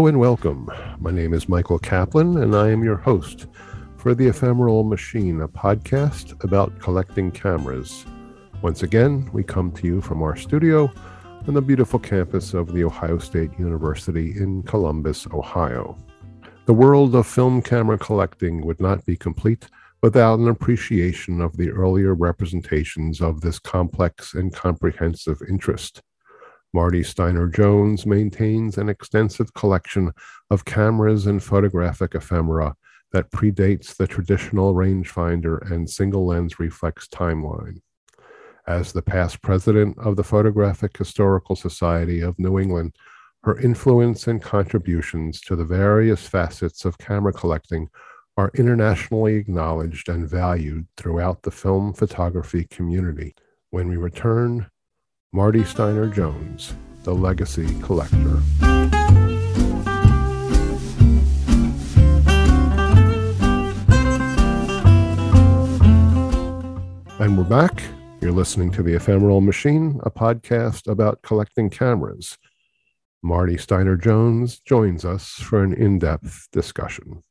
Hello 0.00 0.08
and 0.08 0.18
welcome. 0.18 0.66
My 0.98 1.10
name 1.10 1.34
is 1.34 1.46
Michael 1.46 1.78
Kaplan, 1.78 2.38
and 2.38 2.56
I 2.56 2.70
am 2.70 2.82
your 2.82 2.96
host 2.96 3.48
for 3.98 4.14
The 4.14 4.28
Ephemeral 4.28 4.82
Machine, 4.82 5.42
a 5.42 5.46
podcast 5.46 6.42
about 6.42 6.78
collecting 6.78 7.30
cameras. 7.30 8.06
Once 8.62 8.82
again, 8.82 9.28
we 9.34 9.44
come 9.44 9.70
to 9.72 9.86
you 9.86 10.00
from 10.00 10.22
our 10.22 10.36
studio 10.36 10.90
on 11.46 11.52
the 11.52 11.60
beautiful 11.60 11.98
campus 11.98 12.54
of 12.54 12.72
The 12.72 12.82
Ohio 12.82 13.18
State 13.18 13.50
University 13.58 14.30
in 14.38 14.62
Columbus, 14.62 15.26
Ohio. 15.34 15.98
The 16.64 16.72
world 16.72 17.14
of 17.14 17.26
film 17.26 17.60
camera 17.60 17.98
collecting 17.98 18.64
would 18.64 18.80
not 18.80 19.04
be 19.04 19.18
complete 19.18 19.68
without 20.02 20.38
an 20.38 20.48
appreciation 20.48 21.42
of 21.42 21.58
the 21.58 21.68
earlier 21.68 22.14
representations 22.14 23.20
of 23.20 23.42
this 23.42 23.58
complex 23.58 24.32
and 24.32 24.50
comprehensive 24.50 25.42
interest. 25.46 26.00
Marti 26.72 27.02
Steiner 27.02 27.48
Jones 27.48 28.06
maintains 28.06 28.78
an 28.78 28.88
extensive 28.88 29.52
collection 29.54 30.12
of 30.50 30.64
cameras 30.64 31.26
and 31.26 31.42
photographic 31.42 32.14
ephemera 32.14 32.76
that 33.12 33.30
predates 33.32 33.96
the 33.96 34.06
traditional 34.06 34.74
rangefinder 34.74 35.68
and 35.70 35.90
single 35.90 36.26
lens 36.26 36.60
reflex 36.60 37.08
timeline. 37.08 37.80
As 38.66 38.92
the 38.92 39.02
past 39.02 39.42
president 39.42 39.98
of 39.98 40.14
the 40.14 40.22
Photographic 40.22 40.96
Historical 40.96 41.56
Society 41.56 42.20
of 42.20 42.38
New 42.38 42.58
England, 42.60 42.94
her 43.42 43.58
influence 43.58 44.28
and 44.28 44.40
contributions 44.40 45.40
to 45.40 45.56
the 45.56 45.64
various 45.64 46.26
facets 46.26 46.84
of 46.84 46.98
camera 46.98 47.32
collecting 47.32 47.88
are 48.36 48.52
internationally 48.54 49.34
acknowledged 49.34 50.08
and 50.08 50.28
valued 50.28 50.86
throughout 50.96 51.42
the 51.42 51.50
film 51.50 51.92
photography 51.92 52.64
community. 52.70 53.34
When 53.70 53.88
we 53.88 53.96
return, 53.96 54.70
Marti 55.32 55.62
Steiner 55.62 56.08
Jones, 56.08 56.74
the 57.04 57.14
Legacy 57.14 57.80
Collector. 57.82 58.42
And 67.20 67.38
we're 67.38 67.44
back. 67.44 67.80
You're 68.20 68.32
listening 68.32 68.72
to 68.72 68.82
The 68.82 68.94
Ephemeral 68.96 69.40
Machine, 69.40 70.00
a 70.02 70.10
podcast 70.10 70.90
about 70.90 71.22
collecting 71.22 71.70
cameras. 71.70 72.36
Marti 73.22 73.56
Steiner 73.56 73.96
Jones 73.96 74.58
joins 74.58 75.04
us 75.04 75.28
for 75.34 75.62
an 75.62 75.72
in 75.72 76.00
depth 76.00 76.48
discussion. 76.50 77.22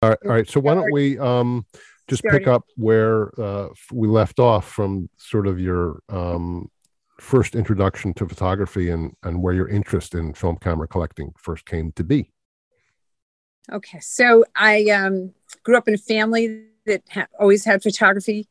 All 0.00 0.08
right, 0.08 0.18
all 0.24 0.30
right. 0.30 0.48
So, 0.48 0.60
why 0.60 0.72
don't 0.72 0.92
we 0.92 1.18
um, 1.18 1.66
just 2.08 2.22
pick 2.24 2.46
up 2.46 2.64
where 2.76 3.38
uh, 3.40 3.68
we 3.92 4.08
left 4.08 4.38
off 4.38 4.68
from 4.68 5.08
sort 5.18 5.46
of 5.46 5.60
your 5.60 6.00
um, 6.08 6.70
first 7.20 7.54
introduction 7.54 8.14
to 8.14 8.26
photography 8.26 8.90
and, 8.90 9.14
and 9.22 9.42
where 9.42 9.54
your 9.54 9.68
interest 9.68 10.14
in 10.14 10.32
film 10.32 10.56
camera 10.56 10.88
collecting 10.88 11.32
first 11.36 11.66
came 11.66 11.92
to 11.92 12.04
be. 12.04 12.30
Okay, 13.70 14.00
so 14.00 14.44
I 14.56 14.84
um, 14.86 15.34
grew 15.62 15.76
up 15.76 15.88
in 15.88 15.94
a 15.94 15.98
family 15.98 16.64
that 16.86 17.02
ha- 17.10 17.26
always 17.38 17.64
had 17.64 17.82
photography 17.82 18.48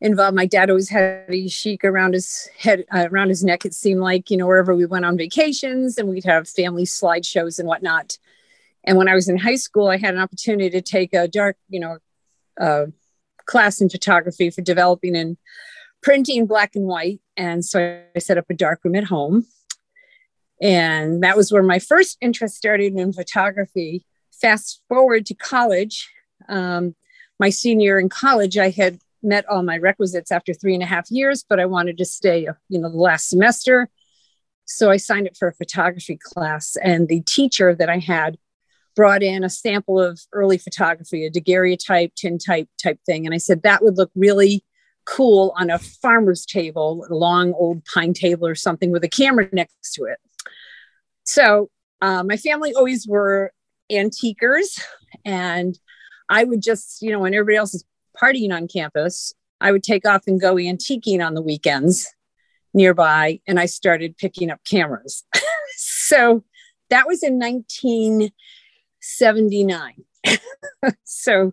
involved. 0.00 0.36
My 0.36 0.46
dad 0.46 0.70
always 0.70 0.88
had 0.88 1.24
a 1.28 1.48
sheik 1.48 1.84
around 1.84 2.14
his 2.14 2.48
head, 2.56 2.84
uh, 2.94 3.08
around 3.10 3.30
his 3.30 3.42
neck. 3.42 3.64
It 3.64 3.74
seemed 3.74 4.00
like 4.00 4.30
you 4.30 4.36
know 4.36 4.46
wherever 4.46 4.74
we 4.74 4.86
went 4.86 5.04
on 5.04 5.16
vacations, 5.16 5.98
and 5.98 6.08
we'd 6.08 6.24
have 6.24 6.48
family 6.48 6.84
slideshows 6.84 7.58
and 7.58 7.66
whatnot. 7.66 8.18
And 8.84 8.96
when 8.96 9.08
I 9.08 9.14
was 9.14 9.28
in 9.28 9.36
high 9.36 9.56
school, 9.56 9.88
I 9.88 9.96
had 9.96 10.14
an 10.14 10.20
opportunity 10.20 10.70
to 10.70 10.80
take 10.80 11.12
a 11.12 11.26
dark, 11.26 11.56
you 11.68 11.80
know, 11.80 11.98
uh, 12.60 12.86
class 13.46 13.80
in 13.80 13.88
photography 13.88 14.50
for 14.50 14.62
developing 14.62 15.16
and 15.16 15.36
printing 16.02 16.46
black 16.46 16.76
and 16.76 16.86
white. 16.86 17.20
And 17.36 17.64
so 17.64 18.02
I 18.14 18.18
set 18.18 18.38
up 18.38 18.46
a 18.50 18.54
darkroom 18.54 18.96
at 18.96 19.04
home. 19.04 19.46
And 20.60 21.22
that 21.22 21.36
was 21.36 21.52
where 21.52 21.62
my 21.62 21.78
first 21.78 22.16
interest 22.20 22.56
started 22.56 22.94
in 22.94 23.12
photography. 23.12 24.04
Fast 24.40 24.82
forward 24.88 25.26
to 25.26 25.34
college, 25.34 26.10
um, 26.48 26.94
my 27.38 27.50
senior 27.50 27.98
in 27.98 28.08
college, 28.08 28.56
I 28.58 28.70
had 28.70 28.98
met 29.22 29.46
all 29.48 29.62
my 29.62 29.78
requisites 29.78 30.30
after 30.30 30.54
three 30.54 30.74
and 30.74 30.82
a 30.82 30.86
half 30.86 31.10
years, 31.10 31.44
but 31.48 31.60
I 31.60 31.66
wanted 31.66 31.98
to 31.98 32.04
stay, 32.04 32.48
you 32.68 32.78
know, 32.78 32.90
the 32.90 32.96
last 32.96 33.28
semester. 33.28 33.88
So 34.64 34.90
I 34.90 34.96
signed 34.96 35.28
up 35.28 35.36
for 35.36 35.48
a 35.48 35.54
photography 35.54 36.18
class. 36.22 36.76
And 36.82 37.08
the 37.08 37.20
teacher 37.22 37.74
that 37.74 37.88
I 37.88 37.98
had 37.98 38.38
brought 38.96 39.22
in 39.22 39.44
a 39.44 39.50
sample 39.50 40.00
of 40.00 40.18
early 40.32 40.58
photography, 40.58 41.26
a 41.26 41.30
daguerreotype, 41.30 42.14
tintype 42.16 42.68
type 42.82 42.98
thing. 43.04 43.26
And 43.26 43.34
I 43.34 43.38
said, 43.38 43.62
that 43.62 43.84
would 43.84 43.96
look 43.96 44.10
really 44.16 44.64
cool 45.04 45.54
on 45.56 45.70
a 45.70 45.78
farmer's 45.78 46.44
table, 46.44 47.06
a 47.08 47.14
long 47.14 47.52
old 47.52 47.84
pine 47.84 48.14
table 48.14 48.46
or 48.46 48.56
something 48.56 48.90
with 48.90 49.04
a 49.04 49.08
camera 49.08 49.48
next 49.52 49.92
to 49.94 50.04
it. 50.04 50.18
So 51.24 51.70
uh, 52.00 52.24
my 52.24 52.36
family 52.36 52.74
always 52.74 53.06
were 53.06 53.52
antiquers. 53.92 54.80
And 55.24 55.78
I 56.28 56.44
would 56.44 56.62
just, 56.62 57.02
you 57.02 57.12
know, 57.12 57.20
when 57.20 57.34
everybody 57.34 57.56
else 57.56 57.74
is 57.74 57.84
partying 58.20 58.52
on 58.52 58.66
campus, 58.66 59.32
I 59.60 59.72
would 59.72 59.82
take 59.82 60.06
off 60.06 60.22
and 60.26 60.40
go 60.40 60.56
antiquing 60.56 61.24
on 61.24 61.34
the 61.34 61.42
weekends 61.42 62.12
nearby. 62.74 63.40
And 63.46 63.60
I 63.60 63.66
started 63.66 64.16
picking 64.16 64.50
up 64.50 64.60
cameras. 64.64 65.24
so 65.76 66.44
that 66.90 67.06
was 67.06 67.22
in 67.22 67.38
19- 67.38 68.30
79. 69.06 70.04
so 71.04 71.52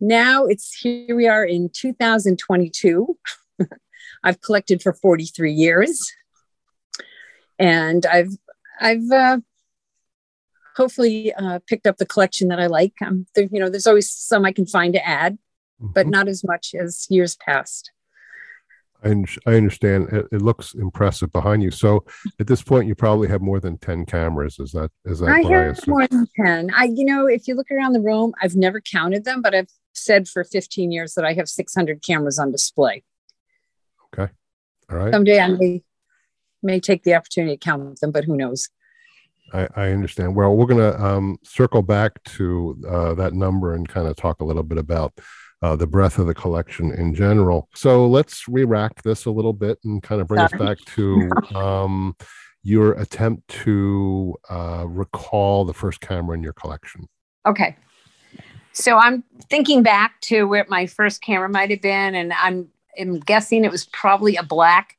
now 0.00 0.44
it's 0.46 0.74
here 0.74 1.14
we 1.14 1.28
are 1.28 1.44
in 1.44 1.70
2022. 1.72 3.18
I've 4.24 4.40
collected 4.40 4.82
for 4.82 4.92
43 4.92 5.52
years 5.52 6.12
and 7.58 8.04
I've 8.06 8.36
I've 8.80 9.10
uh, 9.10 9.38
hopefully 10.76 11.32
uh, 11.34 11.60
picked 11.66 11.86
up 11.86 11.98
the 11.98 12.06
collection 12.06 12.48
that 12.48 12.60
I 12.60 12.66
like. 12.66 12.94
Um, 13.04 13.26
there, 13.34 13.48
you 13.50 13.60
know, 13.60 13.68
there's 13.68 13.86
always 13.86 14.10
some 14.10 14.44
I 14.44 14.52
can 14.52 14.66
find 14.66 14.94
to 14.94 15.06
add, 15.06 15.34
mm-hmm. 15.80 15.92
but 15.92 16.06
not 16.06 16.28
as 16.28 16.44
much 16.44 16.74
as 16.74 17.06
years 17.08 17.36
past. 17.36 17.92
I, 19.04 19.24
I 19.46 19.54
understand. 19.54 20.08
It, 20.10 20.26
it, 20.32 20.42
looks 20.42 20.74
impressive 20.74 21.30
behind 21.32 21.62
you. 21.62 21.70
So 21.70 22.04
at 22.40 22.46
this 22.46 22.62
point, 22.62 22.88
you 22.88 22.94
probably 22.94 23.28
have 23.28 23.42
more 23.42 23.60
than 23.60 23.78
ten 23.78 24.06
cameras. 24.06 24.58
Is 24.58 24.72
that 24.72 24.90
is 25.04 25.20
that? 25.20 25.28
I 25.28 25.42
have 25.42 25.78
I 25.86 25.90
more 25.90 26.06
than 26.06 26.26
ten. 26.36 26.70
I, 26.74 26.84
you 26.84 27.04
know, 27.04 27.26
if 27.26 27.46
you 27.46 27.54
look 27.54 27.70
around 27.70 27.92
the 27.92 28.00
room, 28.00 28.32
I've 28.42 28.56
never 28.56 28.80
counted 28.80 29.24
them, 29.24 29.42
but 29.42 29.54
I've 29.54 29.68
said 29.92 30.28
for 30.28 30.44
15 30.44 30.90
years 30.90 31.14
that 31.14 31.24
I 31.24 31.34
have 31.34 31.48
600 31.48 32.02
cameras 32.02 32.38
on 32.38 32.50
display. 32.50 33.04
Okay. 34.12 34.32
All 34.90 34.96
right. 34.96 35.12
Someday 35.12 35.40
I 35.40 35.48
may 35.48 35.82
may 36.62 36.80
take 36.80 37.02
the 37.04 37.14
opportunity 37.14 37.56
to 37.56 37.64
count 37.64 38.00
them, 38.00 38.10
but 38.10 38.24
who 38.24 38.36
knows? 38.36 38.68
I, 39.52 39.68
I 39.76 39.90
understand. 39.90 40.34
Well, 40.34 40.56
we're 40.56 40.66
going 40.66 40.92
to 40.92 41.04
um, 41.04 41.38
circle 41.44 41.82
back 41.82 42.22
to 42.24 42.76
uh, 42.88 43.14
that 43.14 43.34
number 43.34 43.74
and 43.74 43.86
kind 43.86 44.08
of 44.08 44.16
talk 44.16 44.40
a 44.40 44.44
little 44.44 44.62
bit 44.62 44.78
about 44.78 45.12
uh, 45.62 45.76
the 45.76 45.86
breadth 45.86 46.18
of 46.18 46.26
the 46.26 46.34
collection 46.34 46.92
in 46.92 47.14
general. 47.14 47.68
So 47.74 48.06
let's 48.06 48.48
re-rack 48.48 49.02
this 49.02 49.24
a 49.24 49.30
little 49.30 49.52
bit 49.52 49.78
and 49.84 50.02
kind 50.02 50.20
of 50.20 50.28
bring 50.28 50.40
us 50.40 50.52
back 50.52 50.78
to 50.96 51.30
um, 51.54 52.16
your 52.62 52.92
attempt 52.94 53.46
to 53.48 54.34
uh, 54.50 54.84
recall 54.86 55.64
the 55.64 55.74
first 55.74 56.00
camera 56.00 56.36
in 56.36 56.42
your 56.42 56.52
collection. 56.52 57.06
Okay. 57.46 57.76
So 58.72 58.96
I'm 58.96 59.22
thinking 59.48 59.82
back 59.82 60.20
to 60.22 60.44
where 60.44 60.66
my 60.68 60.86
first 60.86 61.22
camera 61.22 61.48
might 61.48 61.70
have 61.70 61.80
been, 61.80 62.14
and 62.14 62.32
I'm, 62.32 62.68
I'm 62.98 63.20
guessing 63.20 63.64
it 63.64 63.70
was 63.70 63.86
probably 63.86 64.36
a 64.36 64.42
black 64.42 64.96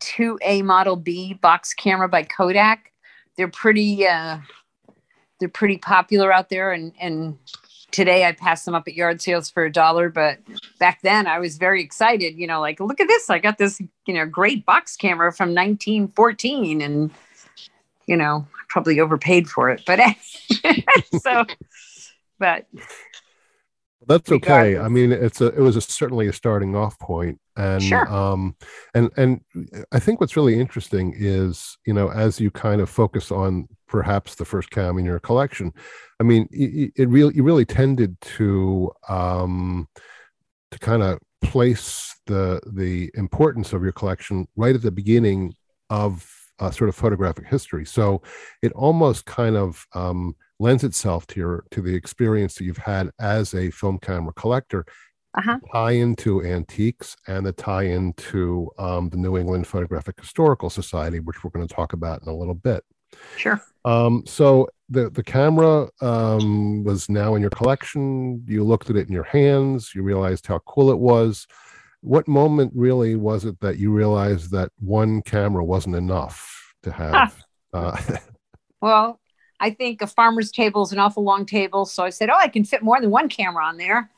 2A 0.00 0.62
Model 0.62 0.96
B 0.96 1.34
box 1.34 1.72
camera 1.74 2.08
by 2.08 2.22
Kodak. 2.22 2.92
They're 3.36 3.48
pretty 3.48 4.06
uh, 4.06 4.38
they're 5.38 5.48
pretty 5.48 5.78
popular 5.78 6.32
out 6.32 6.48
there 6.48 6.72
and 6.72 6.92
and 7.00 7.38
today 7.96 8.26
I 8.26 8.32
pass 8.32 8.62
them 8.66 8.74
up 8.74 8.86
at 8.86 8.94
yard 8.94 9.22
sales 9.22 9.48
for 9.48 9.64
a 9.64 9.72
dollar, 9.72 10.10
but 10.10 10.38
back 10.78 11.00
then 11.00 11.26
I 11.26 11.38
was 11.38 11.56
very 11.56 11.82
excited, 11.82 12.36
you 12.36 12.46
know, 12.46 12.60
like, 12.60 12.78
look 12.78 13.00
at 13.00 13.08
this. 13.08 13.30
I 13.30 13.38
got 13.38 13.56
this, 13.56 13.80
you 14.06 14.12
know, 14.12 14.26
great 14.26 14.66
box 14.66 14.96
camera 14.98 15.32
from 15.32 15.54
1914 15.54 16.82
and, 16.82 17.10
you 18.06 18.18
know, 18.18 18.46
probably 18.68 19.00
overpaid 19.00 19.48
for 19.48 19.70
it, 19.70 19.82
but 19.86 19.98
so, 21.22 21.46
but 22.38 22.66
that's 24.06 24.30
okay. 24.30 24.78
I 24.78 24.88
mean, 24.88 25.12
it's 25.12 25.40
a, 25.40 25.46
it 25.46 25.60
was 25.60 25.76
a, 25.76 25.80
certainly 25.80 26.28
a 26.28 26.32
starting 26.32 26.76
off 26.76 26.98
point 26.98 27.40
and, 27.56 27.82
sure. 27.82 28.06
um, 28.12 28.54
and, 28.94 29.10
and 29.16 29.40
I 29.92 29.98
think 29.98 30.20
what's 30.20 30.36
really 30.36 30.60
interesting 30.60 31.14
is, 31.16 31.76
you 31.86 31.94
know, 31.94 32.10
as 32.10 32.38
you 32.38 32.50
kind 32.50 32.80
of 32.80 32.90
focus 32.90 33.30
on 33.30 33.68
perhaps 33.88 34.34
the 34.34 34.44
first 34.44 34.70
cam 34.70 34.98
in 34.98 35.04
your 35.04 35.18
collection, 35.18 35.72
I 36.20 36.24
mean, 36.24 36.48
it, 36.50 36.92
it 36.96 37.08
really 37.08 37.34
you 37.34 37.42
really 37.42 37.64
tended 37.64 38.20
to 38.20 38.90
um, 39.08 39.88
to 40.70 40.78
kind 40.78 41.02
of 41.02 41.18
place 41.42 42.14
the 42.26 42.60
the 42.74 43.10
importance 43.14 43.72
of 43.72 43.82
your 43.82 43.92
collection 43.92 44.46
right 44.56 44.74
at 44.74 44.82
the 44.82 44.90
beginning 44.90 45.54
of 45.90 46.28
uh, 46.58 46.70
sort 46.70 46.88
of 46.88 46.96
photographic 46.96 47.46
history. 47.46 47.84
So 47.84 48.22
it 48.62 48.72
almost 48.72 49.26
kind 49.26 49.56
of 49.56 49.86
um, 49.94 50.34
lends 50.58 50.84
itself 50.84 51.26
to 51.28 51.40
your 51.40 51.64
to 51.70 51.82
the 51.82 51.94
experience 51.94 52.54
that 52.54 52.64
you've 52.64 52.76
had 52.78 53.10
as 53.20 53.54
a 53.54 53.70
film 53.70 53.98
camera 53.98 54.32
collector. 54.34 54.84
Uh-huh. 55.36 55.58
Tie 55.70 55.90
into 55.92 56.42
antiques 56.42 57.14
and 57.26 57.44
the 57.44 57.52
tie 57.52 57.82
into 57.82 58.70
um, 58.78 59.10
the 59.10 59.18
New 59.18 59.36
England 59.36 59.66
Photographic 59.66 60.18
Historical 60.18 60.70
Society, 60.70 61.20
which 61.20 61.44
we're 61.44 61.50
going 61.50 61.66
to 61.66 61.74
talk 61.74 61.92
about 61.92 62.22
in 62.22 62.28
a 62.28 62.34
little 62.34 62.54
bit. 62.54 62.82
Sure. 63.36 63.60
Um, 63.84 64.24
so 64.26 64.66
the 64.88 65.10
the 65.10 65.22
camera 65.22 65.88
um, 66.00 66.84
was 66.84 67.08
now 67.08 67.34
in 67.34 67.42
your 67.42 67.50
collection. 67.50 68.42
You 68.46 68.64
looked 68.64 68.88
at 68.88 68.96
it 68.96 69.08
in 69.08 69.12
your 69.12 69.24
hands. 69.24 69.92
You 69.94 70.02
realized 70.02 70.46
how 70.46 70.60
cool 70.60 70.90
it 70.90 70.98
was. 70.98 71.46
What 72.00 72.28
moment 72.28 72.72
really 72.74 73.16
was 73.16 73.44
it 73.44 73.58
that 73.60 73.78
you 73.78 73.92
realized 73.92 74.52
that 74.52 74.70
one 74.78 75.22
camera 75.22 75.64
wasn't 75.64 75.96
enough 75.96 76.74
to 76.82 76.92
have? 76.92 77.36
Uh, 77.72 78.00
well, 78.80 79.20
I 79.60 79.70
think 79.70 80.02
a 80.02 80.06
farmer's 80.06 80.50
table 80.50 80.82
is 80.82 80.92
an 80.92 80.98
awful 80.98 81.24
long 81.24 81.46
table, 81.46 81.84
so 81.86 82.04
I 82.04 82.10
said, 82.10 82.30
"Oh, 82.30 82.38
I 82.38 82.48
can 82.48 82.64
fit 82.64 82.82
more 82.82 83.00
than 83.00 83.10
one 83.10 83.28
camera 83.28 83.64
on 83.64 83.76
there," 83.76 84.10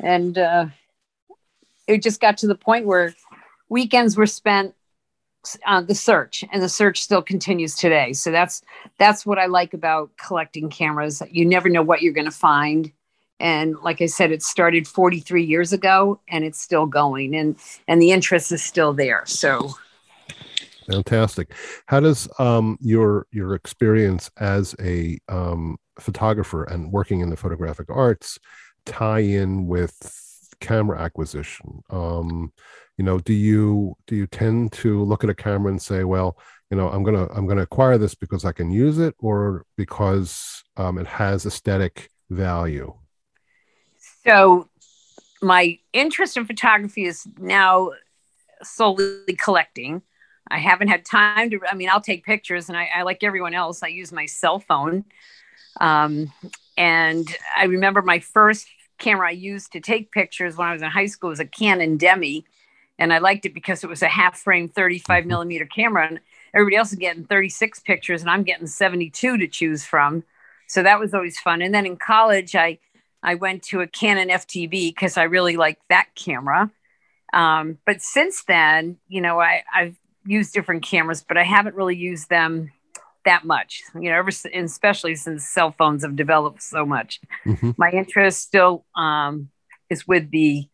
and 0.00 0.36
uh, 0.36 0.66
it 1.86 2.02
just 2.02 2.20
got 2.20 2.36
to 2.38 2.46
the 2.46 2.54
point 2.54 2.86
where 2.86 3.14
weekends 3.68 4.16
were 4.16 4.26
spent 4.26 4.74
on 5.66 5.86
the 5.86 5.94
search 5.94 6.44
and 6.52 6.62
the 6.62 6.68
search 6.68 7.02
still 7.02 7.22
continues 7.22 7.74
today. 7.74 8.12
So 8.12 8.30
that's 8.30 8.62
that's 8.98 9.26
what 9.26 9.38
i 9.38 9.46
like 9.46 9.74
about 9.74 10.10
collecting 10.16 10.70
cameras. 10.70 11.22
You 11.30 11.44
never 11.44 11.68
know 11.68 11.82
what 11.82 12.02
you're 12.02 12.12
going 12.12 12.26
to 12.26 12.30
find. 12.30 12.92
And 13.40 13.76
like 13.82 14.00
i 14.00 14.06
said 14.06 14.30
it 14.30 14.42
started 14.42 14.86
43 14.86 15.42
years 15.42 15.72
ago 15.72 16.20
and 16.28 16.44
it's 16.44 16.60
still 16.60 16.86
going 16.86 17.34
and 17.34 17.56
and 17.88 18.00
the 18.00 18.12
interest 18.12 18.52
is 18.52 18.62
still 18.62 18.92
there. 18.92 19.24
So 19.26 19.74
fantastic. 20.92 21.52
How 21.86 22.00
does 22.00 22.28
um, 22.38 22.78
your 22.80 23.26
your 23.30 23.54
experience 23.54 24.30
as 24.38 24.74
a 24.80 25.18
um, 25.28 25.76
photographer 25.98 26.64
and 26.64 26.92
working 26.92 27.20
in 27.20 27.30
the 27.30 27.36
photographic 27.36 27.88
arts 27.90 28.38
tie 28.86 29.20
in 29.20 29.66
with 29.66 30.54
camera 30.60 31.00
acquisition? 31.00 31.82
Um, 31.90 32.52
you 32.98 33.04
know 33.04 33.18
do 33.18 33.32
you 33.32 33.94
do 34.06 34.14
you 34.14 34.26
tend 34.26 34.70
to 34.72 35.02
look 35.02 35.24
at 35.24 35.30
a 35.30 35.34
camera 35.34 35.70
and 35.70 35.80
say 35.80 36.04
well 36.04 36.36
you 36.70 36.76
know 36.76 36.88
i'm 36.90 37.02
gonna 37.02 37.26
i'm 37.34 37.46
gonna 37.46 37.62
acquire 37.62 37.96
this 37.96 38.14
because 38.14 38.44
i 38.44 38.52
can 38.52 38.70
use 38.70 38.98
it 38.98 39.14
or 39.18 39.64
because 39.76 40.62
um, 40.76 40.98
it 40.98 41.06
has 41.06 41.46
aesthetic 41.46 42.10
value? 42.30 42.94
So 44.24 44.68
my 45.42 45.78
interest 45.92 46.36
in 46.36 46.46
photography 46.46 47.04
is 47.04 47.26
now 47.38 47.90
solely 48.62 49.36
collecting 49.38 50.02
i 50.52 50.58
haven't 50.58 50.88
had 50.88 51.04
time 51.04 51.50
to 51.50 51.58
i 51.70 51.74
mean 51.74 51.88
i'll 51.88 52.00
take 52.00 52.24
pictures 52.24 52.68
and 52.68 52.76
i, 52.76 52.88
I 52.94 53.02
like 53.02 53.24
everyone 53.24 53.54
else 53.54 53.82
i 53.82 53.88
use 53.88 54.12
my 54.12 54.26
cell 54.26 54.58
phone 54.58 55.04
um, 55.80 56.32
and 56.76 57.28
i 57.56 57.64
remember 57.64 58.02
my 58.02 58.20
first 58.20 58.68
camera 58.98 59.28
i 59.28 59.32
used 59.32 59.72
to 59.72 59.80
take 59.80 60.12
pictures 60.12 60.56
when 60.56 60.68
i 60.68 60.72
was 60.72 60.82
in 60.82 60.90
high 60.90 61.06
school 61.06 61.30
was 61.30 61.40
a 61.40 61.46
canon 61.46 61.96
demi 61.96 62.44
and 62.98 63.12
I 63.12 63.18
liked 63.18 63.46
it 63.46 63.54
because 63.54 63.82
it 63.82 63.90
was 63.90 64.02
a 64.02 64.08
half 64.08 64.38
frame 64.38 64.68
35 64.68 65.22
mm-hmm. 65.22 65.28
millimeter 65.28 65.66
camera 65.66 66.06
and 66.06 66.20
everybody 66.54 66.76
else 66.76 66.92
is 66.92 66.98
getting 66.98 67.24
36 67.24 67.80
pictures 67.80 68.20
and 68.20 68.30
I'm 68.30 68.44
getting 68.44 68.66
72 68.66 69.38
to 69.38 69.48
choose 69.48 69.84
from. 69.84 70.22
So 70.68 70.82
that 70.82 71.00
was 71.00 71.12
always 71.12 71.38
fun. 71.38 71.62
And 71.62 71.74
then 71.74 71.84
in 71.84 71.96
college, 71.96 72.54
I, 72.54 72.78
I 73.22 73.34
went 73.34 73.62
to 73.64 73.80
a 73.80 73.86
Canon 73.86 74.28
FTB 74.28 74.70
because 74.70 75.16
I 75.16 75.24
really 75.24 75.56
liked 75.56 75.82
that 75.88 76.14
camera. 76.14 76.70
Um, 77.32 77.78
but 77.86 78.02
since 78.02 78.44
then, 78.44 78.98
you 79.08 79.20
know, 79.20 79.40
I, 79.40 79.64
I've 79.74 79.96
used 80.24 80.52
different 80.52 80.82
cameras, 80.82 81.24
but 81.26 81.36
I 81.36 81.44
haven't 81.44 81.74
really 81.74 81.96
used 81.96 82.28
them 82.28 82.72
that 83.24 83.44
much, 83.44 83.82
you 83.94 84.10
know, 84.10 84.16
ever, 84.16 84.30
especially 84.54 85.14
since 85.14 85.44
cell 85.44 85.74
phones 85.78 86.02
have 86.02 86.16
developed 86.16 86.62
so 86.62 86.84
much. 86.84 87.20
Mm-hmm. 87.46 87.70
My 87.76 87.90
interest 87.90 88.42
still 88.42 88.84
um, 88.96 89.48
is 89.90 90.06
with 90.06 90.30
the 90.30 90.68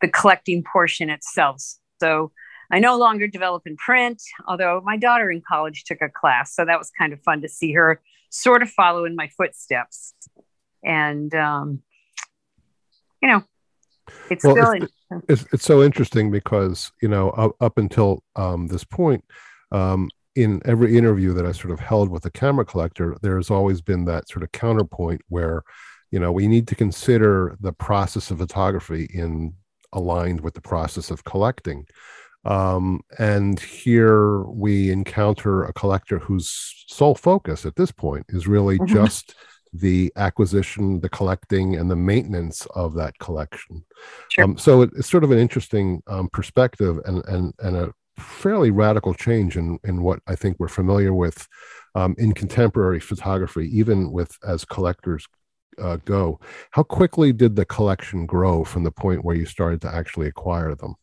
the 0.00 0.08
collecting 0.08 0.64
portion 0.64 1.10
itself. 1.10 1.62
So 2.00 2.32
I 2.70 2.78
no 2.78 2.96
longer 2.96 3.26
develop 3.26 3.66
in 3.66 3.76
print, 3.76 4.22
although 4.46 4.80
my 4.84 4.96
daughter 4.96 5.30
in 5.30 5.42
college 5.46 5.84
took 5.84 6.00
a 6.00 6.08
class. 6.08 6.54
So 6.54 6.64
that 6.64 6.78
was 6.78 6.90
kind 6.98 7.12
of 7.12 7.20
fun 7.20 7.42
to 7.42 7.48
see 7.48 7.72
her 7.72 8.00
sort 8.30 8.62
of 8.62 8.70
follow 8.70 9.04
in 9.04 9.16
my 9.16 9.28
footsteps. 9.28 10.14
And, 10.82 11.34
um, 11.34 11.82
you 13.20 13.28
know, 13.28 13.42
it's 14.30 14.44
well, 14.44 14.54
still. 14.54 14.72
It's, 14.72 14.92
it's, 15.28 15.44
it's, 15.52 15.64
so 15.64 15.82
interesting 15.82 16.30
because, 16.30 16.92
you 17.02 17.08
know, 17.08 17.30
up, 17.30 17.52
up 17.60 17.78
until 17.78 18.22
um, 18.36 18.66
this 18.66 18.84
point, 18.84 19.24
um, 19.72 20.08
in 20.36 20.60
every 20.64 20.96
interview 20.96 21.32
that 21.34 21.46
I 21.46 21.52
sort 21.52 21.72
of 21.72 21.80
held 21.80 22.08
with 22.08 22.24
a 22.24 22.30
camera 22.30 22.64
collector, 22.64 23.16
there's 23.22 23.50
always 23.50 23.80
been 23.80 24.04
that 24.06 24.28
sort 24.28 24.42
of 24.42 24.52
counterpoint 24.52 25.20
where, 25.28 25.62
you 26.10 26.20
know, 26.20 26.32
we 26.32 26.46
need 26.46 26.68
to 26.68 26.74
consider 26.74 27.56
the 27.60 27.72
process 27.72 28.30
of 28.30 28.38
photography 28.38 29.08
in 29.12 29.54
aligned 29.92 30.40
with 30.40 30.54
the 30.54 30.60
process 30.60 31.10
of 31.10 31.24
collecting. 31.24 31.84
Um, 32.44 33.00
and 33.18 33.60
here 33.60 34.42
we 34.44 34.90
encounter 34.90 35.64
a 35.64 35.72
collector 35.72 36.18
whose 36.18 36.84
sole 36.86 37.14
focus 37.14 37.66
at 37.66 37.76
this 37.76 37.92
point 37.92 38.26
is 38.30 38.46
really 38.46 38.78
mm-hmm. 38.78 38.94
just 38.94 39.34
the 39.72 40.12
acquisition, 40.16 41.00
the 41.00 41.08
collecting, 41.08 41.76
and 41.76 41.90
the 41.90 41.96
maintenance 41.96 42.66
of 42.74 42.94
that 42.94 43.18
collection. 43.18 43.84
Sure. 44.30 44.44
Um, 44.44 44.58
so 44.58 44.82
it, 44.82 44.90
it's 44.96 45.10
sort 45.10 45.24
of 45.24 45.30
an 45.30 45.38
interesting 45.38 46.02
um, 46.06 46.28
perspective 46.32 46.98
and, 47.04 47.24
and, 47.26 47.52
and 47.60 47.76
a 47.76 47.92
fairly 48.18 48.70
radical 48.70 49.14
change 49.14 49.56
in, 49.56 49.78
in 49.84 50.02
what 50.02 50.20
I 50.26 50.36
think 50.36 50.56
we're 50.58 50.68
familiar 50.68 51.14
with 51.14 51.46
um, 51.94 52.14
in 52.18 52.32
contemporary 52.32 53.00
photography, 53.00 53.68
even 53.76 54.12
with 54.12 54.36
as 54.46 54.64
collectors 54.64 55.26
uh, 55.80 55.96
go. 56.04 56.40
How 56.70 56.82
quickly 56.82 57.32
did 57.32 57.56
the 57.56 57.64
collection 57.64 58.26
grow 58.26 58.64
from 58.64 58.84
the 58.84 58.90
point 58.90 59.24
where 59.24 59.36
you 59.36 59.46
started 59.46 59.80
to 59.82 59.94
actually 59.94 60.26
acquire 60.26 60.74
them? 60.74 60.94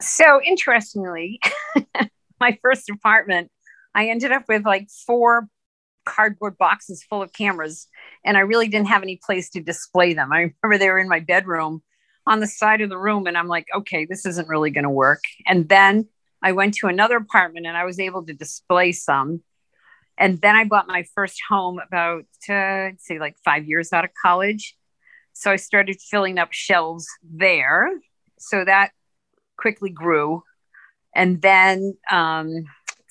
So 0.00 0.42
interestingly, 0.42 1.40
my 2.40 2.58
first 2.62 2.90
apartment, 2.90 3.50
I 3.94 4.08
ended 4.08 4.32
up 4.32 4.44
with 4.48 4.64
like 4.64 4.88
four 4.90 5.48
cardboard 6.06 6.56
boxes 6.56 7.04
full 7.08 7.22
of 7.22 7.32
cameras, 7.32 7.88
and 8.24 8.36
I 8.36 8.40
really 8.40 8.68
didn't 8.68 8.88
have 8.88 9.02
any 9.02 9.20
place 9.24 9.50
to 9.50 9.60
display 9.60 10.14
them. 10.14 10.32
I 10.32 10.52
remember 10.62 10.78
they 10.78 10.90
were 10.90 10.98
in 10.98 11.08
my 11.08 11.20
bedroom 11.20 11.82
on 12.26 12.40
the 12.40 12.46
side 12.46 12.80
of 12.80 12.88
the 12.88 12.98
room, 12.98 13.26
and 13.26 13.36
I'm 13.36 13.48
like, 13.48 13.66
okay, 13.74 14.06
this 14.06 14.24
isn't 14.24 14.48
really 14.48 14.70
going 14.70 14.84
to 14.84 14.90
work. 14.90 15.20
And 15.46 15.68
then 15.68 16.08
I 16.42 16.52
went 16.52 16.74
to 16.74 16.86
another 16.86 17.16
apartment 17.16 17.66
and 17.66 17.76
I 17.76 17.84
was 17.84 18.00
able 18.00 18.24
to 18.24 18.32
display 18.32 18.92
some 18.92 19.42
and 20.18 20.40
then 20.40 20.56
I 20.56 20.64
bought 20.64 20.86
my 20.86 21.04
first 21.14 21.40
home 21.48 21.78
about, 21.78 22.24
uh, 22.48 22.90
say, 22.98 23.18
like 23.18 23.36
five 23.44 23.66
years 23.66 23.92
out 23.92 24.04
of 24.04 24.10
college. 24.20 24.76
So 25.32 25.50
I 25.50 25.56
started 25.56 26.00
filling 26.00 26.38
up 26.38 26.52
shelves 26.52 27.06
there. 27.22 27.90
So 28.38 28.64
that 28.64 28.92
quickly 29.58 29.90
grew. 29.90 30.42
And 31.14 31.42
then 31.42 31.96
um, 32.10 32.64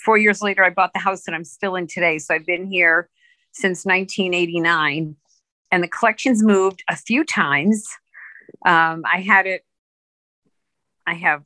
four 0.05 0.17
years 0.17 0.41
later, 0.41 0.63
I 0.63 0.69
bought 0.69 0.93
the 0.93 0.99
house 0.99 1.23
that 1.23 1.33
I'm 1.33 1.43
still 1.43 1.75
in 1.75 1.87
today. 1.87 2.19
So 2.19 2.33
I've 2.33 2.45
been 2.45 2.67
here 2.67 3.09
since 3.51 3.85
1989. 3.85 5.15
And 5.71 5.83
the 5.83 5.87
collection's 5.87 6.43
moved 6.43 6.83
a 6.87 6.95
few 6.95 7.25
times. 7.25 7.85
Um, 8.65 9.03
I 9.11 9.19
had 9.19 9.47
it, 9.47 9.65
I 11.07 11.15
have 11.15 11.43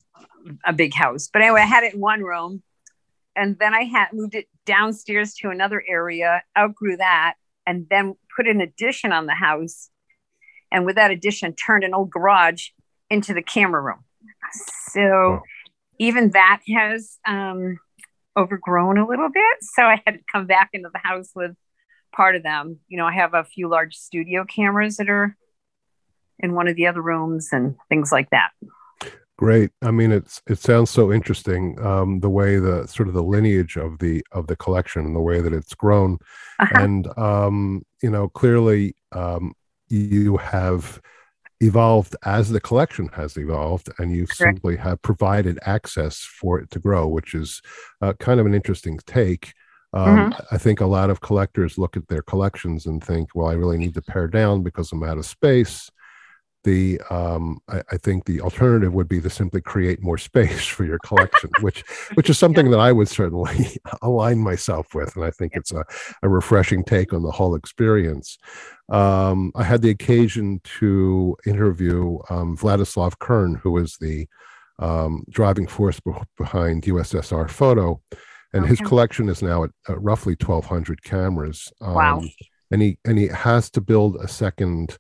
a 0.66 0.74
big 0.74 0.94
house, 0.94 1.30
but 1.32 1.42
anyway, 1.42 1.62
I 1.62 1.66
had 1.66 1.84
it 1.84 1.94
in 1.94 2.00
one 2.00 2.22
room 2.22 2.62
and 3.36 3.58
then 3.58 3.74
I 3.74 3.84
had 3.84 4.08
moved 4.12 4.36
it 4.36 4.48
downstairs 4.66 5.34
to 5.36 5.50
another 5.50 5.84
area, 5.88 6.44
outgrew 6.58 6.98
that, 6.98 7.36
and 7.66 7.88
then 7.90 8.16
put 8.36 8.48
an 8.48 8.60
addition 8.60 9.14
on 9.14 9.28
the 9.28 9.34
house. 9.34 9.90
And 10.72 10.86
with 10.86 10.96
that 10.96 11.12
addition, 11.12 11.56
turned 11.56 11.84
an 11.84 11.94
old 11.94 12.10
garage 12.10 12.70
into 13.10 13.34
the 13.34 13.42
camera 13.42 13.82
room. 13.82 14.04
So 14.92 15.02
wow. 15.02 15.42
even 16.00 16.32
that 16.32 16.62
has 16.68 17.18
um, 17.26 17.80
overgrown 18.40 18.98
a 18.98 19.08
little 19.08 19.30
bit. 19.30 19.58
So 19.62 19.84
I 19.84 20.02
had 20.06 20.16
to 20.16 20.22
come 20.32 20.48
back 20.48 20.70
into 20.74 20.90
the 20.92 21.00
house 21.00 21.32
with 21.36 21.52
part 22.16 22.36
of 22.36 22.44
them. 22.44 22.80
You 22.88 22.98
know, 22.98 23.06
I 23.06 23.14
have 23.14 23.34
a 23.34 23.44
few 23.44 23.68
large 23.68 23.96
studio 23.96 24.46
cameras 24.46 24.98
that 24.98 25.10
are 25.10 25.36
in 26.40 26.54
one 26.54 26.68
of 26.68 26.76
the 26.76 26.88
other 26.88 27.02
rooms 27.02 27.50
and 27.52 27.76
things 27.90 28.12
like 28.12 28.30
that. 28.30 28.52
Great. 29.38 29.72
I 29.82 29.92
mean, 29.92 30.12
it's 30.12 30.42
it 30.48 30.60
sounds 30.60 30.90
so 30.90 31.14
interesting 31.14 31.80
um, 31.86 32.20
the 32.20 32.30
way 32.30 32.60
the 32.60 32.86
sort 32.88 33.08
of 33.08 33.14
the 33.14 33.24
lineage 33.24 33.78
of 33.78 34.00
the 34.00 34.22
of 34.34 34.48
the 34.48 34.56
collection 34.56 35.06
and 35.06 35.16
the 35.16 35.22
way 35.22 35.40
that 35.40 35.54
it's 35.54 35.74
grown, 35.74 36.18
uh-huh. 36.60 36.74
and 36.76 37.08
um, 37.18 37.84
you 38.04 38.10
know 38.10 38.28
clearly 38.28 38.96
um, 39.14 39.54
you 39.88 40.36
have 40.36 41.00
evolved 41.62 42.16
as 42.24 42.50
the 42.50 42.62
collection 42.62 43.10
has 43.10 43.38
evolved, 43.38 43.90
and 44.00 44.16
you 44.16 44.26
Correct. 44.26 44.38
simply 44.38 44.78
have 44.78 45.02
provided 45.02 45.60
access 45.64 46.20
for 46.20 46.60
it 46.60 46.72
to 46.72 46.80
grow, 46.80 47.08
which 47.08 47.34
is 47.34 47.62
uh, 48.02 48.14
kind 48.14 48.40
of 48.40 48.46
an 48.46 48.54
interesting 48.54 49.00
take. 49.06 49.54
Um, 49.92 50.32
mm-hmm. 50.32 50.56
I 50.56 50.58
think 50.58 50.82
a 50.82 50.86
lot 50.86 51.10
of 51.10 51.22
collectors 51.22 51.78
look 51.78 51.98
at 51.98 52.08
their 52.08 52.22
collections 52.22 52.86
and 52.86 53.04
think, 53.04 53.30
well, 53.34 53.48
I 53.48 53.54
really 53.54 53.78
need 53.78 53.96
to 53.96 54.02
pare 54.02 54.28
down 54.28 54.62
because 54.62 54.92
I'm 54.92 55.04
out 55.04 55.18
of 55.18 55.26
space 55.26 55.90
the 56.64 57.00
um, 57.10 57.60
I, 57.70 57.82
I, 57.92 57.98
think 57.98 58.26
the 58.26 58.42
alternative 58.42 58.94
would 58.94 59.08
be 59.08 59.22
to 59.22 59.30
simply 59.30 59.62
create 59.62 60.02
more 60.02 60.18
space 60.18 60.66
for 60.66 60.84
your 60.84 61.00
collection, 61.00 61.50
which 61.62 61.84
which 62.16 62.30
is 62.30 62.38
something 62.38 62.66
yeah. 62.66 62.72
that 62.72 62.80
I 62.80 62.92
would 62.92 63.08
certainly 63.08 63.78
align 64.02 64.40
myself 64.40 64.94
with, 64.94 65.16
and 65.16 65.24
I 65.24 65.32
think 65.32 65.54
it's 65.56 65.72
a, 65.72 65.86
a 66.22 66.30
refreshing 66.30 66.84
take 66.84 67.14
on 67.14 67.24
the 67.24 67.32
whole 67.32 67.56
experience. 67.56 68.38
Um, 68.90 69.52
I 69.56 69.64
had 69.64 69.82
the 69.82 69.90
occasion 69.90 70.60
to 70.80 71.38
interview 71.46 72.20
um, 72.30 72.58
Vladislav 72.58 73.20
Kern, 73.20 73.56
who 73.56 73.78
is 73.78 73.98
the 74.02 74.28
um, 74.80 75.24
driving 75.30 75.68
force 75.68 76.00
be- 76.00 76.12
behind 76.38 76.84
USSR 76.84 77.50
Photo, 77.50 78.02
and 78.54 78.64
okay. 78.64 78.70
his 78.70 78.80
collection 78.80 79.30
is 79.30 79.42
now 79.42 79.64
at 79.64 79.72
uh, 79.88 79.98
roughly 79.98 80.36
1,200 80.40 81.04
cameras. 81.04 81.72
Um, 81.80 81.94
wow! 81.94 82.24
And 82.72 82.82
he 82.82 82.98
and 83.06 83.18
he 83.18 83.28
has 83.28 83.70
to 83.72 83.82
build 83.82 84.18
a 84.18 84.28
second 84.28 84.98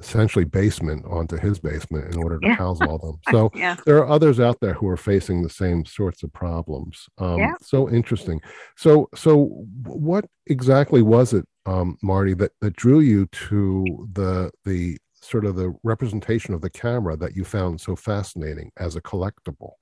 essentially 0.00 0.44
basement 0.44 1.04
onto 1.06 1.36
his 1.36 1.58
basement 1.58 2.12
in 2.12 2.22
order 2.22 2.38
to 2.38 2.48
yeah. 2.48 2.54
house 2.54 2.80
all 2.80 2.98
them. 2.98 3.18
So 3.30 3.50
yeah. 3.54 3.76
there 3.86 3.98
are 3.98 4.08
others 4.08 4.40
out 4.40 4.58
there 4.60 4.74
who 4.74 4.88
are 4.88 4.96
facing 4.96 5.42
the 5.42 5.50
same 5.50 5.84
sorts 5.84 6.22
of 6.22 6.32
problems. 6.32 7.06
Um, 7.18 7.38
yeah. 7.38 7.54
So 7.62 7.88
interesting. 7.88 8.40
So 8.76 9.08
so 9.14 9.66
what 9.84 10.24
exactly 10.46 11.02
was 11.02 11.32
it, 11.32 11.46
um, 11.66 11.96
Marti, 12.02 12.34
that 12.34 12.52
that 12.60 12.76
drew 12.76 13.00
you 13.00 13.26
to 13.26 14.08
the 14.12 14.50
the 14.64 14.98
sort 15.22 15.44
of 15.44 15.56
the 15.56 15.74
representation 15.82 16.54
of 16.54 16.60
the 16.60 16.70
camera 16.70 17.16
that 17.16 17.36
you 17.36 17.44
found 17.44 17.80
so 17.80 17.94
fascinating 17.94 18.72
as 18.78 18.96
a 18.96 19.00
collectible? 19.00 19.72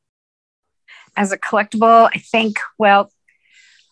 As 1.17 1.33
a 1.33 1.39
collectible, 1.39 2.11
I 2.15 2.19
think 2.19 2.59
well. 2.79 3.11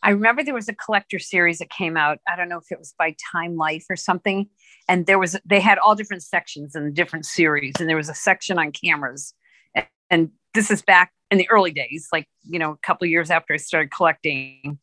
I 0.02 0.10
remember 0.10 0.44
there 0.44 0.54
was 0.54 0.68
a 0.68 0.74
collector 0.74 1.18
series 1.18 1.58
that 1.58 1.70
came 1.70 1.96
out. 1.96 2.18
I 2.28 2.36
don't 2.36 2.48
know 2.48 2.58
if 2.58 2.70
it 2.70 2.78
was 2.78 2.94
by 2.98 3.16
Time 3.32 3.56
Life 3.56 3.86
or 3.90 3.96
something 3.96 4.48
and 4.88 5.06
there 5.06 5.18
was 5.18 5.36
they 5.44 5.60
had 5.60 5.78
all 5.78 5.94
different 5.94 6.22
sections 6.22 6.74
in 6.74 6.92
different 6.92 7.26
series 7.26 7.74
and 7.78 7.88
there 7.88 7.96
was 7.96 8.08
a 8.08 8.14
section 8.14 8.58
on 8.58 8.72
cameras. 8.72 9.34
And, 9.74 9.86
and 10.10 10.30
this 10.54 10.70
is 10.70 10.82
back 10.82 11.12
in 11.30 11.38
the 11.38 11.48
early 11.50 11.72
days 11.72 12.08
like 12.12 12.28
you 12.44 12.58
know 12.58 12.72
a 12.72 12.76
couple 12.78 13.06
years 13.06 13.30
after 13.30 13.54
i 13.54 13.56
started 13.56 13.90
collecting. 13.90 14.78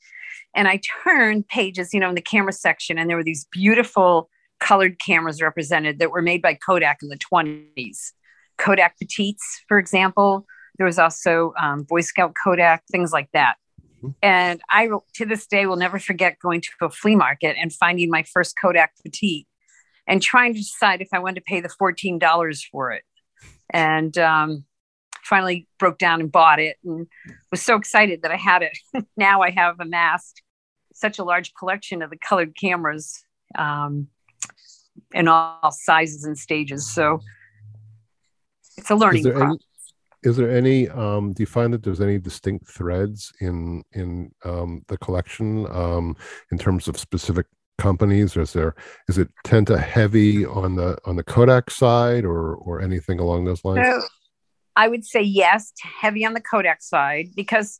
And 0.56 0.68
i 0.68 0.80
turned 1.04 1.48
pages 1.48 1.94
you 1.94 2.00
know 2.00 2.10
in 2.10 2.16
the 2.16 2.22
camera 2.22 2.54
section 2.54 2.98
and 2.98 3.10
there 3.10 3.18
were 3.18 3.24
these 3.24 3.48
beautiful 3.52 4.30
colored 4.60 5.00
cameras 5.00 5.42
represented 5.42 6.00
that 6.00 6.12
were 6.12 6.22
made 6.22 6.42
by 6.42 6.54
kodak 6.54 7.00
in 7.02 7.10
the 7.10 7.18
20s 7.18 8.12
kodak 8.58 8.98
petites 8.98 9.62
for 9.68 9.78
example. 9.78 10.46
There 10.80 10.88
was 10.88 10.98
also 10.98 11.54
um, 11.62 11.84
boy 11.84 12.02
scout 12.02 12.34
kodak 12.42 12.84
things 12.92 13.12
like 13.12 13.30
that 13.34 13.56
mm-hmm. 14.04 14.10
and 14.22 14.62
I, 14.70 14.90
to 15.16 15.26
this 15.26 15.48
day, 15.48 15.66
will 15.66 15.78
never 15.78 16.00
forget 16.00 16.40
going 16.40 16.62
to 16.62 16.70
a 16.82 16.90
flea 16.90 17.16
market 17.16 17.56
and 17.60 17.72
finding 17.72 18.10
my 18.10 18.24
first 18.24 18.56
Kodak 18.60 18.94
Petite 19.04 19.48
and 20.08 20.22
trying 20.22 20.54
to 20.54 20.60
decide 20.60 21.02
if 21.02 21.10
I 21.14 21.20
wanted 21.20 21.36
to 21.36 21.42
pay 21.42 21.62
the 21.62 21.70
$14 21.70 22.64
for 22.72 22.92
it. 22.92 23.04
And 23.70 24.16
um, 24.18 24.66
finally 25.24 25.68
broke 25.80 25.98
down 25.98 26.22
and 26.22 26.32
bought 26.32 26.60
it 26.60 26.78
and 26.84 27.08
was 27.52 27.62
so 27.62 27.76
excited 27.76 28.22
that 28.22 28.32
I 28.32 28.36
had 28.36 28.62
it. 28.62 28.78
now 29.18 29.42
I 29.42 29.52
have 29.52 29.80
amassed 29.80 30.42
such 30.94 31.20
a 31.20 31.24
large 31.24 31.54
collection 31.56 32.02
of 32.02 32.10
the 32.10 32.18
colored 32.18 32.56
cameras 32.56 33.24
um, 33.58 34.08
in 35.14 35.28
all 35.28 35.72
sizes 35.72 36.24
and 36.26 36.38
stages. 36.38 36.90
So 36.90 37.22
it's 38.78 38.90
a 38.90 38.96
learning 38.96 39.24
process. 39.24 39.44
Any, 39.44 39.60
is 40.24 40.38
there 40.38 40.56
any? 40.56 40.90
Um, 40.90 41.34
do 41.34 41.44
you 41.44 41.48
find 41.48 41.74
that 41.74 41.84
there's 41.84 42.02
any 42.02 42.18
distinct 42.18 42.68
threads 42.68 43.32
in 43.40 43.84
in 43.92 44.32
um, 44.44 44.84
the 44.88 44.98
collection 44.98 45.68
um, 45.72 46.16
in 46.52 46.58
terms 46.58 46.88
of 46.88 46.98
specific 46.98 47.46
companies? 47.78 48.38
Or 48.38 48.42
is 48.42 48.54
there 48.54 48.76
is 49.08 49.18
it 49.18 49.30
tend 49.44 49.68
to 49.68 49.78
heavy 49.78 50.46
on 50.46 50.76
the 50.76 50.98
on 51.06 51.16
the 51.16 51.24
Kodak 51.24 51.70
side 51.70 52.26
or 52.26 52.56
or 52.56 52.82
anything 52.82 53.20
along 53.20 53.46
those 53.46 53.64
lines? 53.66 53.86
So 53.86 54.02
I 54.76 54.88
would 54.88 55.06
say 55.06 55.22
yes, 55.22 55.72
heavy 56.02 56.26
on 56.26 56.34
the 56.34 56.42
Kodak 56.42 56.82
side 56.82 57.30
because 57.36 57.80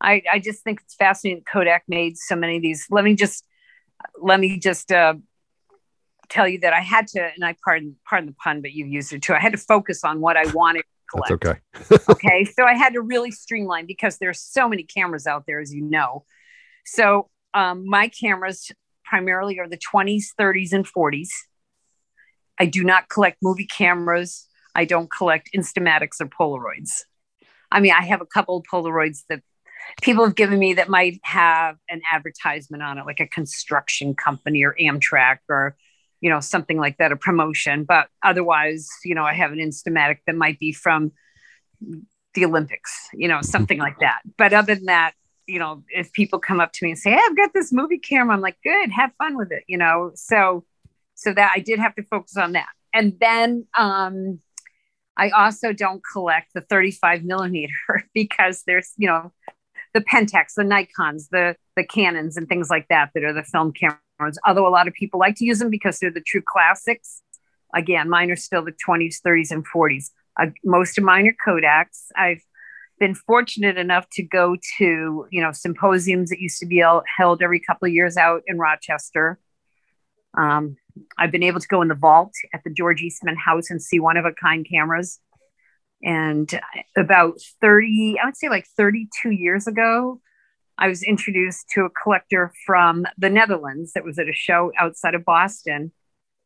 I 0.00 0.22
I 0.32 0.38
just 0.38 0.62
think 0.64 0.80
it's 0.82 0.94
fascinating. 0.94 1.44
Kodak 1.44 1.84
made 1.88 2.16
so 2.18 2.36
many 2.36 2.56
of 2.56 2.62
these. 2.62 2.86
Let 2.90 3.04
me 3.04 3.14
just 3.14 3.44
let 4.20 4.40
me 4.40 4.58
just 4.58 4.92
uh, 4.92 5.14
tell 6.28 6.48
you 6.48 6.58
that 6.60 6.72
I 6.72 6.80
had 6.80 7.06
to, 7.08 7.20
and 7.20 7.44
I 7.44 7.56
pardon 7.64 7.96
pardon 8.08 8.28
the 8.28 8.34
pun, 8.34 8.60
but 8.60 8.72
you've 8.72 8.88
used 8.88 9.12
it 9.12 9.22
too. 9.22 9.34
I 9.34 9.40
had 9.40 9.52
to 9.52 9.58
focus 9.58 10.04
on 10.04 10.20
what 10.20 10.36
I 10.36 10.46
wanted. 10.52 10.84
That's 11.14 11.30
okay. 11.30 11.54
okay, 12.08 12.44
so 12.44 12.64
I 12.64 12.74
had 12.74 12.94
to 12.94 13.00
really 13.00 13.30
streamline 13.30 13.86
because 13.86 14.18
there's 14.18 14.40
so 14.40 14.68
many 14.68 14.82
cameras 14.82 15.26
out 15.26 15.44
there, 15.46 15.60
as 15.60 15.72
you 15.72 15.82
know. 15.82 16.24
So 16.84 17.30
um, 17.52 17.88
my 17.88 18.08
cameras 18.08 18.70
primarily 19.04 19.58
are 19.60 19.68
the 19.68 19.78
20s, 19.78 20.24
30s, 20.38 20.72
and 20.72 20.86
40s. 20.86 21.28
I 22.58 22.66
do 22.66 22.84
not 22.84 23.08
collect 23.08 23.38
movie 23.42 23.66
cameras. 23.66 24.48
I 24.74 24.84
don't 24.84 25.10
collect 25.10 25.50
Instamatics 25.54 26.20
or 26.20 26.26
Polaroids. 26.26 27.02
I 27.70 27.80
mean, 27.80 27.92
I 27.92 28.04
have 28.04 28.20
a 28.20 28.26
couple 28.26 28.56
of 28.56 28.64
Polaroids 28.70 29.24
that 29.28 29.42
people 30.02 30.24
have 30.24 30.34
given 30.34 30.58
me 30.58 30.74
that 30.74 30.88
might 30.88 31.20
have 31.22 31.76
an 31.88 32.00
advertisement 32.10 32.82
on 32.82 32.98
it, 32.98 33.06
like 33.06 33.20
a 33.20 33.26
construction 33.26 34.14
company 34.14 34.64
or 34.64 34.74
Amtrak 34.80 35.38
or, 35.48 35.76
you 36.24 36.30
know, 36.30 36.40
something 36.40 36.78
like 36.78 36.96
that, 36.96 37.12
a 37.12 37.16
promotion. 37.16 37.84
But 37.84 38.08
otherwise, 38.22 38.88
you 39.04 39.14
know, 39.14 39.24
I 39.24 39.34
have 39.34 39.52
an 39.52 39.58
Instamatic 39.58 40.20
that 40.26 40.34
might 40.34 40.58
be 40.58 40.72
from 40.72 41.12
the 42.32 42.46
Olympics, 42.46 43.10
you 43.12 43.28
know, 43.28 43.42
something 43.42 43.78
like 43.78 43.98
that. 44.00 44.20
But 44.38 44.54
other 44.54 44.74
than 44.74 44.86
that, 44.86 45.12
you 45.46 45.58
know, 45.58 45.84
if 45.90 46.14
people 46.14 46.38
come 46.38 46.60
up 46.60 46.72
to 46.72 46.78
me 46.82 46.92
and 46.92 46.98
say, 46.98 47.10
hey, 47.10 47.20
I've 47.22 47.36
got 47.36 47.52
this 47.52 47.74
movie 47.74 47.98
camera, 47.98 48.34
I'm 48.34 48.40
like, 48.40 48.56
good, 48.64 48.90
have 48.90 49.12
fun 49.18 49.36
with 49.36 49.52
it, 49.52 49.64
you 49.66 49.76
know. 49.76 50.12
So 50.14 50.64
so 51.14 51.34
that 51.34 51.52
I 51.54 51.60
did 51.60 51.78
have 51.78 51.94
to 51.96 52.02
focus 52.04 52.38
on 52.38 52.52
that. 52.52 52.70
And 52.94 53.18
then 53.20 53.66
um 53.76 54.40
I 55.18 55.28
also 55.28 55.74
don't 55.74 56.00
collect 56.10 56.54
the 56.54 56.62
35 56.62 57.22
millimeter 57.22 57.74
because 58.14 58.62
there's, 58.66 58.94
you 58.96 59.08
know, 59.08 59.30
the 59.92 60.00
Pentax, 60.00 60.54
the 60.56 60.62
Nikons, 60.62 61.28
the 61.30 61.54
the 61.76 61.84
Canons, 61.84 62.38
and 62.38 62.48
things 62.48 62.70
like 62.70 62.88
that 62.88 63.10
that 63.14 63.24
are 63.24 63.34
the 63.34 63.42
film 63.42 63.74
cameras. 63.74 63.98
Although 64.46 64.66
a 64.66 64.70
lot 64.70 64.88
of 64.88 64.94
people 64.94 65.20
like 65.20 65.36
to 65.36 65.44
use 65.44 65.58
them 65.58 65.70
because 65.70 65.98
they're 65.98 66.10
the 66.10 66.20
true 66.20 66.42
classics. 66.44 67.22
Again, 67.74 68.08
mine 68.08 68.30
are 68.30 68.36
still 68.36 68.64
the 68.64 68.72
20s, 68.72 69.16
30s, 69.26 69.50
and 69.50 69.64
40s. 69.66 70.10
Uh, 70.40 70.46
most 70.64 70.98
of 70.98 71.04
mine 71.04 71.26
are 71.26 71.36
Kodaks. 71.46 72.06
I've 72.16 72.42
been 73.00 73.14
fortunate 73.14 73.76
enough 73.76 74.08
to 74.12 74.22
go 74.22 74.56
to 74.78 75.26
you 75.30 75.42
know 75.42 75.52
symposiums 75.52 76.30
that 76.30 76.40
used 76.40 76.60
to 76.60 76.66
be 76.66 76.82
held 77.16 77.42
every 77.42 77.60
couple 77.60 77.86
of 77.86 77.92
years 77.92 78.16
out 78.16 78.42
in 78.46 78.58
Rochester. 78.58 79.38
Um, 80.36 80.76
I've 81.18 81.30
been 81.30 81.42
able 81.42 81.60
to 81.60 81.68
go 81.68 81.82
in 81.82 81.88
the 81.88 81.94
vault 81.94 82.32
at 82.52 82.62
the 82.64 82.70
George 82.70 83.02
Eastman 83.02 83.36
House 83.36 83.70
and 83.70 83.82
see 83.82 84.00
one 84.00 84.16
of 84.16 84.24
a 84.24 84.32
kind 84.32 84.66
cameras. 84.68 85.20
And 86.02 86.52
about 86.96 87.40
30, 87.60 88.16
I 88.22 88.26
would 88.26 88.36
say 88.36 88.48
like 88.48 88.66
32 88.76 89.30
years 89.30 89.66
ago, 89.66 90.20
I 90.78 90.88
was 90.88 91.02
introduced 91.02 91.68
to 91.70 91.82
a 91.82 91.90
collector 91.90 92.52
from 92.66 93.06
the 93.16 93.30
Netherlands 93.30 93.92
that 93.92 94.04
was 94.04 94.18
at 94.18 94.28
a 94.28 94.32
show 94.32 94.72
outside 94.78 95.14
of 95.14 95.24
Boston. 95.24 95.92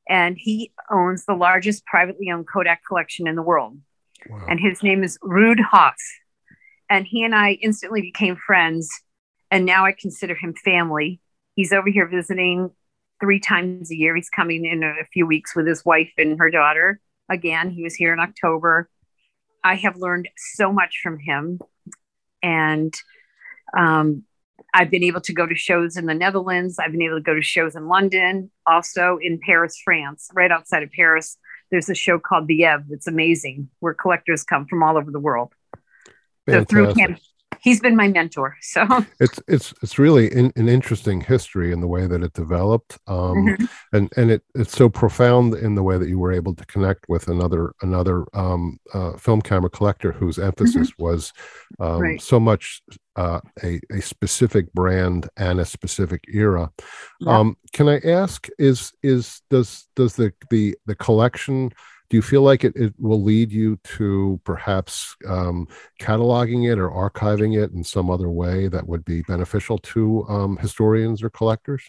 And 0.08 0.36
he 0.38 0.72
owns 0.90 1.24
the 1.24 1.34
largest 1.34 1.84
privately 1.84 2.30
owned 2.30 2.46
Kodak 2.48 2.80
collection 2.86 3.26
in 3.26 3.36
the 3.36 3.42
world. 3.42 3.78
Wow. 4.28 4.46
And 4.48 4.58
his 4.58 4.82
name 4.82 5.02
is 5.04 5.18
Ruud 5.22 5.60
Hoff 5.60 5.96
and 6.90 7.06
he 7.06 7.24
and 7.24 7.34
I 7.34 7.52
instantly 7.62 8.00
became 8.00 8.36
friends. 8.36 8.90
And 9.50 9.64
now 9.64 9.84
I 9.84 9.92
consider 9.92 10.34
him 10.34 10.54
family. 10.54 11.20
He's 11.54 11.72
over 11.72 11.88
here 11.88 12.06
visiting 12.06 12.70
three 13.20 13.40
times 13.40 13.90
a 13.90 13.96
year. 13.96 14.14
He's 14.14 14.30
coming 14.30 14.64
in 14.64 14.82
a 14.82 15.06
few 15.12 15.26
weeks 15.26 15.56
with 15.56 15.66
his 15.66 15.84
wife 15.84 16.12
and 16.18 16.38
her 16.38 16.50
daughter. 16.50 17.00
Again, 17.28 17.70
he 17.70 17.82
was 17.82 17.94
here 17.94 18.12
in 18.12 18.20
October. 18.20 18.88
I 19.64 19.74
have 19.76 19.96
learned 19.96 20.28
so 20.54 20.72
much 20.72 21.00
from 21.02 21.18
him. 21.18 21.60
And 22.42 22.94
um, 23.76 24.24
I've 24.74 24.90
been 24.90 25.04
able 25.04 25.20
to 25.22 25.32
go 25.32 25.46
to 25.46 25.54
shows 25.54 25.96
in 25.96 26.06
the 26.06 26.14
Netherlands. 26.14 26.78
I've 26.78 26.92
been 26.92 27.02
able 27.02 27.16
to 27.16 27.22
go 27.22 27.34
to 27.34 27.42
shows 27.42 27.74
in 27.74 27.88
London, 27.88 28.50
also 28.66 29.18
in 29.20 29.40
Paris, 29.44 29.80
France, 29.82 30.28
right 30.34 30.50
outside 30.50 30.82
of 30.82 30.90
Paris. 30.92 31.36
There's 31.70 31.88
a 31.88 31.94
show 31.94 32.18
called 32.18 32.48
The 32.48 32.64
Ev 32.64 32.84
that's 32.88 33.06
amazing, 33.06 33.70
where 33.80 33.94
collectors 33.94 34.44
come 34.44 34.66
from 34.66 34.82
all 34.82 34.96
over 34.96 35.10
the 35.10 35.20
world. 35.20 35.52
So 36.48 36.64
through 36.64 36.94
him, 36.94 37.18
he's 37.60 37.80
been 37.80 37.96
my 37.96 38.08
mentor. 38.08 38.56
So 38.62 38.86
it's 39.20 39.40
it's 39.48 39.74
it's 39.82 39.98
really 39.98 40.32
in, 40.32 40.52
an 40.56 40.68
interesting 40.68 41.20
history 41.20 41.72
in 41.72 41.80
the 41.80 41.86
way 41.86 42.06
that 42.06 42.22
it 42.22 42.32
developed, 42.32 42.98
um, 43.06 43.46
mm-hmm. 43.46 43.64
and 43.92 44.12
and 44.16 44.30
it 44.30 44.42
it's 44.54 44.76
so 44.76 44.88
profound 44.88 45.54
in 45.54 45.74
the 45.74 45.82
way 45.82 45.98
that 45.98 46.08
you 46.08 46.18
were 46.18 46.32
able 46.32 46.54
to 46.54 46.66
connect 46.66 47.08
with 47.08 47.28
another 47.28 47.74
another 47.82 48.24
um, 48.34 48.78
uh, 48.94 49.12
film 49.16 49.42
camera 49.42 49.70
collector 49.70 50.12
whose 50.12 50.38
emphasis 50.38 50.90
mm-hmm. 50.90 51.02
was 51.02 51.32
um, 51.80 52.00
right. 52.00 52.20
so 52.22 52.38
much 52.38 52.82
uh, 53.16 53.40
a 53.64 53.80
a 53.92 54.00
specific 54.00 54.72
brand 54.72 55.28
and 55.36 55.60
a 55.60 55.64
specific 55.64 56.24
era. 56.32 56.70
Yeah. 57.20 57.38
Um, 57.38 57.56
can 57.72 57.88
I 57.88 57.98
ask 57.98 58.48
is 58.58 58.92
is 59.02 59.42
does 59.50 59.86
does 59.96 60.16
the 60.16 60.32
the 60.50 60.76
the 60.86 60.94
collection 60.94 61.72
do 62.10 62.16
you 62.16 62.22
feel 62.22 62.42
like 62.42 62.64
it, 62.64 62.74
it 62.74 62.94
will 62.98 63.22
lead 63.22 63.52
you 63.52 63.76
to 63.84 64.40
perhaps 64.44 65.14
um, 65.26 65.68
cataloging 66.00 66.70
it 66.70 66.78
or 66.78 66.90
archiving 66.90 67.62
it 67.62 67.72
in 67.72 67.84
some 67.84 68.10
other 68.10 68.30
way 68.30 68.68
that 68.68 68.86
would 68.86 69.04
be 69.04 69.22
beneficial 69.22 69.78
to 69.78 70.24
um, 70.28 70.56
historians 70.56 71.22
or 71.22 71.28
collectors? 71.28 71.82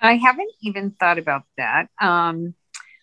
I 0.00 0.16
haven't 0.16 0.50
even 0.62 0.92
thought 0.92 1.18
about 1.18 1.42
that. 1.58 1.88
Um, 2.00 2.54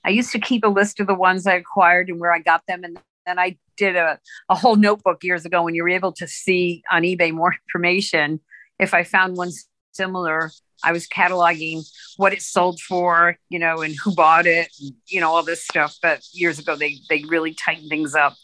I 0.04 0.10
used 0.10 0.32
to 0.32 0.40
keep 0.40 0.64
a 0.64 0.70
list 0.70 1.00
of 1.00 1.08
the 1.08 1.14
ones 1.14 1.46
I 1.46 1.56
acquired 1.56 2.10
and 2.10 2.20
where 2.20 2.34
I 2.34 2.40
got 2.40 2.64
them. 2.68 2.84
And 2.84 2.98
then 3.26 3.38
I 3.38 3.58
did 3.78 3.96
a, 3.96 4.20
a 4.50 4.56
whole 4.56 4.76
notebook 4.76 5.24
years 5.24 5.46
ago 5.46 5.64
when 5.64 5.76
you 5.76 5.84
were 5.84 5.90
able 5.90 6.12
to 6.14 6.28
see 6.28 6.84
on 6.92 7.04
eBay 7.04 7.32
more 7.32 7.56
information. 7.68 8.40
If 8.80 8.94
I 8.94 9.04
found 9.04 9.38
one 9.38 9.52
similar, 9.92 10.52
I 10.84 10.92
was 10.92 11.08
cataloging 11.08 11.84
what 12.18 12.34
it 12.34 12.42
sold 12.42 12.80
for, 12.80 13.38
you 13.50 13.60
know, 13.60 13.82
and 13.82 13.96
who 14.04 14.14
bought 14.14 14.46
it, 14.46 14.70
and, 14.80 14.94
you 15.08 15.22
know, 15.22 15.32
all 15.32 15.44
this 15.44 15.64
stuff. 15.64 15.98
But 16.02 16.22
years 16.34 16.60
ago, 16.60 16.76
they 16.76 16.98
they 17.10 17.24
really 17.28 17.54
tightened 17.54 17.90
things 17.90 18.16
up, 18.16 18.36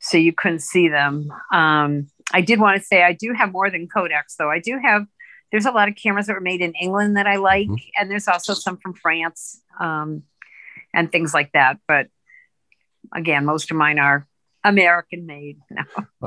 so 0.00 0.16
you 0.16 0.32
couldn't 0.32 0.62
see 0.62 0.88
them. 0.88 1.32
Um, 1.52 2.10
I 2.32 2.40
did 2.40 2.60
want 2.60 2.78
to 2.78 2.86
say 2.86 3.02
I 3.02 3.12
do 3.12 3.32
have 3.32 3.52
more 3.52 3.70
than 3.70 3.88
Kodaks, 3.88 4.36
though. 4.38 4.50
I 4.50 4.60
do 4.60 4.78
have. 4.78 5.06
There's 5.50 5.66
a 5.66 5.72
lot 5.72 5.88
of 5.88 5.96
cameras 5.96 6.26
that 6.26 6.34
were 6.34 6.40
made 6.40 6.60
in 6.60 6.74
England 6.74 7.16
that 7.16 7.26
I 7.26 7.36
like, 7.36 7.66
mm-hmm. 7.66 8.00
and 8.00 8.10
there's 8.10 8.28
also 8.28 8.54
some 8.54 8.76
from 8.76 8.94
France 8.94 9.60
um, 9.80 10.22
and 10.94 11.10
things 11.10 11.34
like 11.34 11.50
that. 11.52 11.78
But 11.88 12.06
again, 13.12 13.44
most 13.44 13.70
of 13.70 13.76
mine 13.76 13.98
are 13.98 14.28
American 14.64 15.26
made. 15.26 15.58
No. 15.70 15.82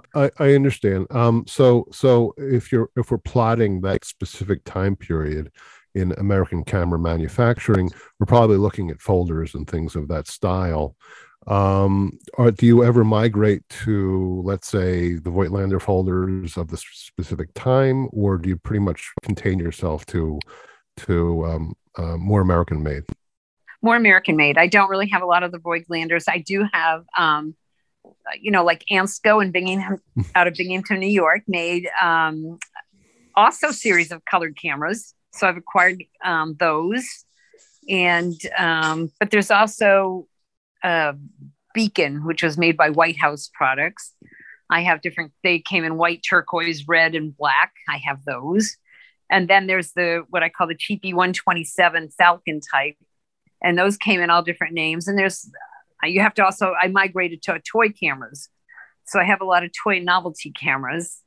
I, 0.16 0.32
I 0.40 0.56
understand. 0.56 1.08
Um, 1.12 1.46
so 1.48 1.88
so 1.92 2.34
if 2.38 2.72
you're 2.72 2.90
if 2.96 3.12
we're 3.12 3.18
plotting 3.20 3.82
that 3.82 4.06
specific 4.06 4.63
time 4.63 4.96
period 4.96 5.52
in 5.96 6.13
American 6.13 6.63
camera 6.63 7.00
manufacturing, 7.00 7.92
we're 8.20 8.25
probably 8.25 8.58
looking 8.58 8.90
at 8.90 9.02
folders 9.02 9.54
and 9.54 9.68
things 9.68 9.96
of 9.96 10.08
that 10.08 10.28
style. 10.28 10.96
Um, 11.48 12.20
or 12.36 12.52
do 12.52 12.66
you 12.66 12.84
ever 12.84 13.04
migrate 13.04 13.68
to, 13.84 14.42
let's 14.46 14.68
say, 14.68 15.16
the 15.16 15.30
Voigtlander 15.30 15.82
folders 15.82 16.58
of 16.58 16.70
the 16.70 16.78
specific 16.78 17.54
time, 17.54 18.08
or 18.13 18.38
do 18.38 18.50
you 18.50 18.58
pretty 18.58 18.80
much 18.80 19.12
contain 19.24 19.60
yourself 19.60 20.06
to 20.08 20.40
to 20.96 21.46
um, 21.46 21.74
uh, 21.98 22.18
more 22.18 22.42
American 22.42 22.82
made? 22.82 23.04
More 23.82 23.98
American 23.98 24.38
made. 24.38 24.58
I 24.58 24.68
don't 24.68 24.90
really 24.90 25.10
have 25.10 25.22
a 25.22 25.25
lot 25.25 25.44
of 25.44 25.52
the 25.52 25.60
Voigtlanders. 25.60 26.24
I 26.30 26.38
do 26.38 26.66
have 26.72 27.04
um, 27.18 27.56
you 28.39 28.51
know, 28.51 28.63
like 28.63 28.84
Ansco 28.91 29.41
and 29.41 29.51
Binghamton 29.53 30.00
out 30.36 30.48
of 30.48 30.53
Binghamton, 30.53 31.00
New 31.00 31.08
York, 31.08 31.43
made 31.48 31.89
um, 32.01 32.60
also 33.36 33.72
series 33.72 34.12
of 34.12 34.24
colored 34.25 34.58
cameras. 34.60 35.13
So 35.32 35.48
I've 35.48 35.58
acquired 35.58 36.03
um, 36.24 36.55
those, 36.60 37.05
and 37.89 38.39
um, 38.58 39.12
but 39.20 39.32
there's 39.32 39.51
also 39.51 40.27
uh, 40.84 41.13
Beacon, 41.74 42.25
which 42.25 42.43
was 42.43 42.58
made 42.58 42.77
by 42.77 42.89
White 42.89 43.17
House 43.17 43.50
Products. 43.53 44.13
I 44.70 44.82
have 44.82 45.01
different. 45.01 45.32
They 45.43 45.60
came 45.60 45.84
in 45.84 45.98
white, 45.98 46.22
turquoise, 46.27 46.88
red, 46.88 47.15
and 47.15 47.36
black. 47.36 47.74
I 47.89 47.98
have 48.05 48.24
those, 48.25 48.77
and 49.29 49.48
then 49.48 49.67
there's 49.67 49.93
the 49.93 50.24
what 50.29 50.43
I 50.43 50.50
call 50.50 50.67
the 50.67 50.75
cheapy 50.77 51.13
127 51.13 52.10
Falcon 52.10 52.60
type, 52.60 52.96
and 53.63 53.77
those 53.77 53.98
came 53.98 54.22
in 54.22 54.29
all 54.29 54.43
different 54.43 54.74
names. 54.74 55.08
And 55.08 55.17
there's 55.17 55.50
you 56.07 56.22
have 56.22 56.33
to 56.36 56.45
also, 56.45 56.74
I 56.79 56.88
migrated 56.88 57.41
to 57.43 57.60
toy 57.60 57.89
cameras. 57.89 58.50
So 59.05 59.19
I 59.19 59.24
have 59.24 59.41
a 59.41 59.45
lot 59.45 59.63
of 59.63 59.72
toy 59.83 60.00
novelty 60.00 60.51
cameras. 60.51 61.19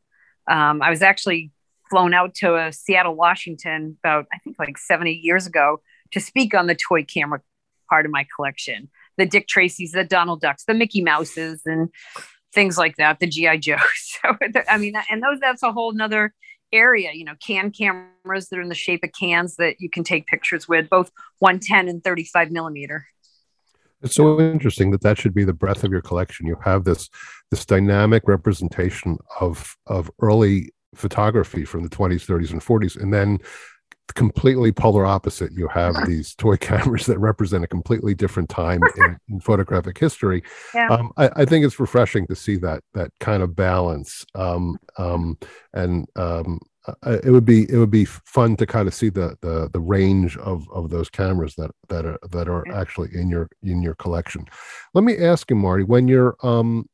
Um, 0.49 0.83
I 0.83 0.91
was 0.91 1.03
actually 1.03 1.53
flown 1.91 2.15
out 2.15 2.35
to 2.37 2.55
uh, 2.55 2.71
Seattle, 2.73 3.15
Washington 3.15 3.97
about, 4.03 4.27
I 4.33 4.39
think 4.39 4.57
like 4.59 4.79
seven, 4.79 5.07
eight 5.07 5.23
years 5.23 5.47
ago 5.47 5.81
to 6.13 6.21
speak 6.21 6.55
on 6.55 6.67
the 6.67 6.75
toy 6.75 7.05
camera 7.05 7.41
part 7.89 8.07
of 8.07 8.13
my 8.13 8.27
collection 8.35 8.91
the 9.17 9.27
Dick 9.27 9.49
Tracy's, 9.49 9.93
the 9.93 10.05
Donald 10.05 10.41
Ducks, 10.41 10.65
the 10.65 10.75
Mickey 10.75 11.03
Mouses, 11.03 11.63
and 11.65 11.89
things 12.53 12.77
like 12.79 12.97
that, 12.97 13.19
the 13.21 13.27
G.I. 13.27 13.57
Joes. 13.59 13.81
So, 14.23 14.37
I 14.69 14.79
mean, 14.79 14.95
and 15.11 15.23
those, 15.23 15.41
that's 15.41 15.63
a 15.63 15.73
whole 15.73 15.93
nother 15.93 16.35
area, 16.73 17.13
you 17.13 17.25
know, 17.25 17.35
can 17.45 17.71
cameras 17.71 18.49
that 18.49 18.59
are 18.59 18.63
in 18.63 18.69
the 18.69 18.75
shape 18.75 19.05
of 19.05 19.11
cans 19.19 19.57
that 19.57 19.77
you 19.79 19.89
can 19.89 20.05
take 20.05 20.27
pictures 20.27 20.69
with, 20.69 20.89
both 20.89 21.11
110 21.39 21.89
and 21.89 22.03
35 22.03 22.51
millimeter. 22.51 23.07
It's 24.03 24.15
so 24.15 24.41
interesting 24.41 24.91
that 24.91 25.03
that 25.03 25.19
should 25.19 25.35
be 25.35 25.45
the 25.45 25.53
breadth 25.53 25.85
of 25.85 25.93
your 25.93 26.03
collection. 26.03 26.47
You 26.47 26.57
have 26.65 26.85
this 26.85 27.09
this 27.51 27.65
dynamic 27.65 28.25
representation 28.27 29.19
of 29.41 29.77
of 29.87 30.11
early 30.21 30.73
photography 30.95 31.65
from 31.65 31.83
the 31.83 31.91
20s, 31.91 32.27
30s, 32.27 32.53
and 32.53 32.61
40s, 32.63 33.01
and 33.01 33.13
then 33.13 33.39
completely 34.15 34.73
polar 34.73 35.05
opposite. 35.05 35.53
You 35.53 35.69
have 35.69 35.95
these 36.07 36.35
toy 36.35 36.57
cameras 36.57 37.07
that 37.07 37.19
represent 37.19 37.65
a 37.65 37.69
completely 37.69 38.15
different 38.15 38.49
time 38.49 38.81
in, 38.97 39.19
in 39.29 39.41
photographic 39.41 39.99
history. 39.99 40.43
Yeah. 40.75 40.89
Um, 40.89 41.13
I, 41.17 41.31
I, 41.37 41.45
think 41.45 41.65
it's 41.65 41.81
refreshing 41.81 42.27
to 42.29 42.35
see 42.35 42.57
that 42.59 42.83
that 42.95 43.11
kind 43.21 43.43
of 43.43 43.57
balance. 43.57 44.25
Um, 44.35 44.79
um, 44.99 45.39
and 45.73 46.07
um, 46.17 46.61
uh, 46.87 47.19
it 47.25 47.31
would 47.31 47.45
be 47.45 47.71
it 47.71 47.77
would 47.77 47.91
be 47.91 48.05
fun 48.05 48.57
to 48.57 48.67
kind 48.67 48.87
of 48.89 48.95
see 48.95 49.09
the 49.09 49.37
the 49.41 49.69
the 49.73 49.81
range 49.81 50.37
of 50.39 50.69
of 50.71 50.91
those 50.91 51.11
cameras 51.11 51.55
that 51.57 51.71
that 51.89 52.05
are 52.05 52.19
that 52.31 52.49
are 52.49 52.67
actually 52.73 53.09
in 53.15 53.29
your 53.29 53.49
in 53.63 53.83
your 53.83 53.95
collection. 53.95 54.47
Let 54.95 55.05
me 55.05 55.19
ask 55.19 55.51
you, 55.51 55.57
Marti, 55.57 55.85
when 55.85 56.09
you're 56.09 56.37
um, 56.43 56.89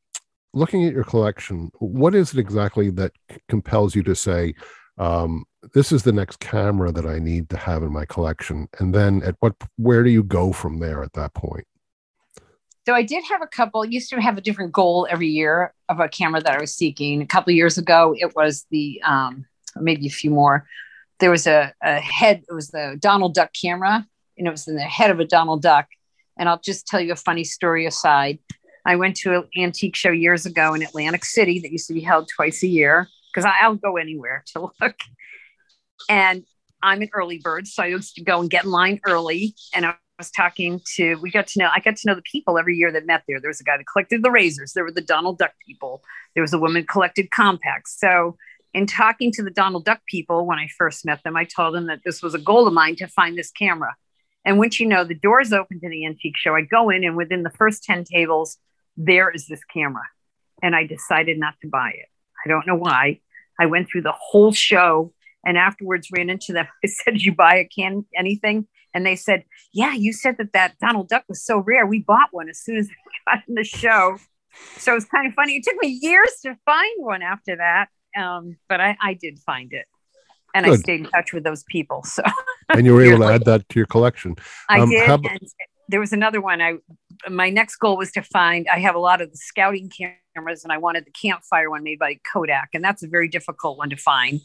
looking 0.53 0.85
at 0.85 0.93
your 0.93 1.03
collection, 1.03 1.71
what 1.79 2.15
is 2.15 2.33
it 2.33 2.39
exactly 2.39 2.89
that 2.91 3.11
compels 3.49 3.95
you 3.95 4.03
to 4.03 4.15
say, 4.15 4.53
um, 4.97 5.45
"This 5.73 5.91
is 5.91 6.03
the 6.03 6.13
next 6.13 6.39
camera 6.39 6.91
that 6.91 7.05
I 7.05 7.19
need 7.19 7.49
to 7.49 7.57
have 7.57 7.83
in 7.83 7.91
my 7.91 8.05
collection"? 8.05 8.67
And 8.79 8.93
then, 8.93 9.21
at 9.23 9.35
what 9.39 9.55
where 9.77 10.03
do 10.03 10.09
you 10.09 10.23
go 10.23 10.51
from 10.51 10.79
there 10.79 11.03
at 11.03 11.13
that 11.13 11.33
point? 11.33 11.65
So 12.85 12.93
I 12.93 13.03
did 13.03 13.23
have 13.29 13.41
a 13.41 13.47
couple. 13.47 13.85
Used 13.85 14.09
to 14.09 14.19
have 14.19 14.37
a 14.37 14.41
different 14.41 14.73
goal 14.73 15.07
every 15.09 15.29
year 15.29 15.73
of 15.87 15.99
a 15.99 16.09
camera 16.09 16.41
that 16.41 16.57
I 16.57 16.59
was 16.59 16.73
seeking. 16.73 17.21
A 17.21 17.27
couple 17.27 17.53
years 17.53 17.77
ago, 17.77 18.13
it 18.17 18.35
was 18.35 18.65
the 18.71 19.01
um, 19.03 19.45
maybe 19.75 20.07
a 20.07 20.11
few 20.11 20.29
more. 20.29 20.67
There 21.19 21.31
was 21.31 21.47
a, 21.47 21.73
a 21.81 21.99
head, 21.99 22.43
it 22.49 22.53
was 22.53 22.69
the 22.69 22.97
Donald 22.99 23.33
Duck 23.33 23.51
camera, 23.59 24.05
and 24.37 24.47
it 24.47 24.51
was 24.51 24.67
in 24.67 24.75
the 24.75 24.81
head 24.81 25.11
of 25.11 25.19
a 25.19 25.25
Donald 25.25 25.61
Duck. 25.61 25.87
And 26.37 26.49
I'll 26.49 26.59
just 26.59 26.87
tell 26.87 26.99
you 26.99 27.13
a 27.13 27.17
funny 27.17 27.43
story 27.43 27.85
aside. 27.85 28.39
I 28.85 28.95
went 28.95 29.15
to 29.17 29.35
an 29.35 29.43
antique 29.57 29.95
show 29.95 30.11
years 30.11 30.45
ago 30.45 30.73
in 30.73 30.81
Atlantic 30.81 31.23
City 31.23 31.59
that 31.59 31.71
used 31.71 31.87
to 31.87 31.93
be 31.93 32.01
held 32.01 32.27
twice 32.35 32.63
a 32.63 32.67
year 32.67 33.07
because 33.33 33.49
I'll 33.61 33.75
go 33.75 33.97
anywhere 33.97 34.43
to 34.53 34.71
look. 34.81 34.95
And 36.09 36.43
I'm 36.81 37.01
an 37.01 37.09
early 37.13 37.39
bird, 37.39 37.67
so 37.67 37.83
I 37.83 37.87
used 37.87 38.15
to 38.15 38.23
go 38.23 38.41
and 38.41 38.49
get 38.49 38.65
in 38.65 38.71
line 38.71 38.99
early. 39.05 39.55
And 39.73 39.85
I 39.85 39.95
was 40.17 40.31
talking 40.31 40.81
to, 40.95 41.15
we 41.21 41.31
got 41.31 41.47
to 41.47 41.59
know, 41.59 41.69
I 41.73 41.79
got 41.79 41.95
to 41.95 42.07
know 42.07 42.15
the 42.15 42.23
people 42.23 42.57
every 42.57 42.75
year 42.75 42.91
that 42.91 43.05
met 43.05 43.23
there. 43.27 43.39
There 43.39 43.49
was 43.49 43.61
a 43.61 43.63
guy 43.63 43.77
that 43.77 43.85
collected 43.87 44.21
the 44.21 44.31
razors. 44.31 44.73
There 44.73 44.83
were 44.83 44.91
the 44.91 45.01
Donald 45.01 45.37
Duck 45.37 45.53
people. 45.65 46.03
There 46.33 46.41
was 46.41 46.53
a 46.53 46.59
woman 46.59 46.85
collected 46.85 47.31
compacts. 47.31 47.97
So 47.97 48.37
in 48.73 48.87
talking 48.87 49.31
to 49.33 49.43
the 49.43 49.51
Donald 49.51 49.85
Duck 49.85 50.01
people 50.07 50.45
when 50.45 50.57
I 50.57 50.67
first 50.77 51.05
met 51.05 51.23
them, 51.23 51.35
I 51.35 51.45
told 51.45 51.75
them 51.75 51.87
that 51.87 52.01
this 52.03 52.21
was 52.21 52.33
a 52.33 52.39
goal 52.39 52.67
of 52.67 52.73
mine 52.73 52.95
to 52.97 53.07
find 53.07 53.37
this 53.37 53.51
camera. 53.51 53.95
And 54.45 54.57
once 54.57 54.79
you 54.79 54.87
know 54.87 55.03
the 55.03 55.15
doors 55.15 55.53
open 55.53 55.79
to 55.79 55.89
the 55.89 56.05
antique 56.05 56.37
show, 56.37 56.55
I 56.55 56.61
go 56.61 56.89
in 56.89 57.03
and 57.03 57.15
within 57.15 57.43
the 57.43 57.49
first 57.51 57.83
10 57.83 58.03
tables, 58.03 58.57
there 58.97 59.29
is 59.29 59.47
this 59.47 59.63
camera. 59.65 60.03
And 60.61 60.75
I 60.75 60.85
decided 60.85 61.39
not 61.39 61.55
to 61.61 61.69
buy 61.69 61.89
it. 61.89 62.07
I 62.45 62.49
don't 62.49 62.67
know 62.67 62.75
why. 62.75 63.19
I 63.59 63.67
went 63.67 63.87
through 63.89 64.01
the 64.01 64.15
whole 64.17 64.51
show 64.51 65.13
and 65.45 65.57
afterwards 65.57 66.09
ran 66.11 66.29
into 66.29 66.51
them. 66.51 66.67
I 66.83 66.87
said, 66.87 67.21
you 67.21 67.33
buy 67.33 67.55
a 67.55 67.65
can 67.65 68.05
anything? 68.17 68.67
And 68.93 69.05
they 69.05 69.15
said, 69.15 69.43
Yeah, 69.73 69.93
you 69.93 70.13
said 70.13 70.37
that 70.37 70.53
that 70.53 70.77
Donald 70.79 71.09
Duck 71.09 71.23
was 71.27 71.43
so 71.43 71.57
rare. 71.57 71.85
We 71.85 71.99
bought 71.99 72.29
one 72.31 72.47
as 72.47 72.59
soon 72.59 72.77
as 72.77 72.87
we 72.87 72.95
got 73.33 73.43
in 73.47 73.55
the 73.55 73.63
show. 73.63 74.17
So 74.77 74.95
it's 74.95 75.05
kind 75.05 75.27
of 75.27 75.33
funny. 75.33 75.55
It 75.55 75.63
took 75.63 75.81
me 75.81 75.87
years 75.87 76.31
to 76.43 76.55
find 76.65 77.03
one 77.03 77.23
after 77.23 77.55
that 77.55 77.87
um, 78.17 78.57
but 78.69 78.79
I, 78.81 78.97
I 79.01 79.13
did 79.13 79.39
find 79.39 79.73
it 79.73 79.85
and 80.53 80.65
Good. 80.65 80.73
I 80.73 80.75
stayed 80.77 80.99
in 81.01 81.05
touch 81.07 81.33
with 81.33 81.43
those 81.43 81.63
people. 81.63 82.03
So, 82.03 82.23
and 82.69 82.85
you 82.85 82.93
were 82.93 83.01
able 83.13 83.19
to 83.19 83.33
add 83.33 83.45
that 83.45 83.67
to 83.69 83.79
your 83.79 83.87
collection. 83.87 84.35
I 84.69 84.79
um, 84.79 84.89
did. 84.89 85.09
About- 85.09 85.25
there 85.89 85.99
was 85.99 86.13
another 86.13 86.39
one. 86.39 86.61
I 86.61 86.75
my 87.29 87.49
next 87.49 87.77
goal 87.77 87.97
was 87.97 88.11
to 88.13 88.21
find. 88.21 88.67
I 88.67 88.79
have 88.79 88.95
a 88.95 88.99
lot 88.99 89.21
of 89.21 89.31
the 89.31 89.37
scouting 89.37 89.89
cameras, 89.89 90.63
and 90.63 90.71
I 90.71 90.77
wanted 90.77 91.05
the 91.05 91.11
campfire 91.11 91.69
one 91.69 91.83
made 91.83 91.99
by 91.99 92.19
Kodak, 92.31 92.69
and 92.73 92.83
that's 92.83 93.03
a 93.03 93.07
very 93.07 93.27
difficult 93.27 93.77
one 93.77 93.89
to 93.89 93.95
find. 93.95 94.41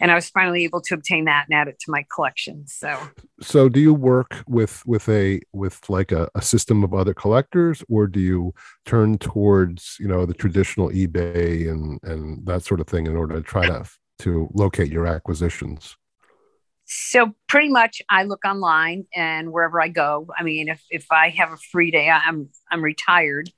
And 0.00 0.10
I 0.10 0.14
was 0.14 0.28
finally 0.28 0.64
able 0.64 0.82
to 0.82 0.94
obtain 0.94 1.24
that 1.24 1.46
and 1.48 1.58
add 1.58 1.68
it 1.68 1.78
to 1.80 1.90
my 1.90 2.04
collection. 2.14 2.66
So, 2.66 2.98
so 3.40 3.68
do 3.68 3.80
you 3.80 3.94
work 3.94 4.44
with 4.46 4.84
with 4.86 5.08
a 5.08 5.40
with 5.52 5.88
like 5.88 6.12
a, 6.12 6.28
a 6.34 6.42
system 6.42 6.84
of 6.84 6.92
other 6.92 7.14
collectors, 7.14 7.82
or 7.88 8.06
do 8.06 8.20
you 8.20 8.54
turn 8.84 9.18
towards 9.18 9.96
you 9.98 10.08
know 10.08 10.26
the 10.26 10.34
traditional 10.34 10.90
eBay 10.90 11.70
and 11.70 11.98
and 12.02 12.44
that 12.46 12.64
sort 12.64 12.80
of 12.80 12.86
thing 12.86 13.06
in 13.06 13.16
order 13.16 13.36
to 13.36 13.42
try 13.42 13.66
to 13.66 13.86
to 14.20 14.48
locate 14.52 14.92
your 14.92 15.06
acquisitions? 15.06 15.96
So 16.86 17.34
pretty 17.48 17.68
much 17.68 18.00
I 18.08 18.22
look 18.22 18.44
online 18.44 19.06
and 19.14 19.52
wherever 19.52 19.82
I 19.82 19.88
go. 19.88 20.28
I 20.38 20.44
mean, 20.44 20.68
if 20.68 20.82
if 20.88 21.06
I 21.10 21.30
have 21.30 21.52
a 21.52 21.56
free 21.56 21.90
day, 21.90 22.08
I'm 22.08 22.48
I'm 22.70 22.82
retired, 22.82 23.50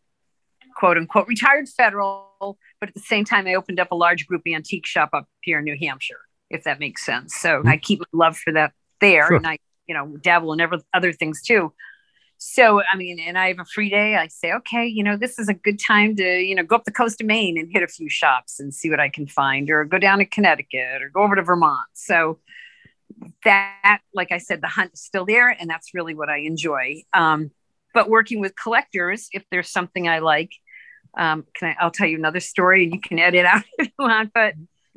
quote 0.77 0.97
unquote, 0.97 1.29
retired 1.29 1.69
federal, 1.69 2.59
but 2.81 2.89
at 2.89 2.95
the 2.95 3.01
same 3.01 3.27
time, 3.27 3.47
I 3.47 3.55
opened 3.55 3.81
up 3.81 3.93
a 3.93 3.95
large 3.95 4.27
group 4.27 4.43
antique 4.47 4.87
shop 4.87 5.11
up 5.13 5.27
here 5.43 5.59
in 5.59 5.65
New 5.65 5.77
Hampshire, 5.79 6.21
if 6.49 6.65
that 6.65 6.81
makes 6.81 7.05
sense. 7.05 7.35
So 7.35 7.59
mm-hmm. 7.59 7.69
I 7.69 7.77
keep 7.77 8.01
my 8.01 8.07
love 8.13 8.39
for 8.39 8.53
that 8.55 8.73
there, 9.01 9.27
sure. 9.29 9.37
and 9.37 9.47
I 9.47 9.59
you 9.87 9.95
know 9.95 10.17
dabble 10.23 10.55
in 10.55 10.61
ever, 10.61 10.79
other 10.95 11.13
things 11.13 11.43
too. 11.43 11.73
So 12.39 12.81
I 12.83 12.97
mean, 12.97 13.21
and 13.21 13.37
I 13.37 13.49
have 13.49 13.59
a 13.61 13.67
free 13.67 13.91
day. 13.91 14.17
I 14.17 14.29
say, 14.29 14.55
okay, 14.55 14.87
you 14.87 15.05
know, 15.05 15.19
this 15.19 15.39
is 15.39 15.51
a 15.51 15.55
good 15.55 15.79
time 15.79 16.17
to 16.17 16.25
you 16.25 16.55
know 16.55 16.63
go 16.63 16.77
up 16.77 16.85
the 16.85 16.93
coast 16.93 17.21
of 17.21 17.27
Maine 17.27 17.59
and 17.59 17.69
hit 17.71 17.83
a 17.83 17.89
few 17.89 18.09
shops 18.09 18.59
and 18.59 18.73
see 18.73 18.89
what 18.89 19.01
I 19.01 19.11
can 19.11 19.27
find, 19.27 19.69
or 19.69 19.85
go 19.85 19.99
down 19.99 20.17
to 20.19 20.25
Connecticut, 20.25 21.03
or 21.03 21.11
go 21.11 21.25
over 21.25 21.35
to 21.35 21.43
Vermont. 21.43 21.89
So 21.93 22.39
that, 23.45 24.01
like 24.15 24.33
I 24.33 24.39
said, 24.39 24.61
the 24.61 24.69
hunt 24.69 24.93
is 24.95 25.03
still 25.03 25.25
there, 25.25 25.49
and 25.49 25.69
that's 25.69 25.95
really 25.95 26.15
what 26.15 26.29
I 26.29 26.39
enjoy. 26.39 27.03
Um, 27.13 27.51
but 27.95 28.09
working 28.09 28.41
with 28.41 28.55
collectors, 28.57 29.29
if 29.33 29.45
there's 29.51 29.71
something 29.71 30.09
I 30.09 30.19
like, 30.19 30.53
um, 31.17 31.47
can 31.55 31.71
I? 31.71 31.77
I'll 31.83 31.91
tell 31.91 32.07
you 32.07 32.17
another 32.17 32.41
story, 32.41 32.85
and 32.85 32.93
you 32.93 33.01
can 33.01 33.19
edit 33.19 33.45
out 33.47 33.65
if 33.79 33.87
you 33.87 33.93
want. 33.99 34.33
But 34.35 34.55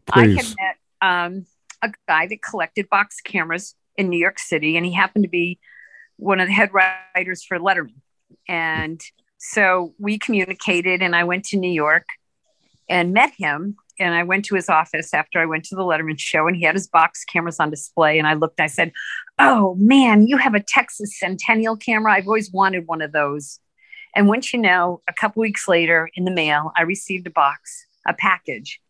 Please. 0.07 0.37
I 0.37 0.43
had 0.43 0.55
met 0.59 0.77
um, 1.01 1.45
a 1.81 1.91
guy 2.07 2.27
that 2.27 2.41
collected 2.41 2.89
box 2.89 3.21
cameras 3.21 3.75
in 3.97 4.09
New 4.09 4.19
York 4.19 4.39
City, 4.39 4.77
and 4.77 4.85
he 4.85 4.93
happened 4.93 5.23
to 5.23 5.29
be 5.29 5.59
one 6.17 6.39
of 6.39 6.47
the 6.47 6.53
head 6.53 6.71
writers 6.73 7.43
for 7.43 7.57
Letterman. 7.57 8.01
And 8.47 9.01
so 9.37 9.93
we 9.97 10.19
communicated, 10.19 11.01
and 11.01 11.15
I 11.15 11.23
went 11.23 11.45
to 11.45 11.57
New 11.57 11.71
York 11.71 12.05
and 12.89 13.13
met 13.13 13.31
him 13.37 13.77
and 14.01 14.13
I 14.13 14.23
went 14.23 14.45
to 14.45 14.55
his 14.55 14.69
office 14.69 15.13
after 15.13 15.39
I 15.39 15.45
went 15.45 15.63
to 15.65 15.75
the 15.75 15.83
Letterman 15.83 16.19
show, 16.19 16.47
and 16.47 16.55
he 16.55 16.63
had 16.63 16.75
his 16.75 16.87
box 16.87 17.23
cameras 17.23 17.59
on 17.59 17.69
display. 17.69 18.17
And 18.17 18.27
I 18.27 18.33
looked, 18.33 18.59
I 18.59 18.67
said, 18.67 18.91
Oh 19.39 19.75
man, 19.75 20.27
you 20.27 20.37
have 20.37 20.55
a 20.55 20.59
Texas 20.59 21.17
Centennial 21.17 21.77
camera. 21.77 22.13
I've 22.13 22.27
always 22.27 22.51
wanted 22.51 22.87
one 22.87 23.01
of 23.01 23.11
those. 23.11 23.59
And 24.15 24.27
once 24.27 24.51
you 24.51 24.59
know, 24.59 25.01
a 25.07 25.13
couple 25.13 25.41
weeks 25.41 25.67
later 25.67 26.09
in 26.15 26.25
the 26.25 26.31
mail, 26.31 26.71
I 26.75 26.81
received 26.81 27.27
a 27.27 27.31
box, 27.31 27.85
a 28.07 28.13
package, 28.13 28.81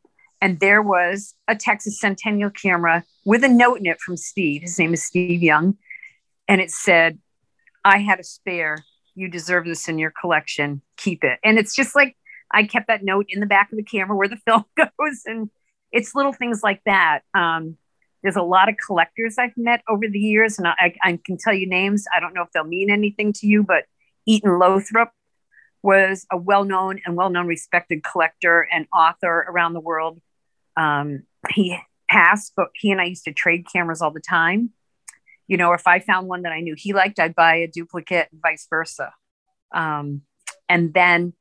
and 0.42 0.60
there 0.60 0.82
was 0.82 1.36
a 1.48 1.56
Texas 1.56 2.00
Centennial 2.00 2.50
camera 2.50 3.04
with 3.26 3.44
a 3.44 3.48
note 3.48 3.80
in 3.80 3.86
it 3.86 4.00
from 4.00 4.18
Steve. 4.18 4.64
His 4.64 4.80
name 4.80 4.94
is 4.94 5.04
Steve 5.04 5.44
Young. 5.44 5.78
And 6.48 6.60
it 6.60 6.72
said, 6.72 7.20
I 7.86 8.00
had 8.00 8.20
a 8.20 8.24
spare. 8.24 8.84
You 9.14 9.30
deserve 9.30 9.66
this 9.66 9.88
in 9.88 10.00
your 10.00 10.12
collection. 10.20 10.82
Keep 10.98 11.24
it. 11.24 11.40
And 11.44 11.60
it's 11.60 11.76
just 11.76 11.96
like 11.96 12.18
I 12.54 12.64
kept 12.64 12.88
that 12.88 13.04
note 13.04 13.28
in 13.30 13.40
the 13.40 13.46
back 13.46 13.72
of 13.72 13.78
the 13.78 13.84
camera 13.84 14.16
where 14.16 14.28
the 14.28 14.38
film 14.46 14.66
goes. 14.76 15.24
And 15.26 15.50
it's 15.92 16.16
little 16.16 16.34
things 16.34 16.62
like 16.64 16.82
that. 16.86 17.22
Um, 17.34 17.78
there's 18.24 18.36
a 18.36 18.44
lot 18.44 18.70
of 18.70 18.76
collectors 18.86 19.38
I've 19.38 19.58
met 19.58 19.82
over 19.90 20.08
the 20.08 20.20
years, 20.20 20.60
and 20.60 20.68
I, 20.68 20.96
I, 21.02 21.20
can 21.26 21.38
tell 21.38 21.54
you 21.54 21.68
names. 21.68 22.06
I 22.16 22.20
don't 22.20 22.36
know 22.36 22.44
if 22.44 22.52
they'll 22.52 22.64
mean 22.64 22.92
anything 22.92 23.34
to 23.34 23.48
you, 23.48 23.64
but 23.64 23.86
Eaton 24.28 24.60
Lothrop 24.60 25.12
was 25.82 26.28
a 26.32 26.38
well 26.38 26.64
known 26.64 27.00
and 27.04 27.16
well 27.16 27.32
known 27.32 27.48
respected 27.48 28.04
collector 28.04 28.68
and 28.72 28.86
author 28.94 29.46
around 29.50 29.74
the 29.74 29.80
world. 29.80 30.22
Um, 30.78 31.24
he 31.50 31.78
passed, 32.08 32.54
but 32.56 32.68
he 32.76 32.92
and 32.92 33.02
I 33.02 33.06
used 33.06 33.24
to 33.26 33.34
trade 33.34 33.66
cameras 33.72 34.02
all 34.02 34.12
the 34.12 34.22
time. 34.22 34.72
You 35.48 35.58
know, 35.58 35.74
if 35.74 35.88
I 35.88 36.00
found 36.00 36.28
one 36.28 36.44
that 36.44 36.52
I 36.52 36.62
knew 36.62 36.76
he 36.78 36.94
liked, 36.94 37.20
I'd 37.20 37.36
buy 37.36 37.56
a 37.56 37.68
duplicate, 37.68 38.30
and 38.32 38.42
vice 38.42 38.68
versa. 38.70 39.14
Um, 39.74 40.22
and 40.70 40.94
then 40.94 41.34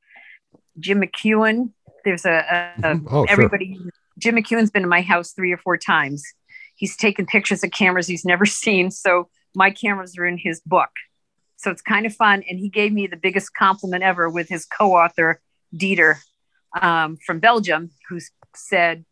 Jim 0.78 1.00
McKeown. 1.00 1.70
There's 2.04 2.24
a, 2.24 2.74
a, 2.82 2.92
a 2.92 3.00
oh, 3.10 3.24
everybody. 3.28 3.76
Sure. 3.76 3.90
Jim 4.18 4.36
McKeown's 4.36 4.70
been 4.70 4.82
in 4.82 4.88
my 4.88 5.02
house 5.02 5.32
three 5.32 5.52
or 5.52 5.58
four 5.58 5.76
times. 5.76 6.22
He's 6.76 6.96
taken 6.96 7.26
pictures 7.26 7.64
of 7.64 7.70
cameras 7.70 8.06
he's 8.06 8.24
never 8.24 8.46
seen. 8.46 8.90
So 8.90 9.28
my 9.54 9.70
cameras 9.70 10.16
are 10.18 10.26
in 10.26 10.38
his 10.38 10.60
book. 10.60 10.90
So 11.56 11.70
it's 11.70 11.82
kind 11.82 12.06
of 12.06 12.14
fun. 12.14 12.42
And 12.48 12.58
he 12.58 12.68
gave 12.68 12.92
me 12.92 13.06
the 13.06 13.16
biggest 13.16 13.54
compliment 13.54 14.02
ever 14.02 14.30
with 14.30 14.48
his 14.48 14.64
co-author 14.64 15.40
Dieter 15.74 16.16
um, 16.80 17.18
from 17.24 17.38
Belgium, 17.38 17.90
who 18.08 18.18
said, 18.54 19.04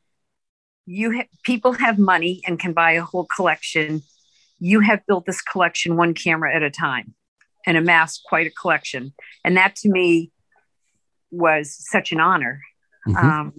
"You 0.87 1.19
ha- 1.19 1.29
people 1.43 1.73
have 1.73 1.99
money 1.99 2.41
and 2.47 2.59
can 2.59 2.73
buy 2.73 2.93
a 2.93 3.03
whole 3.03 3.27
collection. 3.27 4.03
You 4.59 4.81
have 4.81 5.07
built 5.07 5.27
this 5.27 5.43
collection 5.43 5.97
one 5.97 6.15
camera 6.15 6.55
at 6.55 6.63
a 6.63 6.71
time, 6.71 7.15
and 7.67 7.77
amassed 7.77 8.25
quite 8.25 8.47
a 8.47 8.51
collection. 8.51 9.13
And 9.45 9.57
that 9.57 9.77
to 9.77 9.89
me 9.89 10.33
was 11.31 11.77
such 11.79 12.13
an 12.13 12.21
honor. 12.21 12.61
Mm-hmm. 13.07 13.17
Um, 13.17 13.53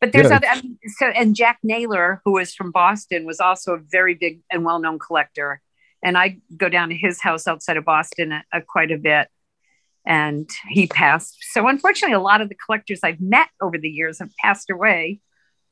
but 0.00 0.12
there's 0.12 0.30
yeah. 0.30 0.36
other, 0.36 0.46
I 0.46 0.60
mean, 0.60 0.78
so, 0.98 1.06
and 1.06 1.34
Jack 1.34 1.58
Naylor, 1.62 2.20
who 2.24 2.38
is 2.38 2.54
from 2.54 2.70
Boston, 2.70 3.26
was 3.26 3.40
also 3.40 3.74
a 3.74 3.78
very 3.78 4.14
big 4.14 4.40
and 4.50 4.64
well 4.64 4.78
known 4.78 4.98
collector. 4.98 5.60
And 6.02 6.16
I 6.16 6.38
go 6.56 6.68
down 6.68 6.90
to 6.90 6.94
his 6.94 7.20
house 7.20 7.48
outside 7.48 7.76
of 7.76 7.84
Boston 7.84 8.32
a, 8.32 8.44
a, 8.52 8.62
quite 8.62 8.92
a 8.92 8.98
bit. 8.98 9.28
And 10.06 10.48
he 10.68 10.86
passed. 10.86 11.36
So, 11.52 11.66
unfortunately, 11.66 12.14
a 12.14 12.20
lot 12.20 12.40
of 12.40 12.48
the 12.48 12.54
collectors 12.54 13.00
I've 13.02 13.20
met 13.20 13.48
over 13.60 13.76
the 13.76 13.90
years 13.90 14.20
have 14.20 14.30
passed 14.36 14.70
away 14.70 15.20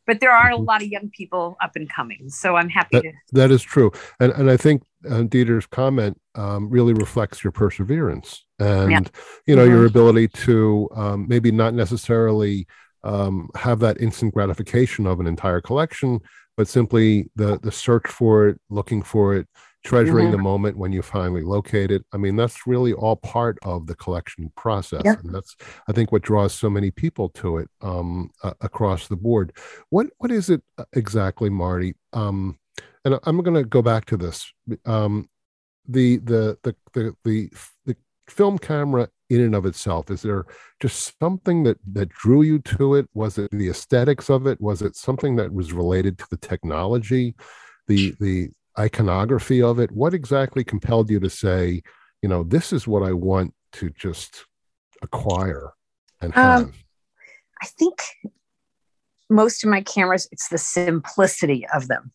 but 0.07 0.21
there 0.21 0.31
are 0.31 0.51
a 0.51 0.55
mm-hmm. 0.55 0.64
lot 0.64 0.83
of 0.83 0.88
young 0.88 1.11
people 1.11 1.57
up 1.62 1.73
and 1.77 1.88
coming. 1.90 2.29
So 2.29 2.57
I'm 2.57 2.69
happy 2.69 2.97
that, 2.97 3.03
to. 3.03 3.12
That 3.33 3.51
is 3.51 3.62
true. 3.62 3.90
And, 4.21 4.33
and 4.33 4.51
I 4.51 4.57
think 4.57 4.83
uh, 5.09 5.23
Dieter's 5.23 5.66
comment 5.66 6.21
um, 6.35 6.71
really 6.71 6.92
reflects 6.92 7.42
your 7.45 7.53
perseverance 7.53 8.45
and, 8.59 8.90
yeah. 8.90 9.01
you 9.47 9.57
know, 9.57 9.62
mm-hmm. 9.62 9.73
your 9.73 9.87
ability 9.87 10.29
to 10.29 10.88
um, 10.95 11.27
maybe 11.29 11.51
not 11.51 11.75
necessarily 11.75 12.66
um, 13.05 13.49
have 13.55 13.81
that 13.81 14.01
instant 14.01 14.35
gratification 14.35 15.07
of 15.07 15.21
an 15.21 15.27
entire 15.27 15.61
collection, 15.61 16.21
but 16.57 16.69
simply 16.69 17.31
the, 17.37 17.59
the 17.62 17.73
search 17.73 18.07
for 18.09 18.49
it, 18.49 18.61
looking 18.71 19.03
for 19.03 19.35
it, 19.35 19.47
treasuring 19.87 20.27
mm-hmm. 20.27 20.37
the 20.37 20.42
moment 20.42 20.77
when 20.77 20.92
you 20.92 21.01
finally 21.01 21.42
locate 21.42 21.90
it. 21.90 22.05
I 22.12 22.16
mean, 22.16 22.37
that's 22.37 22.66
really 22.66 22.92
all 22.92 23.16
part 23.16 23.59
of 23.62 23.87
the 23.87 23.94
collection 23.94 24.53
process, 24.57 25.03
yep. 25.05 25.22
and 25.22 25.35
that's 25.35 25.57
I 25.88 25.92
think 25.92 26.12
what 26.12 26.22
draws 26.22 26.55
so 26.55 26.68
many 26.68 26.90
people 26.90 27.29
to 27.31 27.59
it 27.59 27.70
um, 27.81 28.31
uh, 28.42 28.55
across 28.61 29.09
the 29.09 29.16
board. 29.16 29.53
What 29.90 30.09
what 30.18 30.31
is 30.31 30.51
it 30.51 30.62
uh, 30.77 30.85
exactly, 30.92 31.49
Marti? 31.49 31.94
Um, 32.12 32.59
and 33.05 33.18
I'm 33.25 33.40
going 33.42 33.55
to 33.55 33.64
go 33.64 33.83
back 33.83 34.07
to 34.07 34.16
this. 34.16 34.53
Um, 34.85 35.29
the, 35.88 36.16
the 36.18 36.59
the 36.64 36.77
the 36.92 37.16
the 37.25 37.51
the 37.87 37.96
film 38.29 38.59
camera 38.59 39.09
in 39.31 39.40
and 39.40 39.55
of 39.55 39.66
itself 39.66 40.11
is 40.11 40.22
there 40.22 40.44
just 40.81 41.16
something 41.20 41.62
that 41.62 41.79
that 41.92 42.09
drew 42.09 42.42
you 42.42 42.59
to 42.59 42.96
it 42.96 43.09
was 43.14 43.38
it 43.38 43.49
the 43.53 43.68
aesthetics 43.68 44.29
of 44.29 44.46
it 44.49 44.61
was 44.61 44.83
it 44.83 44.96
something 44.96 45.37
that 45.37 45.53
was 45.53 45.72
related 45.72 46.18
to 46.18 46.27
the 46.31 46.37
technology 46.37 47.35
the 47.87 48.14
the 48.18 48.51
iconography 48.78 49.62
of 49.62 49.78
it. 49.78 49.90
What 49.90 50.14
exactly 50.14 50.64
compelled 50.64 51.10
you 51.10 51.20
to 51.20 51.30
say 51.30 51.82
you 52.22 52.28
know 52.28 52.42
this 52.42 52.72
is 52.72 52.86
what 52.86 53.02
i 53.02 53.12
want 53.12 53.54
to 53.72 53.90
just 53.90 54.46
acquire 55.02 55.72
and 56.20 56.36
um, 56.36 56.42
have? 56.42 56.62
Um, 56.62 56.72
i 57.62 57.66
think 57.66 58.02
most 59.28 59.64
of 59.64 59.70
my 59.70 59.80
cameras 59.80 60.28
it's 60.32 60.48
the 60.48 60.58
simplicity 60.58 61.66
of 61.74 61.88
them. 61.88 62.12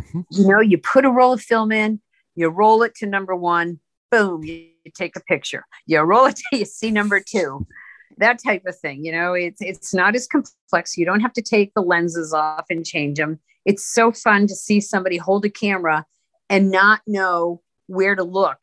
Mm-hmm. 0.00 0.20
you 0.30 0.46
know 0.46 0.60
you 0.60 0.78
put 0.78 1.06
a 1.06 1.10
roll 1.10 1.32
of 1.32 1.40
film 1.40 1.72
in 1.72 2.00
you 2.34 2.48
roll 2.48 2.82
it 2.82 2.94
to 2.96 3.06
number 3.06 3.34
one 3.34 3.80
boom 4.10 4.44
you, 4.44 4.68
you 4.84 4.92
take 4.94 5.16
a 5.16 5.20
picture. 5.20 5.64
You 5.86 6.00
roll 6.02 6.26
it 6.26 6.36
to 6.52 6.58
you 6.58 6.64
see 6.64 6.90
number 6.90 7.20
two 7.20 7.66
that 8.18 8.38
type 8.42 8.62
of 8.66 8.78
thing 8.78 9.04
you 9.04 9.12
know 9.12 9.32
it's 9.32 9.60
it's 9.60 9.94
not 9.94 10.14
as 10.14 10.26
complex. 10.26 10.96
You 10.96 11.06
don't 11.06 11.20
have 11.20 11.32
to 11.32 11.42
take 11.42 11.72
the 11.74 11.82
lenses 11.82 12.32
off 12.32 12.66
and 12.70 12.84
change 12.84 13.16
them 13.16 13.40
it's 13.66 13.84
so 13.84 14.12
fun 14.12 14.46
to 14.46 14.54
see 14.54 14.80
somebody 14.80 15.18
hold 15.18 15.44
a 15.44 15.50
camera 15.50 16.06
and 16.48 16.70
not 16.70 17.02
know 17.06 17.60
where 17.88 18.14
to 18.14 18.22
look. 18.22 18.58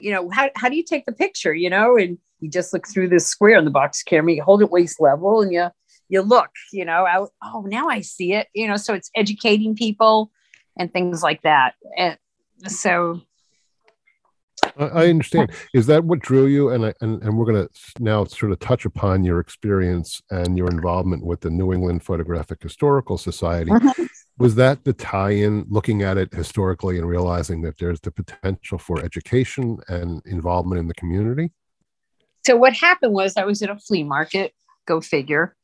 You 0.00 0.12
know, 0.12 0.30
how, 0.30 0.50
how 0.56 0.68
do 0.68 0.76
you 0.76 0.84
take 0.84 1.04
the 1.04 1.12
picture? 1.12 1.52
You 1.52 1.68
know, 1.68 1.96
and 1.96 2.16
you 2.40 2.48
just 2.48 2.72
look 2.72 2.86
through 2.86 3.08
this 3.08 3.26
square 3.26 3.58
in 3.58 3.64
the 3.64 3.70
box 3.70 4.02
camera, 4.02 4.32
you 4.32 4.42
hold 4.42 4.62
it 4.62 4.70
waist 4.70 5.00
level 5.00 5.42
and 5.42 5.52
you 5.52 5.68
you 6.08 6.22
look, 6.22 6.50
you 6.72 6.84
know, 6.84 7.04
out, 7.04 7.30
oh, 7.42 7.64
now 7.66 7.88
I 7.88 8.00
see 8.00 8.32
it, 8.32 8.46
you 8.54 8.68
know, 8.68 8.76
so 8.76 8.94
it's 8.94 9.10
educating 9.16 9.74
people 9.74 10.30
and 10.78 10.92
things 10.92 11.20
like 11.20 11.42
that. 11.42 11.74
And 11.98 12.16
so 12.68 13.22
I 14.78 15.08
understand. 15.08 15.50
Is 15.74 15.86
that 15.86 16.04
what 16.04 16.20
drew 16.20 16.46
you? 16.46 16.68
And 16.68 16.86
I, 16.86 16.94
and, 17.00 17.20
and 17.24 17.36
we're 17.36 17.44
going 17.44 17.66
to 17.66 17.70
now 17.98 18.22
sort 18.22 18.52
of 18.52 18.60
touch 18.60 18.84
upon 18.84 19.24
your 19.24 19.40
experience 19.40 20.22
and 20.30 20.56
your 20.56 20.68
involvement 20.68 21.26
with 21.26 21.40
the 21.40 21.50
New 21.50 21.72
England 21.72 22.04
Photographic 22.04 22.62
Historical 22.62 23.18
Society. 23.18 23.72
Mm-hmm 23.72 24.04
was 24.38 24.54
that 24.56 24.84
the 24.84 24.92
tie-in 24.92 25.66
looking 25.68 26.02
at 26.02 26.18
it 26.18 26.32
historically 26.32 26.98
and 26.98 27.08
realizing 27.08 27.62
that 27.62 27.78
there's 27.78 28.00
the 28.00 28.10
potential 28.10 28.78
for 28.78 29.02
education 29.02 29.78
and 29.88 30.22
involvement 30.26 30.78
in 30.78 30.88
the 30.88 30.94
community? 30.94 31.50
So 32.44 32.56
what 32.56 32.74
happened 32.74 33.12
was 33.12 33.36
i 33.36 33.44
was 33.44 33.62
at 33.62 33.70
a 33.70 33.76
flea 33.76 34.04
market 34.04 34.52
go 34.86 35.00
figure 35.00 35.56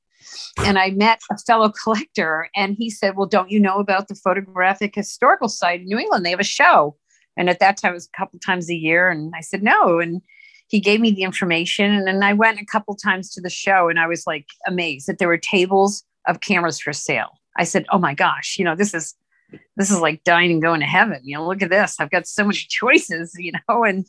and 0.64 0.78
i 0.78 0.90
met 0.90 1.20
a 1.30 1.38
fellow 1.38 1.72
collector 1.82 2.48
and 2.56 2.74
he 2.76 2.90
said 2.90 3.16
well 3.16 3.26
don't 3.26 3.50
you 3.50 3.60
know 3.60 3.78
about 3.78 4.08
the 4.08 4.14
photographic 4.14 4.94
historical 4.94 5.48
society 5.48 5.82
in 5.82 5.88
new 5.88 5.98
england? 5.98 6.24
They 6.24 6.30
have 6.30 6.40
a 6.40 6.44
show. 6.44 6.96
And 7.36 7.48
at 7.48 7.60
that 7.60 7.78
time 7.78 7.92
it 7.92 7.94
was 7.94 8.10
a 8.12 8.16
couple 8.16 8.38
times 8.40 8.68
a 8.68 8.74
year 8.74 9.08
and 9.08 9.32
i 9.36 9.40
said 9.40 9.62
no 9.62 10.00
and 10.00 10.22
he 10.68 10.80
gave 10.80 11.00
me 11.00 11.10
the 11.10 11.22
information 11.22 11.92
and 11.92 12.06
then 12.06 12.22
i 12.22 12.32
went 12.32 12.60
a 12.60 12.66
couple 12.66 12.94
times 12.94 13.30
to 13.30 13.40
the 13.40 13.50
show 13.50 13.88
and 13.88 14.00
i 14.00 14.06
was 14.06 14.26
like 14.26 14.46
amazed 14.66 15.06
that 15.06 15.18
there 15.18 15.28
were 15.28 15.38
tables 15.38 16.04
of 16.26 16.40
cameras 16.40 16.80
for 16.80 16.92
sale 16.92 17.38
I 17.56 17.64
said, 17.64 17.86
"Oh 17.90 17.98
my 17.98 18.14
gosh, 18.14 18.56
you 18.58 18.64
know, 18.64 18.74
this 18.74 18.94
is 18.94 19.14
this 19.76 19.90
is 19.90 20.00
like 20.00 20.24
dying 20.24 20.52
and 20.52 20.62
going 20.62 20.80
to 20.80 20.86
heaven. 20.86 21.20
You 21.24 21.36
know, 21.36 21.46
look 21.46 21.62
at 21.62 21.70
this. 21.70 22.00
I've 22.00 22.10
got 22.10 22.26
so 22.26 22.44
many 22.44 22.56
choices, 22.68 23.32
you 23.38 23.52
know." 23.68 23.84
And 23.84 24.06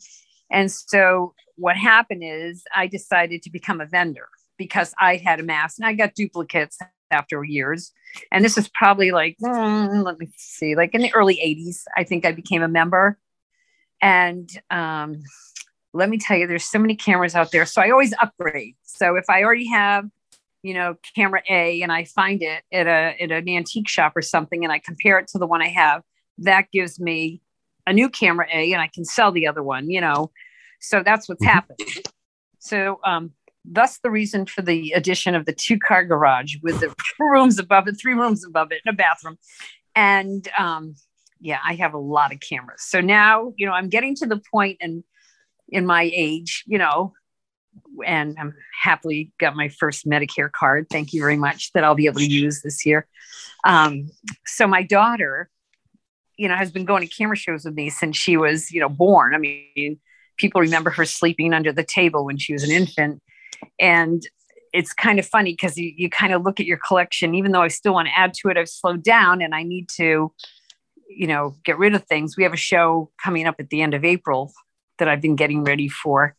and 0.50 0.70
so 0.70 1.34
what 1.56 1.76
happened 1.76 2.22
is 2.24 2.64
I 2.74 2.86
decided 2.86 3.42
to 3.42 3.50
become 3.50 3.80
a 3.80 3.86
vendor 3.86 4.28
because 4.56 4.94
I 4.98 5.16
had 5.16 5.40
amassed 5.40 5.78
and 5.78 5.86
I 5.86 5.94
got 5.94 6.14
duplicates 6.14 6.78
after 7.10 7.44
years. 7.44 7.92
And 8.30 8.44
this 8.44 8.58
is 8.58 8.68
probably 8.68 9.10
like, 9.10 9.36
mm, 9.42 10.04
let 10.04 10.18
me 10.18 10.28
see, 10.36 10.74
like 10.76 10.94
in 10.94 11.02
the 11.02 11.14
early 11.14 11.36
80s, 11.36 11.82
I 11.96 12.04
think 12.04 12.24
I 12.24 12.32
became 12.32 12.62
a 12.62 12.68
member. 12.68 13.18
And 14.00 14.50
um, 14.70 15.22
let 15.92 16.08
me 16.08 16.18
tell 16.18 16.36
you, 16.36 16.46
there's 16.46 16.64
so 16.64 16.78
many 16.78 16.94
cameras 16.94 17.34
out 17.34 17.52
there. 17.52 17.66
So 17.66 17.80
I 17.80 17.90
always 17.90 18.12
upgrade. 18.20 18.76
So 18.82 19.16
if 19.16 19.30
I 19.30 19.42
already 19.42 19.68
have 19.68 20.06
you 20.64 20.72
know, 20.72 20.96
camera 21.14 21.42
A 21.50 21.82
and 21.82 21.92
I 21.92 22.04
find 22.04 22.42
it 22.42 22.64
at 22.72 22.86
a 22.86 23.22
at 23.22 23.30
an 23.30 23.48
antique 23.50 23.86
shop 23.86 24.14
or 24.16 24.22
something 24.22 24.64
and 24.64 24.72
I 24.72 24.78
compare 24.78 25.18
it 25.18 25.28
to 25.28 25.38
the 25.38 25.46
one 25.46 25.60
I 25.60 25.68
have, 25.68 26.02
that 26.38 26.70
gives 26.72 26.98
me 26.98 27.42
a 27.86 27.92
new 27.92 28.08
camera 28.08 28.46
A 28.50 28.72
and 28.72 28.80
I 28.80 28.88
can 28.88 29.04
sell 29.04 29.30
the 29.30 29.46
other 29.46 29.62
one, 29.62 29.90
you 29.90 30.00
know. 30.00 30.30
So 30.80 31.02
that's 31.04 31.28
what's 31.28 31.44
mm-hmm. 31.44 31.52
happened. 31.52 31.80
So 32.58 32.98
um 33.04 33.32
thus 33.66 33.98
the 33.98 34.10
reason 34.10 34.46
for 34.46 34.62
the 34.62 34.92
addition 34.92 35.34
of 35.34 35.44
the 35.44 35.52
two 35.52 35.78
car 35.78 36.02
garage 36.02 36.56
with 36.62 36.80
the 36.80 36.94
rooms 37.20 37.58
above 37.58 37.86
it, 37.86 38.00
three 38.00 38.14
rooms 38.14 38.42
above 38.42 38.72
it, 38.72 38.80
and 38.86 38.94
a 38.94 38.96
bathroom. 38.96 39.36
And 39.94 40.48
um 40.56 40.94
yeah, 41.40 41.58
I 41.62 41.74
have 41.74 41.92
a 41.92 41.98
lot 41.98 42.32
of 42.32 42.40
cameras. 42.40 42.80
So 42.84 43.02
now, 43.02 43.52
you 43.58 43.66
know, 43.66 43.72
I'm 43.72 43.90
getting 43.90 44.14
to 44.16 44.26
the 44.26 44.40
point 44.50 44.78
and 44.80 45.04
in 45.68 45.84
my 45.84 46.10
age, 46.14 46.64
you 46.66 46.78
know, 46.78 47.12
and 48.06 48.36
I'm 48.38 48.54
happily 48.80 49.32
got 49.38 49.56
my 49.56 49.68
first 49.68 50.06
Medicare 50.06 50.50
card. 50.50 50.86
Thank 50.90 51.12
you 51.12 51.20
very 51.20 51.36
much 51.36 51.72
that 51.72 51.84
I'll 51.84 51.94
be 51.94 52.06
able 52.06 52.20
to 52.20 52.26
use 52.26 52.62
this 52.62 52.84
year. 52.84 53.06
Um, 53.64 54.10
so 54.46 54.66
my 54.66 54.82
daughter, 54.82 55.48
you 56.36 56.48
know, 56.48 56.56
has 56.56 56.70
been 56.70 56.84
going 56.84 57.06
to 57.06 57.14
camera 57.14 57.36
shows 57.36 57.64
with 57.64 57.74
me 57.74 57.90
since 57.90 58.16
she 58.16 58.36
was, 58.36 58.70
you 58.70 58.80
know, 58.80 58.88
born. 58.88 59.34
I 59.34 59.38
mean, 59.38 59.98
people 60.36 60.60
remember 60.60 60.90
her 60.90 61.04
sleeping 61.04 61.54
under 61.54 61.72
the 61.72 61.84
table 61.84 62.24
when 62.24 62.38
she 62.38 62.52
was 62.52 62.62
an 62.64 62.70
infant. 62.70 63.22
And 63.80 64.22
it's 64.72 64.92
kind 64.92 65.18
of 65.18 65.26
funny 65.26 65.52
because 65.52 65.78
you, 65.78 65.92
you 65.96 66.10
kind 66.10 66.32
of 66.32 66.42
look 66.42 66.58
at 66.58 66.66
your 66.66 66.78
collection, 66.78 67.34
even 67.34 67.52
though 67.52 67.62
I 67.62 67.68
still 67.68 67.94
want 67.94 68.08
to 68.08 68.18
add 68.18 68.34
to 68.34 68.48
it, 68.48 68.56
I've 68.56 68.68
slowed 68.68 69.04
down 69.04 69.40
and 69.40 69.54
I 69.54 69.62
need 69.62 69.88
to, 69.96 70.32
you 71.08 71.26
know, 71.28 71.54
get 71.64 71.78
rid 71.78 71.94
of 71.94 72.04
things. 72.04 72.36
We 72.36 72.42
have 72.42 72.52
a 72.52 72.56
show 72.56 73.10
coming 73.22 73.46
up 73.46 73.56
at 73.60 73.70
the 73.70 73.82
end 73.82 73.94
of 73.94 74.04
April 74.04 74.52
that 74.98 75.08
I've 75.08 75.20
been 75.20 75.36
getting 75.36 75.62
ready 75.62 75.88
for 75.88 76.34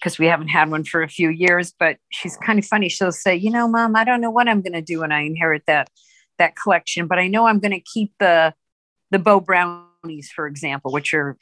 because 0.00 0.18
we 0.18 0.26
haven't 0.26 0.48
had 0.48 0.70
one 0.70 0.84
for 0.84 1.02
a 1.02 1.08
few 1.08 1.30
years. 1.30 1.72
But 1.78 1.98
she's 2.10 2.36
kind 2.36 2.58
of 2.58 2.64
funny. 2.64 2.88
She'll 2.88 3.12
say, 3.12 3.34
you 3.34 3.50
know, 3.50 3.68
mom, 3.68 3.96
I 3.96 4.04
don't 4.04 4.20
know 4.20 4.30
what 4.30 4.48
I'm 4.48 4.62
going 4.62 4.72
to 4.72 4.82
do 4.82 5.00
when 5.00 5.12
I 5.12 5.22
inherit 5.22 5.62
that 5.66 5.90
that 6.38 6.54
collection, 6.56 7.08
but 7.08 7.18
I 7.18 7.26
know 7.26 7.46
I'm 7.46 7.58
going 7.58 7.72
to 7.72 7.80
keep 7.80 8.12
the 8.18 8.54
the 9.10 9.18
Beau 9.18 9.40
Brownies, 9.40 10.30
for 10.34 10.46
example, 10.46 10.92
which 10.92 11.14
are 11.14 11.36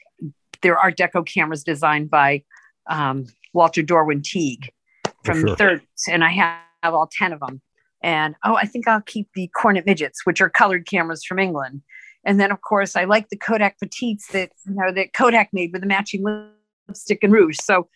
they're 0.61 0.77
Art 0.77 0.97
Deco 0.97 1.25
cameras 1.25 1.63
designed 1.63 2.09
by 2.09 2.43
um, 2.89 3.25
Walter 3.53 3.83
Dorwin 3.83 4.23
Teague 4.23 4.69
from 5.23 5.41
sure. 5.41 5.49
the 5.49 5.55
30s, 5.55 5.81
and 6.09 6.23
I 6.23 6.31
have, 6.31 6.59
have 6.83 6.93
all 6.93 7.09
10 7.11 7.33
of 7.33 7.39
them. 7.39 7.61
And 8.01 8.35
oh, 8.43 8.55
I 8.55 8.65
think 8.65 8.87
I'll 8.87 9.01
keep 9.01 9.27
the 9.33 9.49
Coronet 9.55 9.85
Midgets, 9.85 10.25
which 10.25 10.41
are 10.41 10.49
colored 10.49 10.87
cameras 10.87 11.23
from 11.23 11.39
England. 11.39 11.81
And 12.23 12.39
then, 12.39 12.51
of 12.51 12.61
course, 12.61 12.95
I 12.95 13.05
like 13.05 13.29
the 13.29 13.37
Kodak 13.37 13.79
Petites 13.79 14.27
that 14.33 14.51
you 14.65 14.75
know 14.75 14.91
that 14.91 15.13
Kodak 15.13 15.49
made 15.51 15.71
with 15.71 15.81
the 15.81 15.87
matching 15.87 16.23
lipstick 16.87 17.23
and 17.23 17.33
rouge. 17.33 17.57
So 17.61 17.87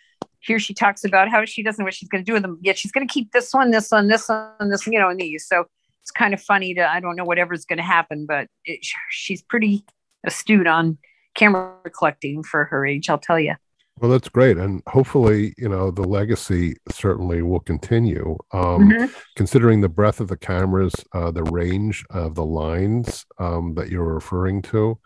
here 0.41 0.59
she 0.59 0.73
talks 0.73 1.03
about 1.03 1.29
how 1.29 1.45
she 1.45 1.63
doesn't 1.63 1.81
know 1.81 1.85
what 1.85 1.93
she's 1.93 2.09
going 2.09 2.23
to 2.23 2.29
do 2.29 2.33
with 2.33 2.41
them. 2.41 2.59
Yet 2.61 2.77
she's 2.77 2.91
going 2.91 3.07
to 3.07 3.11
keep 3.11 3.31
this 3.31 3.53
one, 3.53 3.71
this 3.71 3.91
one, 3.91 4.07
this 4.07 4.27
one, 4.27 4.69
this, 4.69 4.85
you 4.87 4.99
know, 4.99 5.09
and 5.09 5.19
these. 5.19 5.47
So 5.47 5.65
it's 6.01 6.11
kind 6.11 6.33
of 6.33 6.41
funny 6.41 6.73
to 6.73 6.89
I 6.89 6.99
don't 6.99 7.15
know 7.15 7.23
whatever's 7.23 7.65
going 7.65 7.77
to 7.77 7.83
happen, 7.83 8.25
but 8.25 8.47
it, 8.65 8.85
she's 9.09 9.41
pretty 9.41 9.85
astute 10.25 10.67
on 10.67 10.97
camera 11.35 11.73
collecting 11.95 12.43
for 12.43 12.65
her 12.65 12.85
age. 12.85 13.09
I'll 13.09 13.17
tell 13.17 13.39
you. 13.39 13.55
Well, 13.99 14.09
that's 14.09 14.29
great, 14.29 14.57
and 14.57 14.81
hopefully, 14.87 15.53
you 15.59 15.69
know, 15.69 15.91
the 15.91 16.03
legacy 16.03 16.75
certainly 16.89 17.43
will 17.43 17.59
continue. 17.59 18.35
Um, 18.51 18.89
mm-hmm. 18.89 19.05
Considering 19.35 19.81
the 19.81 19.89
breadth 19.89 20.19
of 20.19 20.27
the 20.27 20.37
cameras, 20.37 20.93
uh, 21.13 21.29
the 21.29 21.43
range 21.43 22.03
of 22.09 22.33
the 22.33 22.45
lines 22.45 23.25
um, 23.37 23.75
that 23.75 23.89
you're 23.89 24.11
referring 24.11 24.63
to, 24.63 24.97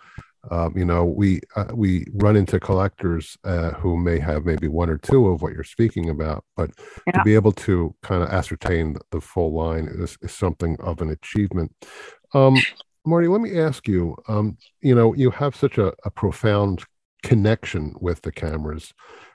um, 0.51 0.77
you 0.77 0.85
know, 0.85 1.05
we 1.05 1.41
uh, 1.55 1.71
we 1.73 2.05
run 2.13 2.35
into 2.35 2.59
collectors 2.59 3.37
uh, 3.43 3.71
who 3.71 3.97
may 3.97 4.19
have 4.19 4.45
maybe 4.45 4.67
one 4.67 4.89
or 4.89 4.97
two 4.97 5.27
of 5.27 5.41
what 5.41 5.53
you're 5.53 5.63
speaking 5.63 6.09
about, 6.09 6.43
but 6.55 6.71
yeah. 7.07 7.13
to 7.13 7.23
be 7.23 7.35
able 7.35 7.51
to 7.51 7.95
kind 8.03 8.23
of 8.23 8.29
ascertain 8.29 8.97
the 9.11 9.21
full 9.21 9.53
line 9.53 9.87
is, 9.87 10.17
is 10.21 10.31
something 10.31 10.77
of 10.79 11.01
an 11.01 11.09
achievement. 11.09 11.73
Um, 12.33 12.57
Marti, 13.05 13.27
let 13.27 13.41
me 13.41 13.59
ask 13.59 13.87
you. 13.87 14.15
Um, 14.27 14.57
you 14.81 14.95
know, 14.95 15.13
you 15.13 15.31
have 15.31 15.55
such 15.55 15.77
a, 15.77 15.93
a 16.03 16.09
profound 16.09 16.83
connection 17.23 17.95
with 17.99 18.21
the 18.21 18.31
cameras 18.31 18.93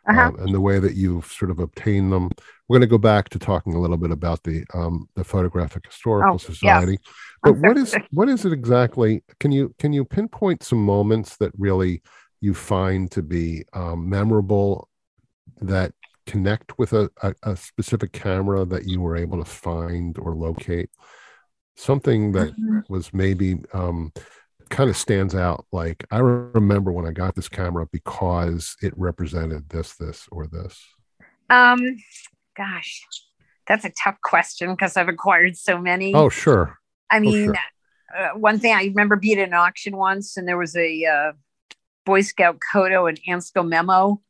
uh-huh. 0.08 0.28
um, 0.28 0.36
and 0.38 0.54
the 0.54 0.60
way 0.60 0.78
that 0.78 0.94
you've 0.94 1.26
sort 1.26 1.50
of 1.50 1.58
obtained 1.58 2.12
them. 2.12 2.30
We're 2.68 2.78
going 2.78 2.88
to 2.88 2.92
go 2.92 2.98
back 2.98 3.28
to 3.30 3.38
talking 3.38 3.74
a 3.74 3.80
little 3.80 3.96
bit 3.96 4.12
about 4.12 4.44
the 4.44 4.64
um, 4.74 5.08
the 5.16 5.24
Photographic 5.24 5.86
Historical 5.86 6.34
oh, 6.34 6.38
Society. 6.38 6.92
Yeah. 6.92 7.12
But 7.42 7.56
what 7.56 7.76
is 7.78 7.94
what 8.10 8.28
is 8.28 8.44
it 8.44 8.52
exactly? 8.52 9.22
Can 9.38 9.50
you 9.50 9.74
can 9.78 9.92
you 9.92 10.04
pinpoint 10.04 10.62
some 10.62 10.84
moments 10.84 11.36
that 11.38 11.52
really 11.58 12.02
you 12.40 12.54
find 12.54 13.10
to 13.12 13.22
be 13.22 13.64
um, 13.72 14.08
memorable 14.08 14.88
that 15.60 15.92
connect 16.26 16.78
with 16.78 16.92
a, 16.92 17.10
a, 17.22 17.34
a, 17.42 17.56
specific 17.56 18.12
camera 18.12 18.64
that 18.64 18.86
you 18.86 19.00
were 19.00 19.16
able 19.16 19.38
to 19.38 19.50
find 19.50 20.18
or 20.18 20.34
locate? 20.34 20.90
Something 21.76 22.32
that 22.32 22.50
mm-hmm. 22.50 22.80
was 22.88 23.12
maybe 23.14 23.58
um, 23.72 24.12
kind 24.70 24.88
of 24.88 24.96
stands 24.96 25.34
out 25.34 25.66
like 25.72 26.06
i 26.10 26.18
remember 26.18 26.92
when 26.92 27.04
i 27.06 27.10
got 27.10 27.34
this 27.34 27.48
camera 27.48 27.86
because 27.92 28.76
it 28.80 28.96
represented 28.96 29.68
this 29.68 29.96
this 29.96 30.28
or 30.30 30.46
this 30.46 30.80
um 31.50 31.80
gosh 32.56 33.02
that's 33.66 33.84
a 33.84 33.90
tough 34.02 34.16
question 34.22 34.70
because 34.70 34.96
i've 34.96 35.08
acquired 35.08 35.56
so 35.56 35.76
many 35.76 36.14
oh 36.14 36.28
sure 36.28 36.79
i 37.10 37.16
oh, 37.16 37.20
mean 37.20 37.50
oh, 37.50 37.54
sure. 37.54 38.34
uh, 38.34 38.38
one 38.38 38.58
thing 38.58 38.74
i 38.74 38.84
remember 38.84 39.16
being 39.16 39.38
at 39.38 39.48
an 39.48 39.54
auction 39.54 39.96
once 39.96 40.36
and 40.36 40.46
there 40.46 40.58
was 40.58 40.76
a 40.76 41.04
uh, 41.04 41.32
boy 42.04 42.20
scout 42.20 42.58
kodo 42.72 43.08
and 43.08 43.20
ansco 43.28 43.66
memo 43.66 44.20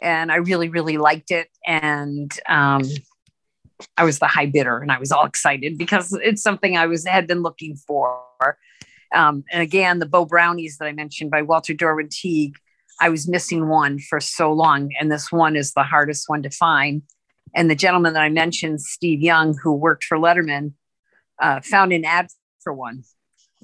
and 0.00 0.30
i 0.30 0.36
really 0.36 0.68
really 0.68 0.98
liked 0.98 1.30
it 1.30 1.48
and 1.66 2.38
um 2.48 2.82
i 3.96 4.04
was 4.04 4.18
the 4.18 4.26
high 4.26 4.46
bidder 4.46 4.78
and 4.78 4.92
i 4.92 4.98
was 4.98 5.10
all 5.10 5.24
excited 5.24 5.78
because 5.78 6.12
it's 6.22 6.42
something 6.42 6.76
i 6.76 6.86
was 6.86 7.06
had 7.06 7.26
been 7.26 7.42
looking 7.42 7.76
for 7.76 8.22
um, 9.14 9.44
and 9.52 9.62
again, 9.62 10.00
the 10.00 10.06
Beau 10.06 10.26
Brownies 10.26 10.76
that 10.78 10.86
I 10.86 10.92
mentioned 10.92 11.30
by 11.30 11.42
Walter 11.42 11.72
Dorwin 11.72 12.10
Teague, 12.10 12.56
I 13.00 13.08
was 13.08 13.28
missing 13.28 13.68
one 13.68 13.98
for 13.98 14.20
so 14.20 14.52
long. 14.52 14.90
And 15.00 15.10
this 15.10 15.30
one 15.30 15.56
is 15.56 15.72
the 15.72 15.84
hardest 15.84 16.28
one 16.28 16.42
to 16.42 16.50
find. 16.50 17.02
And 17.54 17.70
the 17.70 17.76
gentleman 17.76 18.14
that 18.14 18.22
I 18.22 18.28
mentioned, 18.28 18.80
Steve 18.80 19.20
Young, 19.20 19.56
who 19.62 19.72
worked 19.72 20.04
for 20.04 20.18
Letterman, 20.18 20.72
uh, 21.40 21.60
found 21.60 21.92
an 21.92 22.04
ad 22.04 22.28
for 22.62 22.72
one. 22.72 23.04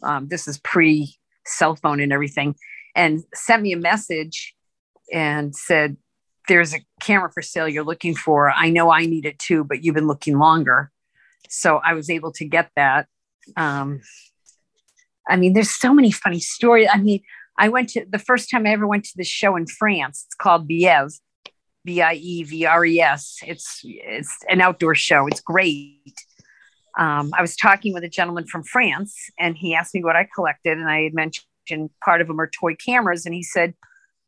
Um, 0.03 0.29
this 0.29 0.49
is 0.49 0.59
pre 0.59 1.15
cell 1.47 1.77
phone 1.77 2.01
and 2.01 2.13
everything, 2.13 2.55
and 2.95 3.23
sent 3.35 3.63
me 3.63 3.73
a 3.73 3.79
message 3.79 4.55
and 5.13 5.55
said, 5.55 5.97
There's 6.49 6.75
a 6.75 6.81
camera 7.01 7.31
for 7.33 7.43
sale 7.43 7.69
you're 7.69 7.85
looking 7.85 8.15
for. 8.15 8.51
I 8.51 8.71
know 8.71 8.91
I 8.91 9.07
need 9.07 9.27
it 9.27 9.39
too, 9.39 9.65
but 9.65 9.85
you've 9.85 9.95
been 9.95 10.07
looking 10.07 10.39
longer. 10.39 10.91
So 11.49 11.81
I 11.85 11.95
was 11.95 12.11
able 12.11 12.33
to 12.33 12.45
get 12.45 12.71
that. 12.77 13.07
Um, 13.57 14.01
I 15.29 15.37
mean, 15.37 15.53
there's 15.53 15.71
so 15.71 15.93
many 15.93 16.11
funny 16.11 16.41
stories. 16.41 16.89
I 16.93 16.99
mean, 16.99 17.21
I 17.59 17.69
went 17.69 17.91
to 17.91 18.05
the 18.09 18.19
first 18.19 18.51
time 18.51 18.67
I 18.67 18.71
ever 18.71 18.87
went 18.87 19.05
to 19.05 19.13
this 19.17 19.29
show 19.29 19.57
in 19.57 19.67
France. 19.67 20.25
It's 20.27 20.35
called 20.35 20.69
Bievres, 20.69 21.21
B 21.85 22.01
I 22.01 22.15
E 22.15 22.43
V 22.45 22.67
R 22.67 22.85
E 22.85 23.01
S. 23.01 23.39
It's 23.47 23.81
it's 23.85 24.37
an 24.49 24.61
outdoor 24.61 24.95
show. 24.95 25.27
It's 25.27 25.41
great. 25.41 26.15
Um, 26.99 27.31
I 27.37 27.41
was 27.41 27.57
talking 27.57 27.95
with 27.95 28.05
a 28.05 28.09
gentleman 28.09 28.47
from 28.47 28.63
France, 28.63 29.15
and 29.39 29.57
he 29.57 29.75
asked 29.75 29.95
me 29.95 30.05
what 30.05 30.17
I 30.17 30.29
collected, 30.35 30.77
and 30.77 30.89
I 30.89 31.03
had 31.03 31.15
mentioned 31.15 31.91
part 32.05 32.21
of 32.21 32.27
them 32.27 32.41
are 32.41 32.49
toy 32.49 32.75
cameras, 32.75 33.27
and 33.27 33.35
he 33.35 33.43
said, 33.43 33.75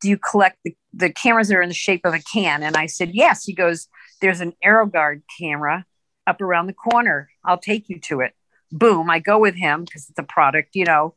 "Do 0.01 0.09
you 0.09 0.17
collect 0.17 0.57
the, 0.63 0.75
the 0.93 1.11
cameras 1.11 1.49
that 1.49 1.57
are 1.57 1.61
in 1.61 1.69
the 1.69 1.75
shape 1.75 2.05
of 2.05 2.13
a 2.13 2.19
can?" 2.19 2.63
And 2.63 2.77
I 2.77 2.85
said, 2.85 3.11
"Yes." 3.13 3.43
He 3.43 3.53
goes, 3.53 3.87
"There's 4.21 4.41
an 4.41 4.53
AeroGuard 4.63 5.23
camera 5.39 5.85
up 6.25 6.41
around 6.41 6.67
the 6.67 6.73
corner. 6.73 7.29
I'll 7.43 7.57
take 7.57 7.89
you 7.89 7.99
to 7.99 8.21
it." 8.21 8.33
boom, 8.73 9.09
I 9.09 9.19
go 9.19 9.39
with 9.39 9.55
him 9.55 9.85
because 9.85 10.09
it's 10.09 10.19
a 10.19 10.23
product, 10.23 10.69
you 10.73 10.83
know. 10.83 11.15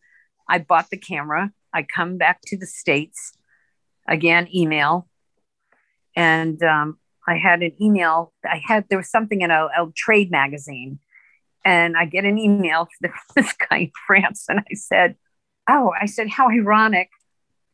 I 0.49 0.59
bought 0.59 0.91
the 0.91 0.97
camera. 0.97 1.51
I 1.73 1.83
come 1.83 2.19
back 2.19 2.41
to 2.47 2.57
the 2.57 2.67
States, 2.67 3.33
again, 4.07 4.49
email. 4.55 5.09
And 6.15 6.63
um, 6.63 6.99
I 7.27 7.37
had 7.37 7.63
an 7.63 7.73
email. 7.81 8.33
I 8.45 8.63
had, 8.65 8.85
there 8.89 8.99
was 8.99 9.11
something 9.11 9.41
in 9.41 9.51
a, 9.51 9.65
a 9.65 9.91
trade 9.97 10.31
magazine. 10.31 11.01
And 11.67 11.97
I 11.97 12.07
get 12.07 12.25
an 12.25 12.39
email 12.39 12.89
from 13.01 13.13
this 13.35 13.53
guy 13.53 13.79
in 13.79 13.93
France. 14.07 14.47
And 14.49 14.61
I 14.61 14.75
said, 14.75 15.17
Oh, 15.69 15.93
I 16.01 16.07
said, 16.07 16.29
how 16.29 16.49
ironic. 16.49 17.11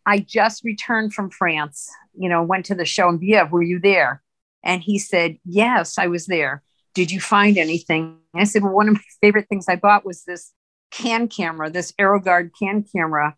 I 0.05 0.19
just 0.19 0.65
returned 0.65 1.15
from 1.15 1.31
France, 1.31 1.89
you 2.19 2.29
know, 2.29 2.43
went 2.43 2.65
to 2.67 2.75
the 2.75 2.85
show 2.85 3.09
in 3.09 3.19
Bievre. 3.19 3.51
Were 3.51 3.63
you 3.63 3.79
there? 3.79 4.23
And 4.65 4.83
he 4.83 4.99
said, 4.99 5.39
Yes, 5.45 5.99
I 5.99 6.09
was 6.09 6.27
there 6.27 6.63
did 6.95 7.11
you 7.11 7.21
find 7.21 7.59
anything? 7.59 8.19
I 8.35 8.45
said, 8.45 8.63
well, 8.63 8.73
one 8.73 8.89
of 8.89 8.95
my 8.95 9.01
favorite 9.21 9.49
things 9.49 9.67
I 9.69 9.77
bought 9.77 10.05
was 10.05 10.25
this 10.25 10.53
can 10.91 11.29
camera, 11.29 11.71
this 11.71 11.93
AeroGuard 11.93 12.51
can 12.59 12.85
camera. 12.85 13.37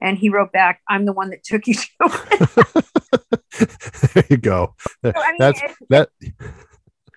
And 0.00 0.16
he 0.16 0.28
wrote 0.28 0.52
back, 0.52 0.80
I'm 0.88 1.04
the 1.06 1.12
one 1.12 1.30
that 1.30 1.42
took 1.42 1.66
you 1.66 1.74
to 1.74 1.86
it. 2.00 2.84
there 4.14 4.24
you 4.30 4.36
go. 4.36 4.74
So, 5.04 5.12
I 5.14 5.28
mean, 5.32 5.36
That's 5.38 5.62
that. 5.90 6.10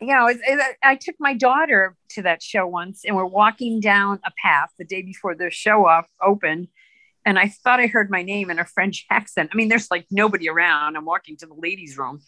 You 0.01 0.07
know, 0.07 0.25
it, 0.27 0.39
it, 0.43 0.77
I 0.83 0.95
took 0.95 1.15
my 1.19 1.35
daughter 1.35 1.95
to 2.09 2.23
that 2.23 2.41
show 2.41 2.65
once 2.65 3.03
and 3.05 3.15
we're 3.15 3.23
walking 3.23 3.79
down 3.79 4.19
a 4.25 4.31
path 4.41 4.71
the 4.79 4.83
day 4.83 5.03
before 5.03 5.35
the 5.35 5.51
show 5.51 5.85
off 5.85 6.07
opened. 6.19 6.69
And 7.23 7.37
I 7.37 7.49
thought 7.49 7.79
I 7.79 7.85
heard 7.85 8.09
my 8.09 8.23
name 8.23 8.49
in 8.49 8.57
a 8.57 8.65
French 8.65 9.05
accent. 9.11 9.51
I 9.53 9.55
mean, 9.55 9.69
there's 9.69 9.91
like 9.91 10.07
nobody 10.09 10.49
around. 10.49 10.97
I'm 10.97 11.05
walking 11.05 11.37
to 11.37 11.45
the 11.45 11.53
ladies' 11.53 11.99
room 11.99 12.21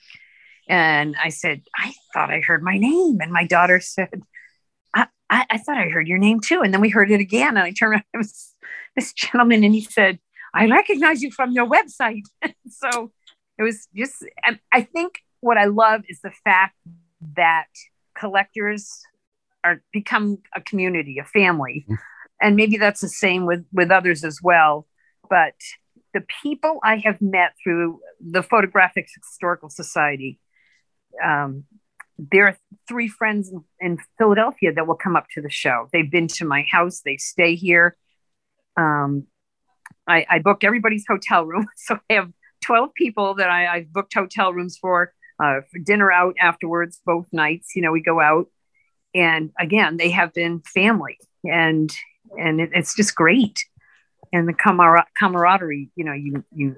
and 0.69 1.15
I 1.21 1.29
said, 1.29 1.63
I 1.75 1.93
thought 2.13 2.31
I 2.31 2.41
heard 2.41 2.62
my 2.62 2.77
name. 2.77 3.17
And 3.21 3.31
my 3.31 3.45
daughter 3.45 3.79
said, 3.81 4.21
I, 4.93 5.07
I, 5.31 5.45
I 5.49 5.57
thought 5.57 5.77
I 5.77 5.89
heard 5.89 6.07
your 6.07 6.19
name 6.19 6.41
too. 6.41 6.62
And 6.62 6.71
then 6.71 6.81
we 6.81 6.89
heard 6.89 7.09
it 7.09 7.21
again. 7.21 7.57
And 7.57 7.65
I 7.65 7.71
turned 7.71 7.93
around, 7.93 8.03
it 8.13 8.17
was 8.17 8.53
this 8.95 9.13
gentleman, 9.13 9.63
and 9.63 9.73
he 9.73 9.81
said, 9.81 10.19
I 10.53 10.67
recognize 10.67 11.23
you 11.23 11.31
from 11.31 11.51
your 11.53 11.67
website. 11.67 12.21
so 12.69 13.12
it 13.57 13.63
was 13.63 13.88
just, 13.95 14.23
I 14.71 14.81
think 14.81 15.15
what 15.39 15.57
I 15.57 15.65
love 15.65 16.03
is 16.07 16.21
the 16.21 16.31
fact 16.43 16.75
that 17.36 17.67
collectors 18.17 19.01
are 19.63 19.81
become 19.91 20.39
a 20.55 20.62
community, 20.62 21.19
a 21.19 21.23
family. 21.23 21.86
Mm-hmm. 21.86 21.95
And 22.41 22.55
maybe 22.55 22.77
that's 22.77 23.01
the 23.01 23.09
same 23.09 23.45
with, 23.45 23.65
with 23.71 23.91
others 23.91 24.23
as 24.23 24.39
well. 24.43 24.86
But 25.29 25.53
the 26.13 26.23
people 26.43 26.79
I 26.83 26.97
have 26.97 27.21
met 27.21 27.53
through 27.63 27.99
the 28.19 28.43
Photographic 28.43 29.07
Historical 29.15 29.69
Society 29.69 30.39
um, 31.23 31.65
there 32.17 32.47
are 32.47 32.57
three 32.88 33.07
friends 33.07 33.51
in, 33.51 33.63
in, 33.79 33.97
Philadelphia 34.17 34.73
that 34.73 34.88
will 34.88 34.95
come 34.95 35.15
up 35.15 35.27
to 35.33 35.41
the 35.41 35.49
show. 35.49 35.89
They've 35.91 36.09
been 36.09 36.27
to 36.29 36.45
my 36.45 36.65
house. 36.69 37.01
They 37.03 37.17
stay 37.17 37.55
here. 37.55 37.97
Um, 38.77 39.25
I, 40.07 40.25
I 40.29 40.39
book 40.39 40.63
everybody's 40.63 41.05
hotel 41.07 41.45
room, 41.45 41.67
so 41.75 41.99
I 42.09 42.13
have 42.13 42.31
twelve 42.63 42.93
people 42.93 43.36
that 43.36 43.49
I, 43.49 43.67
I've 43.67 43.93
booked 43.93 44.13
hotel 44.13 44.53
rooms 44.53 44.77
for. 44.77 45.13
Uh, 45.43 45.60
for 45.69 45.79
dinner 45.79 46.10
out 46.10 46.36
afterwards, 46.39 47.01
both 47.06 47.27
nights. 47.34 47.75
You 47.75 47.82
know, 47.82 47.91
we 47.91 48.01
go 48.01 48.21
out, 48.21 48.47
and 49.13 49.51
again, 49.60 49.97
they 49.97 50.10
have 50.10 50.34
been 50.34 50.62
family, 50.62 51.17
and 51.43 51.93
and 52.39 52.62
it, 52.62 52.69
it's 52.73 52.95
just 52.95 53.13
great. 53.13 53.65
And 54.32 54.47
the 54.47 54.53
camar- 54.53 55.06
camaraderie, 55.19 55.91
you 55.97 56.06
know, 56.06 56.13
you 56.13 56.45
you. 56.56 56.77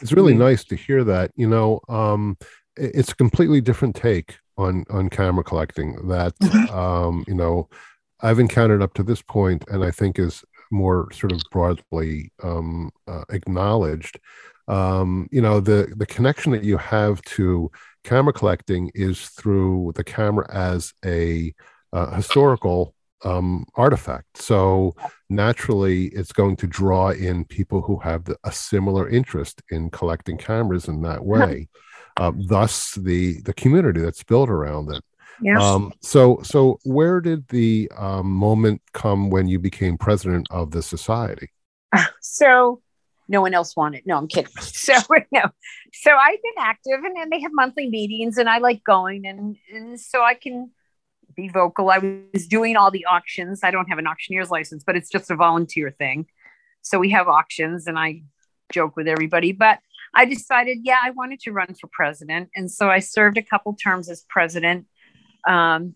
It's 0.00 0.12
really 0.12 0.32
you, 0.32 0.38
nice 0.38 0.64
to 0.64 0.76
hear 0.76 1.04
that. 1.04 1.32
You 1.36 1.46
know, 1.46 1.80
um, 1.90 2.38
it's 2.74 3.12
a 3.12 3.16
completely 3.16 3.60
different 3.60 3.94
take 3.94 4.38
on 4.56 4.86
on 4.88 5.10
camera 5.10 5.44
collecting 5.44 6.08
that 6.08 6.38
mm-hmm. 6.38 6.74
um, 6.74 7.24
you 7.28 7.34
know 7.34 7.68
I've 8.20 8.38
encountered 8.38 8.80
up 8.80 8.94
to 8.94 9.02
this 9.02 9.20
point, 9.20 9.64
and 9.68 9.84
I 9.84 9.90
think 9.90 10.18
is 10.18 10.42
more 10.70 11.12
sort 11.12 11.32
of 11.32 11.42
broadly 11.50 12.32
um, 12.42 12.92
uh, 13.06 13.24
acknowledged. 13.28 14.18
Um, 14.68 15.28
you 15.32 15.40
know, 15.40 15.60
the 15.60 15.92
the 15.96 16.06
connection 16.06 16.52
that 16.52 16.64
you 16.64 16.76
have 16.76 17.20
to 17.22 17.70
camera 18.04 18.32
collecting 18.32 18.90
is 18.94 19.28
through 19.30 19.92
the 19.96 20.04
camera 20.04 20.46
as 20.52 20.92
a 21.04 21.54
uh, 21.92 22.14
historical 22.14 22.94
um, 23.24 23.64
artifact. 23.74 24.36
So 24.36 24.94
naturally, 25.28 26.06
it's 26.08 26.32
going 26.32 26.56
to 26.56 26.66
draw 26.66 27.10
in 27.10 27.44
people 27.44 27.80
who 27.80 27.98
have 27.98 28.24
the, 28.24 28.36
a 28.44 28.52
similar 28.52 29.08
interest 29.08 29.62
in 29.70 29.90
collecting 29.90 30.36
cameras 30.36 30.86
in 30.86 31.02
that 31.02 31.24
way 31.24 31.68
uh, 32.18 32.32
thus 32.34 32.94
the 32.94 33.40
the 33.42 33.54
community 33.54 34.00
that's 34.00 34.22
built 34.22 34.50
around 34.50 34.92
it. 34.92 35.02
Yes. 35.40 35.62
Um, 35.62 35.92
so 36.02 36.40
so 36.42 36.78
where 36.84 37.20
did 37.20 37.46
the 37.48 37.90
um, 37.96 38.30
moment 38.30 38.82
come 38.92 39.30
when 39.30 39.46
you 39.46 39.58
became 39.58 39.96
president 39.96 40.48
of 40.50 40.70
the 40.70 40.82
society? 40.82 41.50
So 42.20 42.82
no 43.28 43.42
one 43.42 43.54
else 43.54 43.76
wanted. 43.76 44.06
No, 44.06 44.16
I'm 44.16 44.28
kidding. 44.28 44.52
So 44.60 44.94
no, 45.32 45.42
so 45.92 46.12
I've 46.12 46.42
been 46.42 46.54
active, 46.58 47.04
and, 47.04 47.16
and 47.16 47.30
they 47.30 47.40
have 47.40 47.52
monthly 47.52 47.88
meetings, 47.88 48.38
and 48.38 48.48
I 48.48 48.58
like 48.58 48.82
going, 48.84 49.26
and, 49.26 49.56
and 49.72 50.00
so 50.00 50.22
I 50.22 50.34
can 50.34 50.70
be 51.36 51.48
vocal. 51.48 51.90
I 51.90 51.98
was 52.32 52.46
doing 52.46 52.76
all 52.76 52.90
the 52.90 53.04
auctions. 53.04 53.60
I 53.62 53.70
don't 53.70 53.88
have 53.88 53.98
an 53.98 54.06
auctioneer's 54.06 54.50
license, 54.50 54.82
but 54.84 54.96
it's 54.96 55.10
just 55.10 55.30
a 55.30 55.36
volunteer 55.36 55.90
thing. 55.90 56.26
So 56.82 56.98
we 56.98 57.10
have 57.10 57.28
auctions, 57.28 57.86
and 57.86 57.98
I 57.98 58.22
joke 58.72 58.96
with 58.96 59.08
everybody, 59.08 59.52
but 59.52 59.78
I 60.14 60.24
decided, 60.24 60.78
yeah, 60.82 60.98
I 61.02 61.10
wanted 61.10 61.40
to 61.40 61.52
run 61.52 61.74
for 61.74 61.88
president. 61.92 62.48
And 62.54 62.70
so 62.70 62.90
I 62.90 62.98
served 63.00 63.36
a 63.36 63.42
couple 63.42 63.74
terms 63.74 64.08
as 64.08 64.24
president. 64.28 64.86
Um, 65.46 65.94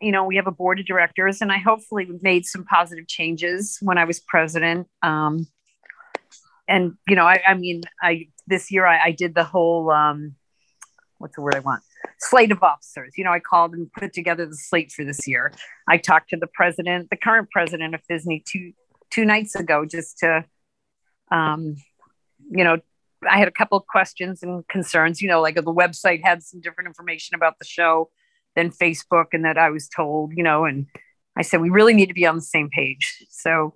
you 0.00 0.12
know, 0.12 0.24
we 0.24 0.36
have 0.36 0.46
a 0.46 0.52
board 0.52 0.80
of 0.80 0.86
directors, 0.86 1.40
and 1.40 1.52
I 1.52 1.58
hopefully 1.58 2.08
made 2.20 2.44
some 2.44 2.64
positive 2.64 3.06
changes 3.06 3.78
when 3.80 3.98
I 3.98 4.04
was 4.04 4.20
president. 4.20 4.88
Um, 5.02 5.46
and, 6.68 6.94
you 7.08 7.16
know, 7.16 7.24
I, 7.24 7.40
I, 7.46 7.54
mean, 7.54 7.82
I 8.02 8.28
this 8.46 8.70
year 8.70 8.86
I, 8.86 9.06
I 9.06 9.10
did 9.12 9.34
the 9.34 9.44
whole, 9.44 9.90
um, 9.90 10.36
what's 11.18 11.36
the 11.36 11.42
word 11.42 11.54
I 11.54 11.60
want? 11.60 11.82
Slate 12.18 12.52
of 12.52 12.62
officers. 12.62 13.14
You 13.16 13.24
know, 13.24 13.32
I 13.32 13.40
called 13.40 13.74
and 13.74 13.92
put 13.92 14.12
together 14.12 14.46
the 14.46 14.56
slate 14.56 14.92
for 14.92 15.04
this 15.04 15.26
year. 15.26 15.52
I 15.88 15.98
talked 15.98 16.30
to 16.30 16.36
the 16.36 16.48
president, 16.48 17.10
the 17.10 17.16
current 17.16 17.50
president 17.50 17.94
of 17.94 18.00
PHSNE, 18.10 18.44
two 18.44 18.72
two 19.10 19.24
nights 19.24 19.54
ago, 19.54 19.84
just 19.84 20.18
to, 20.18 20.44
um, 21.30 21.76
you 22.50 22.64
know, 22.64 22.78
I 23.28 23.38
had 23.38 23.46
a 23.46 23.52
couple 23.52 23.78
of 23.78 23.86
questions 23.86 24.42
and 24.42 24.66
concerns. 24.68 25.22
You 25.22 25.28
know, 25.28 25.40
like 25.40 25.54
the 25.54 25.62
website 25.62 26.24
had 26.24 26.42
some 26.42 26.60
different 26.60 26.88
information 26.88 27.34
about 27.34 27.58
the 27.58 27.64
show 27.64 28.10
than 28.56 28.70
Facebook, 28.70 29.26
and 29.32 29.44
that 29.44 29.58
I 29.58 29.70
was 29.70 29.88
told, 29.88 30.32
you 30.36 30.42
know, 30.42 30.64
and 30.64 30.86
I 31.36 31.42
said 31.42 31.60
we 31.60 31.70
really 31.70 31.94
need 31.94 32.06
to 32.06 32.14
be 32.14 32.26
on 32.26 32.36
the 32.36 32.42
same 32.42 32.68
page. 32.68 33.24
So 33.30 33.74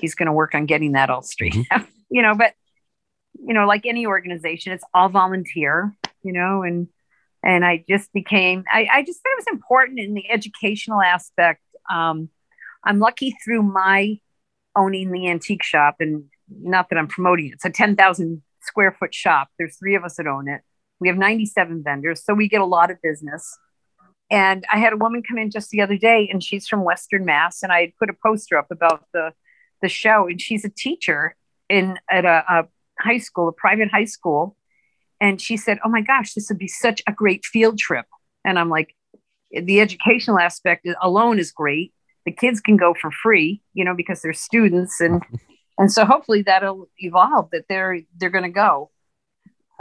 he's 0.00 0.14
going 0.14 0.26
to 0.26 0.32
work 0.32 0.54
on 0.54 0.66
getting 0.66 0.92
that 0.92 1.10
all 1.10 1.22
straight. 1.22 1.54
Mm-hmm. 1.54 1.84
You 2.10 2.22
know, 2.22 2.34
but 2.34 2.54
you 3.34 3.54
know, 3.54 3.66
like 3.66 3.86
any 3.86 4.06
organization, 4.06 4.72
it's 4.72 4.84
all 4.94 5.08
volunteer. 5.08 5.94
You 6.22 6.32
know, 6.32 6.62
and 6.62 6.88
and 7.44 7.64
I 7.64 7.84
just 7.88 8.12
became. 8.12 8.64
I, 8.72 8.88
I 8.92 9.02
just 9.04 9.22
thought 9.22 9.32
it 9.32 9.44
was 9.48 9.54
important 9.54 10.00
in 10.00 10.14
the 10.14 10.30
educational 10.30 11.00
aspect. 11.00 11.62
Um, 11.90 12.28
I'm 12.84 12.98
lucky 12.98 13.36
through 13.44 13.62
my 13.62 14.18
owning 14.74 15.10
the 15.10 15.28
antique 15.28 15.62
shop 15.62 15.96
and 16.00 16.24
not 16.48 16.88
that 16.90 16.98
I'm 16.98 17.08
promoting 17.08 17.46
it. 17.46 17.54
It's 17.54 17.64
a 17.64 17.70
10,000 17.70 18.42
square 18.60 18.92
foot 18.92 19.14
shop. 19.14 19.48
There's 19.58 19.76
three 19.76 19.94
of 19.94 20.04
us 20.04 20.16
that 20.16 20.26
own 20.26 20.48
it. 20.48 20.60
We 21.00 21.08
have 21.08 21.16
97 21.16 21.82
vendors, 21.82 22.24
so 22.24 22.34
we 22.34 22.48
get 22.48 22.60
a 22.60 22.66
lot 22.66 22.90
of 22.90 23.00
business. 23.02 23.58
And 24.30 24.64
I 24.72 24.78
had 24.78 24.92
a 24.92 24.96
woman 24.96 25.22
come 25.22 25.38
in 25.38 25.50
just 25.50 25.70
the 25.70 25.82
other 25.82 25.96
day, 25.96 26.28
and 26.30 26.42
she's 26.42 26.66
from 26.66 26.84
Western 26.84 27.24
Mass, 27.24 27.62
and 27.62 27.72
I 27.72 27.80
had 27.80 27.96
put 27.98 28.10
a 28.10 28.14
poster 28.14 28.58
up 28.58 28.70
about 28.70 29.04
the 29.12 29.32
the 29.82 29.88
show, 29.88 30.26
and 30.26 30.40
she's 30.40 30.64
a 30.64 30.70
teacher 30.70 31.36
in 31.68 31.98
at 32.10 32.24
a, 32.24 32.44
a 32.48 32.68
high 32.98 33.18
school, 33.18 33.48
a 33.48 33.52
private 33.52 33.90
high 33.90 34.04
school, 34.04 34.56
and 35.20 35.40
she 35.40 35.56
said, 35.56 35.78
"Oh 35.84 35.88
my 35.88 36.00
gosh, 36.00 36.34
this 36.34 36.48
would 36.48 36.58
be 36.58 36.68
such 36.68 37.02
a 37.06 37.12
great 37.12 37.44
field 37.44 37.78
trip." 37.78 38.06
And 38.44 38.58
I'm 38.58 38.70
like, 38.70 38.94
the 39.50 39.80
educational 39.80 40.38
aspect 40.38 40.86
alone 41.02 41.38
is 41.38 41.50
great. 41.50 41.92
The 42.24 42.32
kids 42.32 42.60
can 42.60 42.76
go 42.76 42.94
for 43.00 43.10
free, 43.10 43.62
you 43.74 43.84
know, 43.84 43.94
because 43.94 44.22
they're 44.22 44.32
students, 44.32 45.00
and 45.00 45.22
and 45.78 45.92
so 45.92 46.04
hopefully 46.04 46.42
that'll 46.42 46.88
evolve 46.98 47.50
that 47.52 47.64
they're 47.68 48.00
they're 48.16 48.30
going 48.30 48.44
to 48.44 48.50
go 48.50 48.90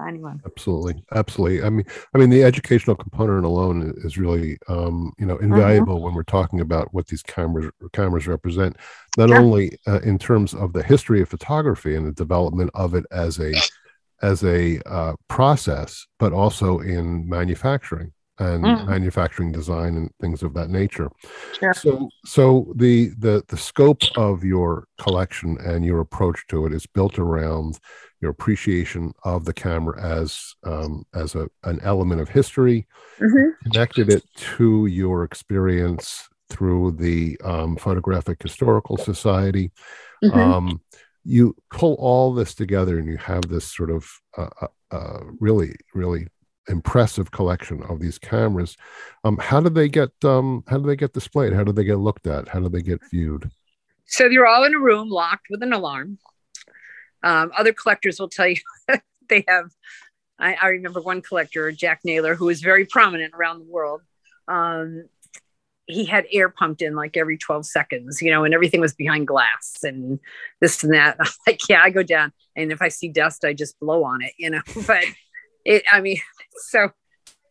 anyway 0.07 0.33
absolutely 0.45 1.03
absolutely 1.13 1.63
i 1.63 1.69
mean 1.69 1.85
i 2.13 2.17
mean 2.17 2.29
the 2.29 2.43
educational 2.43 2.95
component 2.95 3.45
alone 3.45 3.93
is 3.97 4.17
really 4.17 4.57
um, 4.67 5.13
you 5.17 5.25
know 5.25 5.35
mm-hmm. 5.35 5.45
invaluable 5.45 5.95
mm-hmm. 5.95 6.05
when 6.05 6.13
we're 6.13 6.23
talking 6.23 6.59
about 6.59 6.93
what 6.93 7.07
these 7.07 7.23
cameras 7.23 7.71
cameras 7.93 8.27
represent 8.27 8.75
not 9.17 9.29
sure. 9.29 9.37
only 9.37 9.77
uh, 9.87 9.99
in 10.01 10.17
terms 10.17 10.53
of 10.53 10.73
the 10.73 10.83
history 10.83 11.21
of 11.21 11.29
photography 11.29 11.95
and 11.95 12.05
the 12.05 12.11
development 12.11 12.69
of 12.73 12.93
it 12.93 13.05
as 13.11 13.39
a 13.39 13.53
as 14.21 14.43
a 14.43 14.79
uh, 14.85 15.13
process 15.27 16.05
but 16.19 16.33
also 16.33 16.79
in 16.79 17.27
manufacturing 17.27 18.11
and 18.39 18.63
mm. 18.63 18.87
manufacturing 18.87 19.51
design 19.51 19.95
and 19.95 20.11
things 20.19 20.43
of 20.43 20.53
that 20.53 20.69
nature. 20.69 21.09
Sure. 21.59 21.73
So, 21.73 22.09
so 22.25 22.73
the 22.75 23.09
the 23.17 23.43
the 23.47 23.57
scope 23.57 24.03
of 24.17 24.43
your 24.43 24.87
collection 24.99 25.57
and 25.59 25.85
your 25.85 25.99
approach 25.99 26.45
to 26.47 26.65
it 26.65 26.73
is 26.73 26.85
built 26.85 27.17
around 27.19 27.79
your 28.21 28.31
appreciation 28.31 29.13
of 29.23 29.45
the 29.45 29.53
camera 29.53 30.01
as 30.01 30.55
um, 30.63 31.05
as 31.13 31.35
a 31.35 31.47
an 31.63 31.79
element 31.83 32.21
of 32.21 32.29
history, 32.29 32.87
mm-hmm. 33.19 33.69
connected 33.71 34.09
it 34.09 34.23
to 34.35 34.87
your 34.87 35.23
experience 35.23 36.27
through 36.49 36.91
the 36.91 37.39
um, 37.43 37.75
Photographic 37.75 38.41
Historical 38.41 38.97
Society. 38.97 39.71
Mm-hmm. 40.23 40.39
Um, 40.39 40.81
you 41.23 41.55
pull 41.71 41.95
all 41.95 42.33
this 42.33 42.53
together 42.53 42.99
and 42.99 43.07
you 43.07 43.17
have 43.17 43.43
this 43.43 43.65
sort 43.65 43.89
of 43.89 44.07
uh, 44.37 44.49
uh, 44.61 44.67
uh 44.91 45.19
really, 45.39 45.75
really 45.93 46.27
impressive 46.67 47.31
collection 47.31 47.83
of 47.83 47.99
these 47.99 48.17
cameras. 48.17 48.77
Um, 49.23 49.37
how 49.37 49.59
do 49.59 49.69
they 49.69 49.89
get 49.89 50.11
um, 50.23 50.63
how 50.67 50.77
do 50.77 50.87
they 50.87 50.95
get 50.95 51.13
displayed? 51.13 51.53
How 51.53 51.63
do 51.63 51.71
they 51.71 51.83
get 51.83 51.97
looked 51.97 52.27
at? 52.27 52.47
How 52.47 52.59
do 52.59 52.69
they 52.69 52.81
get 52.81 53.01
viewed? 53.09 53.49
So 54.05 54.29
they're 54.29 54.47
all 54.47 54.63
in 54.63 54.75
a 54.75 54.79
room 54.79 55.09
locked 55.09 55.47
with 55.49 55.63
an 55.63 55.73
alarm. 55.73 56.19
Um, 57.23 57.51
other 57.57 57.73
collectors 57.73 58.19
will 58.19 58.29
tell 58.29 58.47
you 58.47 58.57
they 59.29 59.43
have. 59.47 59.71
I, 60.37 60.55
I, 60.61 60.67
remember 60.67 61.01
one 61.01 61.21
collector, 61.21 61.71
Jack 61.71 62.01
Naylor, 62.03 62.35
who 62.35 62.45
was 62.45 62.59
very 62.61 62.85
prominent 62.85 63.33
around 63.33 63.59
the 63.59 63.71
world. 63.71 64.01
Um, 64.49 65.05
he 65.87 66.05
had 66.05 66.25
air 66.31 66.49
pumped 66.49 66.81
in 66.81 66.95
like 66.95 67.15
every 67.15 67.37
12 67.37 67.65
seconds, 67.65 68.21
you 68.21 68.31
know, 68.31 68.43
and 68.43 68.53
everything 68.53 68.81
was 68.81 68.93
behind 68.93 69.27
glass 69.27 69.77
and 69.83 70.19
this 70.59 70.83
and 70.83 70.93
that. 70.93 71.17
I'm 71.19 71.31
like, 71.47 71.61
yeah, 71.69 71.81
I 71.81 71.89
go 71.89 72.03
down. 72.03 72.33
And 72.55 72.71
if 72.71 72.81
I 72.81 72.89
see 72.89 73.09
dust, 73.09 73.45
I 73.45 73.53
just 73.53 73.79
blow 73.79 74.03
on 74.03 74.21
it, 74.21 74.33
you 74.37 74.49
know. 74.49 74.61
But 74.87 75.05
it, 75.65 75.83
I 75.91 76.01
mean, 76.01 76.17
so 76.69 76.91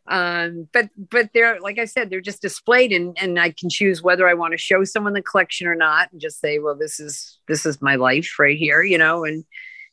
um 0.07 0.67
but 0.71 0.89
but 0.97 1.31
they're 1.33 1.59
like 1.61 1.79
i 1.79 1.85
said 1.85 2.11
they're 2.11 2.21
just 2.21 2.39
displayed 2.39 2.91
and 2.91 3.17
and 3.19 3.39
i 3.39 3.49
can 3.49 3.71
choose 3.71 4.03
whether 4.03 4.27
i 4.27 4.35
want 4.35 4.51
to 4.51 4.57
show 4.57 4.83
someone 4.83 5.13
the 5.13 5.21
collection 5.21 5.65
or 5.65 5.73
not 5.73 6.11
and 6.11 6.21
just 6.21 6.39
say 6.39 6.59
well 6.59 6.75
this 6.75 6.99
is 6.99 7.39
this 7.47 7.65
is 7.65 7.81
my 7.81 7.95
life 7.95 8.37
right 8.37 8.57
here 8.57 8.83
you 8.83 8.99
know 8.99 9.25
and 9.25 9.43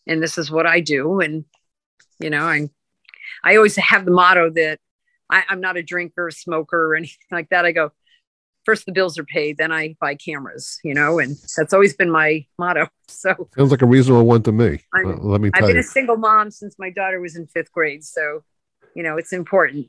and 0.06 0.22
this 0.22 0.36
is 0.36 0.50
what 0.50 0.66
i 0.66 0.80
do. 0.80 1.20
And 1.20 1.44
you 2.20 2.28
know 2.28 2.44
i 2.44 2.68
i 3.42 3.56
always 3.56 3.76
have 3.76 4.04
the 4.04 4.10
motto 4.10 4.50
that 4.50 4.78
I, 5.30 5.44
i'm 5.48 5.60
not 5.60 5.78
a 5.78 5.82
drinker 5.82 6.30
smoker 6.30 6.86
or 6.86 6.94
anything 6.94 7.16
like 7.30 7.48
that. 7.48 7.64
I 7.64 7.72
go 7.72 7.92
first 8.64 8.86
the 8.86 8.92
bills 8.92 9.18
are 9.18 9.24
paid 9.24 9.56
then 9.58 9.72
i 9.72 9.94
buy 10.00 10.14
cameras 10.14 10.78
you 10.84 10.94
know 10.94 11.18
and 11.18 11.36
that's 11.56 11.72
always 11.72 11.94
been 11.94 12.10
my 12.10 12.44
motto 12.58 12.86
so 13.08 13.48
sounds 13.56 13.70
like 13.70 13.82
a 13.82 13.86
reasonable 13.86 14.26
one 14.26 14.42
to 14.42 14.52
me 14.52 14.80
uh, 14.96 15.08
let 15.20 15.40
me 15.40 15.50
tell 15.50 15.64
i've 15.64 15.68
been 15.68 15.76
you. 15.76 15.80
a 15.80 15.84
single 15.84 16.16
mom 16.16 16.50
since 16.50 16.76
my 16.78 16.90
daughter 16.90 17.20
was 17.20 17.36
in 17.36 17.46
fifth 17.46 17.72
grade 17.72 18.04
so 18.04 18.42
you 18.94 19.02
know 19.02 19.16
it's 19.16 19.32
important 19.32 19.86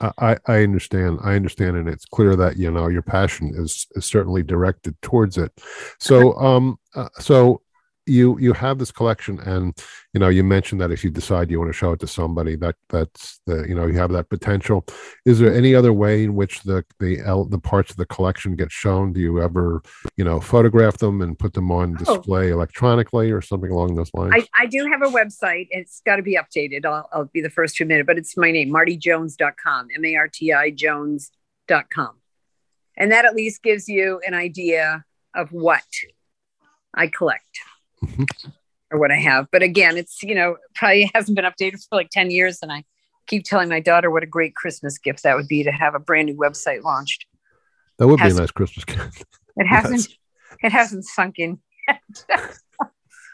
I, 0.00 0.36
I 0.46 0.62
understand. 0.62 1.20
I 1.22 1.34
understand, 1.34 1.76
and 1.76 1.88
it's 1.88 2.04
clear 2.04 2.36
that 2.36 2.56
you 2.56 2.70
know 2.70 2.88
your 2.88 3.02
passion 3.02 3.52
is, 3.54 3.86
is 3.94 4.04
certainly 4.04 4.42
directed 4.42 5.00
towards 5.02 5.38
it. 5.38 5.52
So, 6.00 6.34
um, 6.38 6.78
uh, 6.94 7.08
so 7.20 7.62
you 8.06 8.38
you 8.38 8.52
have 8.52 8.78
this 8.78 8.90
collection 8.90 9.38
and 9.40 9.76
you 10.12 10.20
know 10.20 10.28
you 10.28 10.44
mentioned 10.44 10.80
that 10.80 10.90
if 10.90 11.02
you 11.02 11.10
decide 11.10 11.50
you 11.50 11.58
want 11.58 11.70
to 11.70 11.76
show 11.76 11.92
it 11.92 12.00
to 12.00 12.06
somebody 12.06 12.56
that 12.56 12.76
that's 12.88 13.40
the 13.46 13.66
you 13.68 13.74
know 13.74 13.86
you 13.86 13.98
have 13.98 14.12
that 14.12 14.28
potential. 14.28 14.84
Is 15.24 15.38
there 15.38 15.54
any 15.54 15.74
other 15.74 15.92
way 15.92 16.24
in 16.24 16.34
which 16.34 16.62
the 16.62 16.84
the 17.00 17.46
the 17.50 17.58
parts 17.58 17.90
of 17.90 17.96
the 17.96 18.06
collection 18.06 18.56
get 18.56 18.70
shown? 18.70 19.12
Do 19.12 19.20
you 19.20 19.42
ever 19.42 19.82
you 20.16 20.24
know 20.24 20.40
photograph 20.40 20.98
them 20.98 21.22
and 21.22 21.38
put 21.38 21.54
them 21.54 21.70
on 21.70 21.94
oh. 21.94 22.04
display 22.04 22.50
oh. 22.50 22.54
electronically 22.54 23.30
or 23.30 23.40
something 23.42 23.70
along 23.70 23.96
those 23.96 24.12
lines? 24.14 24.32
I, 24.34 24.62
I 24.64 24.66
do 24.66 24.86
have 24.86 25.02
a 25.02 25.12
website. 25.12 25.68
It's 25.70 26.00
got 26.04 26.16
to 26.16 26.22
be 26.22 26.36
updated. 26.36 26.84
I'll, 26.84 27.08
I'll 27.12 27.30
be 27.32 27.40
the 27.40 27.50
first 27.50 27.76
to 27.76 27.84
admit 27.84 28.00
it 28.00 28.06
but 28.06 28.18
it's 28.18 28.36
my 28.36 28.50
name 28.50 28.70
martijones.com 28.70 29.88
m-a-r-t-i 29.94 30.70
jones.com 30.70 32.10
and 32.96 33.12
that 33.12 33.24
at 33.24 33.34
least 33.34 33.62
gives 33.62 33.88
you 33.88 34.20
an 34.26 34.34
idea 34.34 35.04
of 35.34 35.50
what 35.52 35.84
i 36.94 37.06
collect 37.06 37.58
mm-hmm. 38.06 38.50
or 38.90 38.98
what 38.98 39.10
I 39.10 39.16
have. 39.16 39.46
But 39.50 39.62
again, 39.62 39.96
it's, 39.96 40.22
you 40.22 40.34
know, 40.34 40.56
probably 40.74 41.10
hasn't 41.14 41.36
been 41.36 41.44
updated 41.44 41.84
for 41.88 41.96
like 41.96 42.10
10 42.10 42.30
years. 42.30 42.58
And 42.62 42.72
I 42.72 42.84
keep 43.26 43.44
telling 43.44 43.68
my 43.68 43.80
daughter 43.80 44.10
what 44.10 44.22
a 44.22 44.26
great 44.26 44.54
Christmas 44.54 44.98
gift 44.98 45.22
that 45.22 45.36
would 45.36 45.48
be 45.48 45.64
to 45.64 45.72
have 45.72 45.94
a 45.94 46.00
brand 46.00 46.26
new 46.26 46.36
website 46.36 46.82
launched. 46.82 47.26
That 47.98 48.08
would 48.08 48.20
be 48.20 48.28
a 48.28 48.34
nice 48.34 48.50
Christmas 48.50 48.84
gift. 48.84 49.24
It 49.56 49.66
hasn't, 49.66 50.08
yes. 50.08 50.18
it 50.64 50.72
hasn't 50.72 51.04
sunk 51.04 51.38
in 51.38 51.60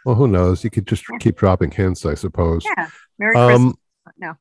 well, 0.05 0.17
who 0.17 0.27
knows? 0.27 0.65
You 0.65 0.71
could 0.71 0.87
just 0.87 1.05
keep 1.21 1.37
dropping 1.37 1.71
hints, 1.71 2.05
I 2.05 2.15
suppose. 2.15 2.65
Yeah. 2.65 2.89
Merry 3.19 3.37
um, 3.37 3.47
Christmas. 3.47 3.77
No 4.19 4.37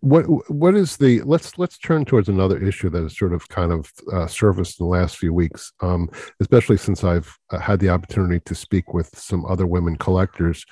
what 0.00 0.24
what 0.50 0.74
is 0.74 0.96
the 0.98 1.22
let's 1.22 1.58
let's 1.58 1.78
turn 1.78 2.04
towards 2.04 2.28
another 2.28 2.62
issue 2.62 2.90
that 2.90 3.02
has 3.02 3.16
sort 3.16 3.32
of 3.32 3.48
kind 3.48 3.72
of 3.72 3.90
uh, 4.12 4.26
surfaced 4.26 4.78
in 4.78 4.86
the 4.86 4.90
last 4.90 5.16
few 5.16 5.32
weeks 5.32 5.72
um, 5.80 6.08
especially 6.40 6.76
since 6.76 7.02
i've 7.02 7.38
uh, 7.50 7.58
had 7.58 7.80
the 7.80 7.88
opportunity 7.88 8.40
to 8.40 8.54
speak 8.54 8.92
with 8.92 9.08
some 9.16 9.44
other 9.46 9.66
women 9.66 9.96
collectors. 9.96 10.64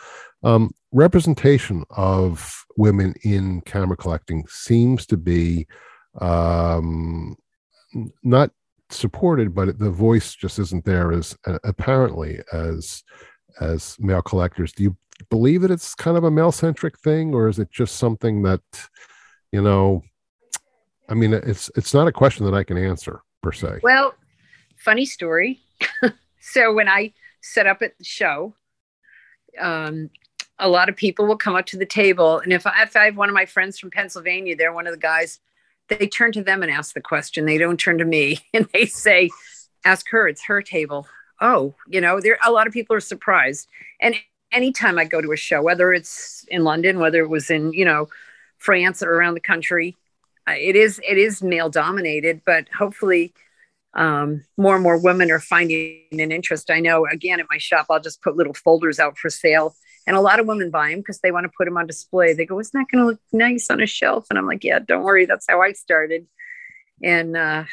Um, 0.45 0.71
representation 0.93 1.85
of 1.91 2.65
women 2.77 3.15
in 3.25 3.61
camera 3.63 3.97
collecting 3.97 4.45
seems 4.49 5.05
to 5.07 5.17
be 5.17 5.67
um, 6.21 7.37
not 8.23 8.51
supported 8.91 9.55
but 9.55 9.79
the 9.79 9.91
voice 9.91 10.35
just 10.35 10.59
isn't 10.59 10.85
there 10.85 11.13
as 11.13 11.37
uh, 11.47 11.59
apparently 11.65 12.41
as 12.53 13.03
as 13.61 13.97
male 13.99 14.23
collectors. 14.23 14.73
Do 14.73 14.85
you 14.85 14.97
believe 15.31 15.63
that 15.63 15.71
it's 15.71 15.95
kind 15.95 16.17
of 16.17 16.25
a 16.25 16.31
male 16.31 16.53
centric 16.53 16.99
thing, 16.99 17.35
or 17.35 17.49
is 17.49 17.59
it 17.59 17.71
just 17.71 17.97
something 17.97 18.43
that, 18.43 18.61
you 19.53 19.63
know, 19.63 20.03
I 21.09 21.15
mean, 21.15 21.33
it's 21.33 21.71
it's 21.75 21.95
not 21.95 22.07
a 22.07 22.13
question 22.13 22.45
that 22.45 22.55
I 22.55 22.65
can 22.65 22.77
answer 22.77 23.23
per 23.43 23.53
se. 23.53 23.81
Well, 23.83 24.15
funny 24.77 25.07
story. 25.07 25.61
so 26.41 26.75
when 26.75 26.89
I 26.89 27.13
set 27.41 27.67
up 27.67 27.83
at 27.83 27.97
the 27.99 28.05
show, 28.05 28.55
um, 29.59 30.11
a 30.59 30.69
lot 30.69 30.89
of 30.89 30.97
people 30.97 31.27
will 31.27 31.37
come 31.37 31.57
up 31.57 31.67
to 31.67 31.79
the 31.79 31.87
table, 31.87 32.41
and 32.41 32.53
if 32.53 32.67
I, 32.67 32.83
if 32.83 32.95
I 32.95 33.07
have 33.07 33.17
one 33.17 33.29
of 33.29 33.35
my 33.35 33.47
friends 33.47 33.79
from 33.79 33.91
Pennsylvania, 33.91 34.57
they're 34.57 34.73
one 34.73 34.87
of 34.87 34.93
the 34.93 35.01
guys. 35.01 35.41
They 35.89 36.07
turn 36.07 36.33
to 36.33 36.43
them 36.43 36.63
and 36.63 36.71
ask 36.71 36.93
the 36.95 37.01
question. 37.01 37.47
They 37.47 37.57
don't 37.57 37.81
turn 37.81 37.99
to 37.99 38.05
me, 38.05 38.41
and 38.55 38.69
they 38.73 38.87
say, 38.87 39.31
"Ask 39.85 40.09
her. 40.11 40.29
It's 40.29 40.45
her 40.45 40.61
table." 40.63 41.07
Oh, 41.41 41.75
you 41.87 42.01
know, 42.01 42.21
there 42.21 42.39
a 42.45 42.51
lot 42.51 42.67
of 42.67 42.73
people 42.73 42.97
are 42.97 43.01
surprised, 43.01 43.69
and 44.01 44.15
anytime 44.53 44.99
I 44.99 45.05
go 45.05 45.21
to 45.21 45.33
a 45.33 45.37
show, 45.37 45.63
whether 45.63 45.93
it's 45.93 46.45
in 46.49 46.65
London, 46.65 46.99
whether 46.99 47.21
it 47.21 47.29
was 47.29 47.51
in, 47.51 47.73
you 47.73 47.85
know, 47.85 48.09
France 48.59 49.03
or 49.03 49.13
around 49.13 49.35
the 49.35 49.41
country, 49.41 49.97
it 50.47 50.77
is 50.77 51.01
it 51.07 51.19
is 51.19 51.43
male 51.43 51.69
dominated, 51.69 52.43
but 52.45 52.67
hopefully 52.77 53.35
um, 53.95 54.45
more 54.57 54.75
and 54.75 54.83
more 54.83 54.99
women 54.99 55.31
are 55.31 55.41
finding 55.41 56.03
an 56.13 56.33
interest. 56.33 56.71
I 56.71 56.81
know 56.81 57.07
again 57.07 57.41
at 57.41 57.47
my 57.51 57.59
shop, 57.59 57.87
I'll 57.91 58.01
just 58.01 58.23
put 58.23 58.37
little 58.37 58.55
folders 58.55 58.99
out 58.99 59.19
for 59.19 59.31
sale. 59.31 59.75
And 60.07 60.17
a 60.17 60.23
lot 60.23 60.41
of 60.41 60.47
women 60.47 60.71
buy 60.71 60.89
them 60.91 61.01
because 61.01 61.21
they 61.21 61.33
want 61.33 61.45
to 61.45 61.53
put 61.55 61.67
them 61.67 61.77
on 61.77 61.87
display. 61.87 62.33
They 62.33 62.47
go, 62.47 62.59
Isn't 62.59 62.79
that 62.79 62.87
going 62.91 63.05
to 63.05 63.11
look 63.11 63.21
nice 63.31 63.69
on 63.71 63.83
a 63.83 63.87
shelf? 63.87 64.27
And 64.31 64.39
I'm 64.39 64.47
like, 64.47 64.65
Yeah, 64.65 64.79
don't 64.79 65.03
worry. 65.03 65.27
That's 65.27 65.47
how 65.47 65.61
I 65.61 65.73
started. 65.73 66.27
And, 67.05 67.37
uh, 67.37 67.65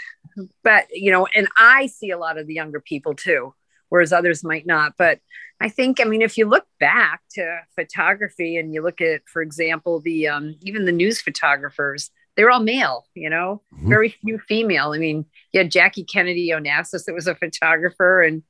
but, 0.62 0.88
you 0.92 1.12
know, 1.12 1.28
and 1.28 1.48
I 1.58 1.88
see 1.88 2.12
a 2.12 2.18
lot 2.18 2.38
of 2.38 2.46
the 2.46 2.54
younger 2.54 2.82
people 2.82 3.14
too 3.14 3.54
whereas 3.90 4.12
others 4.12 4.44
might 4.44 4.66
not. 4.66 4.94
But 4.98 5.20
I 5.62 5.70
think, 5.70 6.02
I 6.02 6.04
mean, 6.04 6.22
if 6.22 6.38
you 6.38 6.48
look 6.48 6.66
back 6.80 7.22
to 7.32 7.60
photography 7.76 8.58
and 8.58 8.74
you 8.74 8.84
look 8.84 9.00
at, 9.02 9.22
for 9.26 9.42
example, 9.42 10.02
the 10.02 10.28
um, 10.28 10.56
even 10.62 10.86
the 10.86 10.92
news 10.92 11.22
photographers, 11.22 12.12
they're 12.36 12.52
all 12.52 12.60
male, 12.60 13.06
you 13.16 13.30
know, 13.30 13.62
mm-hmm. 13.74 13.90
very 13.90 14.10
few 14.10 14.38
female. 14.40 14.92
I 14.94 14.98
mean, 14.98 15.26
you 15.54 15.60
had 15.60 15.72
Jackie 15.72 16.04
Kennedy 16.04 16.50
Onassis 16.50 17.06
that 17.06 17.14
was 17.14 17.28
a 17.28 17.36
photographer, 17.36 18.22
and 18.22 18.44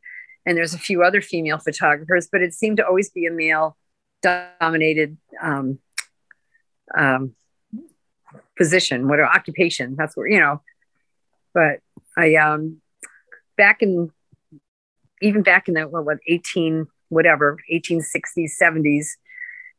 and 0.46 0.58
there's 0.58 0.74
a 0.74 0.80
few 0.80 1.04
other 1.04 1.22
female 1.22 1.60
photographers, 1.60 2.28
but 2.32 2.42
it 2.42 2.54
seemed 2.54 2.78
to 2.78 2.86
always 2.86 3.10
be 3.10 3.26
a 3.26 3.32
male 3.32 3.78
dominated 4.22 5.18
um, 5.42 5.80
um, 6.98 7.36
position, 8.58 9.08
what 9.08 9.20
occupation. 9.20 9.96
That's 9.96 10.18
where 10.18 10.28
you 10.28 10.40
know. 10.40 10.62
But 11.54 11.80
I 12.18 12.36
um, 12.36 12.82
back 13.58 13.84
in 13.84 14.12
even 15.22 15.44
back 15.44 15.68
in 15.68 15.76
the 15.76 15.88
what, 15.88 16.06
what 16.06 16.18
18 16.28 16.88
whatever 17.10 17.58
1860s 17.72 18.52
70s 18.62 19.08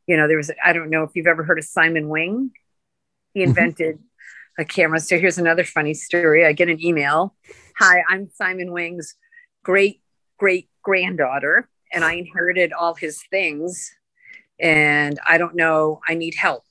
you 0.07 0.17
know 0.17 0.27
there 0.27 0.37
was 0.37 0.49
i 0.63 0.73
don't 0.73 0.89
know 0.89 1.03
if 1.03 1.11
you've 1.13 1.27
ever 1.27 1.43
heard 1.43 1.59
of 1.59 1.65
simon 1.65 2.09
wing. 2.09 2.51
He 3.33 3.41
mm-hmm. 3.41 3.49
invented 3.49 3.99
a 4.57 4.65
camera. 4.65 4.99
So 4.99 5.19
here's 5.19 5.37
another 5.37 5.63
funny 5.63 5.93
story. 5.93 6.43
I 6.43 6.53
get 6.53 6.69
an 6.69 6.83
email. 6.83 7.35
Hi 7.77 8.01
i'm 8.09 8.29
simon 8.33 8.71
wing's 8.71 9.15
great 9.63 10.01
great 10.39 10.69
granddaughter 10.81 11.69
and 11.91 12.03
i 12.03 12.13
inherited 12.13 12.71
all 12.71 12.95
his 12.95 13.21
things 13.29 13.91
and 14.59 15.19
i 15.27 15.37
don't 15.37 15.55
know 15.55 15.99
i 16.07 16.15
need 16.15 16.35
help. 16.35 16.63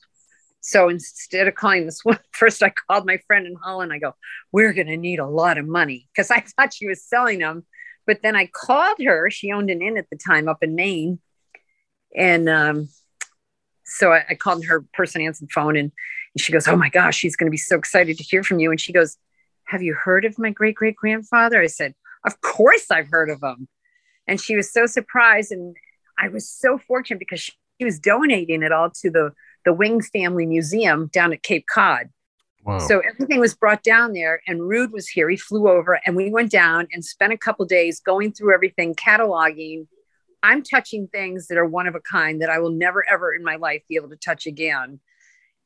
So 0.60 0.88
instead 0.88 1.46
of 1.46 1.54
calling 1.54 1.84
this 1.84 2.04
one 2.04 2.18
first 2.32 2.62
i 2.62 2.70
called 2.70 3.06
my 3.06 3.18
friend 3.26 3.46
in 3.46 3.54
holland. 3.54 3.92
I 3.92 3.98
go 3.98 4.14
we're 4.50 4.72
going 4.72 4.88
to 4.88 4.96
need 4.96 5.18
a 5.18 5.26
lot 5.26 5.58
of 5.58 5.66
money 5.66 6.08
because 6.12 6.30
i 6.30 6.40
thought 6.56 6.74
she 6.74 6.88
was 6.88 7.04
selling 7.04 7.40
them 7.40 7.66
but 8.06 8.22
then 8.22 8.36
I 8.36 8.46
called 8.46 8.98
her. 9.04 9.30
She 9.30 9.52
owned 9.52 9.70
an 9.70 9.82
inn 9.82 9.98
at 9.98 10.08
the 10.10 10.16
time 10.16 10.48
up 10.48 10.62
in 10.62 10.74
Maine. 10.74 11.18
And 12.16 12.48
um, 12.48 12.88
so 13.84 14.12
I, 14.12 14.24
I, 14.30 14.34
called 14.34 14.64
her 14.64 14.84
person 14.94 15.20
answered 15.20 15.50
phone 15.52 15.76
and, 15.76 15.92
and 16.34 16.40
she 16.40 16.52
goes, 16.52 16.66
Oh 16.66 16.76
my 16.76 16.88
gosh, 16.88 17.16
she's 17.16 17.36
going 17.36 17.48
to 17.48 17.52
be 17.52 17.56
so 17.56 17.76
excited 17.76 18.16
to 18.16 18.24
hear 18.24 18.42
from 18.42 18.58
you. 18.58 18.70
And 18.70 18.80
she 18.80 18.92
goes, 18.92 19.16
Have 19.66 19.82
you 19.82 19.94
heard 19.94 20.24
of 20.24 20.38
my 20.38 20.50
great 20.50 20.76
great 20.76 20.96
grandfather? 20.96 21.60
I 21.60 21.66
said, 21.66 21.94
Of 22.24 22.40
course 22.40 22.90
I've 22.90 23.08
heard 23.08 23.28
of 23.28 23.42
him. 23.42 23.68
And 24.26 24.40
she 24.40 24.56
was 24.56 24.72
so 24.72 24.86
surprised. 24.86 25.52
And 25.52 25.76
I 26.18 26.28
was 26.28 26.48
so 26.48 26.78
fortunate 26.78 27.18
because 27.18 27.40
she, 27.40 27.52
she 27.78 27.84
was 27.84 27.98
donating 27.98 28.62
it 28.62 28.72
all 28.72 28.90
to 29.02 29.10
the, 29.10 29.32
the 29.64 29.72
Wing 29.72 30.00
Family 30.00 30.46
Museum 30.46 31.08
down 31.12 31.32
at 31.32 31.42
Cape 31.42 31.66
Cod. 31.72 32.08
So 32.80 33.00
everything 33.00 33.38
was 33.38 33.54
brought 33.54 33.82
down 33.82 34.12
there, 34.12 34.42
and 34.46 34.60
Ruud 34.60 34.90
was 34.90 35.08
here. 35.08 35.30
He 35.30 35.36
flew 35.36 35.68
over, 35.68 36.00
and 36.04 36.16
we 36.16 36.30
went 36.30 36.50
down 36.50 36.88
and 36.92 37.04
spent 37.04 37.32
a 37.32 37.38
couple 37.38 37.64
days 37.64 38.00
going 38.00 38.32
through 38.32 38.54
everything, 38.54 38.94
cataloging. 38.94 39.86
I'm 40.42 40.62
touching 40.62 41.06
things 41.08 41.46
that 41.46 41.58
are 41.58 41.66
one 41.66 41.86
of 41.86 41.94
a 41.94 42.00
kind 42.00 42.42
that 42.42 42.50
I 42.50 42.58
will 42.58 42.70
never, 42.70 43.08
ever 43.08 43.32
in 43.32 43.44
my 43.44 43.56
life 43.56 43.82
be 43.88 43.96
able 43.96 44.08
to 44.10 44.16
touch 44.16 44.46
again. 44.46 45.00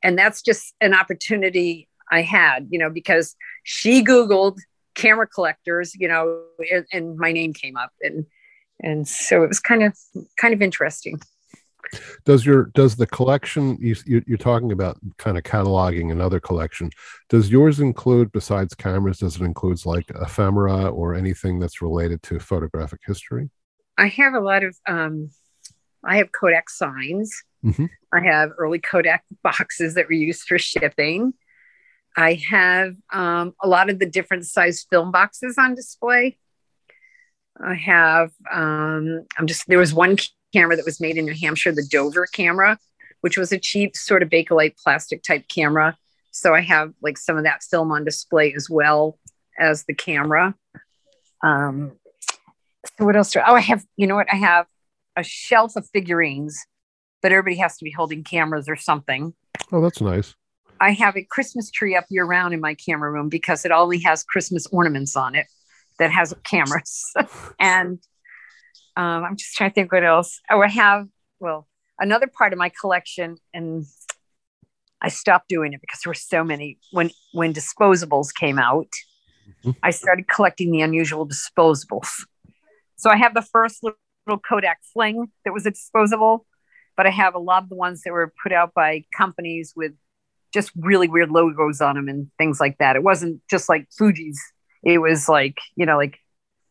And 0.03 0.19
that's 0.19 0.43
just 0.43 0.75
an 0.81 0.95
opportunity 0.95 1.89
I 2.11 2.23
had, 2.23 2.69
you 2.71 2.79
know, 2.79 2.91
because 2.91 3.35
she 3.65 4.05
Googled 4.05 4.59
camera 4.95 5.27
collectors, 5.27 5.95
you 5.95 6.09
know, 6.09 6.43
and, 6.71 6.87
and 6.93 7.17
my 7.17 7.33
name 7.33 7.55
came 7.55 7.77
up, 7.77 7.93
and 8.03 8.27
and 8.83 9.07
so 9.09 9.43
it 9.43 9.49
was 9.49 9.61
kind 9.61 9.83
of 9.83 9.97
kind 10.39 10.53
of 10.53 10.61
interesting 10.61 11.21
does 12.24 12.47
your 12.47 12.66
does 12.74 12.97
the 12.97 13.07
collection 13.07 13.76
you, 13.80 13.97
you're 14.07 14.38
talking 14.38 14.72
about 14.72 14.99
kind 15.18 15.36
of 15.36 15.45
cataloging 15.45 16.12
another 16.12 16.41
collection. 16.41 16.91
Does 17.28 17.51
yours 17.51 17.80
include 17.80 18.32
besides 18.32 18.74
cameras 18.74 19.18
does 19.18 19.36
it 19.36 19.43
includes 19.43 19.86
like 19.86 20.11
ephemera 20.20 20.88
or 20.88 21.14
anything 21.14 21.59
that's 21.59 21.82
related 21.82 22.22
to 22.24 22.38
photographic 22.38 23.01
history? 23.07 23.51
I 23.99 24.09
have 24.09 24.34
a 24.34 24.41
lot 24.41 24.64
of 24.64 24.76
um 24.86 25.30
i 26.05 26.16
have 26.18 26.32
kodak 26.32 26.70
signs. 26.70 27.43
Mm-hmm. 27.64 27.86
i 28.14 28.20
have 28.20 28.53
early 28.59 28.78
kodak 28.78 29.24
boxes 29.43 29.95
that 29.95 30.07
were 30.07 30.12
used 30.12 30.43
for 30.43 30.59
shipping. 30.59 31.34
I 32.16 32.43
have 32.51 32.97
um, 33.12 33.55
a 33.62 33.68
lot 33.68 33.88
of 33.88 34.01
the 34.01 34.07
different 34.07 34.45
size 34.45 34.84
film 34.91 35.12
boxes 35.12 35.57
on 35.59 35.76
display. 35.76 36.38
I 37.62 37.74
have 37.74 38.32
um, 38.51 39.26
i'm 39.36 39.47
just 39.47 39.66
there 39.68 39.78
was 39.78 39.93
one 39.95 40.16
camera 40.53 40.77
that 40.77 40.85
was 40.85 41.01
made 41.01 41.17
in 41.17 41.25
New 41.25 41.35
Hampshire, 41.35 41.73
the 41.73 41.87
Dover 41.89 42.27
camera, 42.27 42.79
which 43.21 43.37
was 43.37 43.53
a 43.53 43.59
cheap 43.59 43.97
sort 43.97 44.23
of 44.23 44.29
Bakelite 44.29 44.77
plastic 44.77 45.23
type 45.23 45.47
camera. 45.49 45.97
So 46.31 46.55
I 46.55 46.61
have 46.61 46.93
like 47.03 47.19
some 47.19 47.37
of 47.37 47.45
that 47.45 47.63
film 47.63 47.91
on 47.93 48.05
display 48.05 48.53
as 48.55 48.69
well 48.71 49.19
as 49.59 49.85
the 49.85 49.95
camera. 49.95 50.55
Um, 51.43 51.93
so 52.99 53.05
what 53.05 53.17
else? 53.17 53.33
Do, 53.33 53.41
oh, 53.47 53.55
I 53.55 53.61
have, 53.61 53.85
you 53.97 54.07
know 54.07 54.15
what? 54.15 54.33
I 54.33 54.37
have 54.37 54.67
a 55.17 55.23
shelf 55.23 55.77
of 55.77 55.87
figurines, 55.93 56.65
but 57.23 57.33
everybody 57.33 57.57
has 57.57 57.77
to 57.79 57.85
be 57.85 57.91
holding 57.91 58.25
cameras 58.25 58.69
or 58.69 58.77
something. 58.77 59.35
Oh, 59.73 59.81
that's 59.81 60.01
nice. 60.01 60.35
I 60.81 60.93
have 60.93 61.17
a 61.17 61.23
Christmas 61.23 61.71
tree 61.71 61.95
up 61.95 62.07
year 62.09 62.25
round 62.25 62.55
in 62.55 62.61
my 62.61 62.75
camera 62.75 63.11
room 63.11 63.29
because 63.29 63.65
it 63.65 63.71
only 63.71 64.01
has 64.01 64.25
Christmas 64.25 64.67
ornaments 64.69 65.15
on 65.15 65.35
it 65.35 65.47
that 65.99 66.11
has 66.11 66.35
cameras. 66.45 67.13
and 67.61 67.99
Um, 69.01 69.25
I'm 69.25 69.37
just 69.37 69.55
trying 69.57 69.71
to 69.71 69.75
think 69.75 69.93
what 69.93 70.05
else. 70.05 70.41
Oh, 70.51 70.61
I 70.61 70.69
have, 70.69 71.07
well, 71.39 71.67
another 71.99 72.27
part 72.27 72.53
of 72.53 72.59
my 72.59 72.71
collection, 72.81 73.39
and 73.55 73.87
I 75.01 75.09
stopped 75.09 75.49
doing 75.49 75.73
it 75.73 75.81
because 75.81 76.01
there 76.05 76.11
were 76.11 76.15
so 76.15 76.45
many. 76.45 76.79
When 76.93 77.11
when 77.33 77.55
disposables 77.55 78.35
came 78.39 78.59
out, 78.59 78.93
mm-hmm. 79.49 79.71
I 79.83 79.91
started 79.91 80.29
collecting 80.29 80.71
the 80.71 80.83
unusual 80.83 81.27
disposables. 81.27 82.11
So 82.97 83.09
I 83.09 83.17
have 83.17 83.33
the 83.33 83.41
first 83.41 83.83
little 83.83 84.39
Kodak 84.39 84.81
Fling 84.93 85.29
that 85.47 85.55
was 85.55 85.65
a 85.65 85.71
disposable, 85.71 86.45
but 86.95 87.07
I 87.07 87.11
have 87.11 87.35
a 87.35 87.39
lot 87.39 87.63
of 87.63 87.71
the 87.71 87.77
ones 87.77 88.03
that 88.03 88.13
were 88.13 88.35
put 88.43 88.53
out 88.53 88.75
by 88.75 89.05
companies 89.17 89.73
with 89.75 89.93
just 90.53 90.73
really 90.77 91.09
weird 91.09 91.31
logos 91.31 91.81
on 91.81 91.95
them 91.95 92.07
and 92.07 92.31
things 92.37 92.61
like 92.61 92.77
that. 92.79 92.97
It 92.97 93.03
wasn't 93.03 93.41
just 93.49 93.71
like 93.71 93.89
Fuji's. 93.97 94.39
It 94.83 94.99
was 94.99 95.27
like, 95.27 95.57
you 95.75 95.87
know, 95.87 95.97
like 95.97 96.19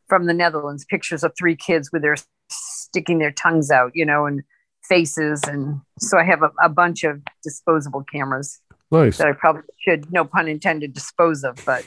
from 0.09 0.25
the 0.25 0.33
Netherlands, 0.33 0.85
pictures 0.85 1.23
of 1.23 1.33
three 1.37 1.55
kids 1.55 1.91
with 1.93 2.01
their 2.01 2.17
sticking 2.49 3.19
their 3.19 3.31
tongues 3.31 3.71
out, 3.71 3.91
you 3.93 4.05
know, 4.05 4.25
and 4.25 4.41
faces. 4.83 5.41
And 5.47 5.79
so 5.99 6.17
I 6.17 6.23
have 6.23 6.41
a, 6.41 6.51
a 6.61 6.67
bunch 6.67 7.03
of 7.03 7.21
disposable 7.43 8.03
cameras. 8.11 8.59
Nice. 8.91 9.19
That 9.19 9.27
I 9.27 9.33
probably 9.33 9.61
should, 9.77 10.11
no 10.11 10.25
pun 10.25 10.47
intended, 10.47 10.93
dispose 10.93 11.43
of, 11.43 11.63
but 11.63 11.85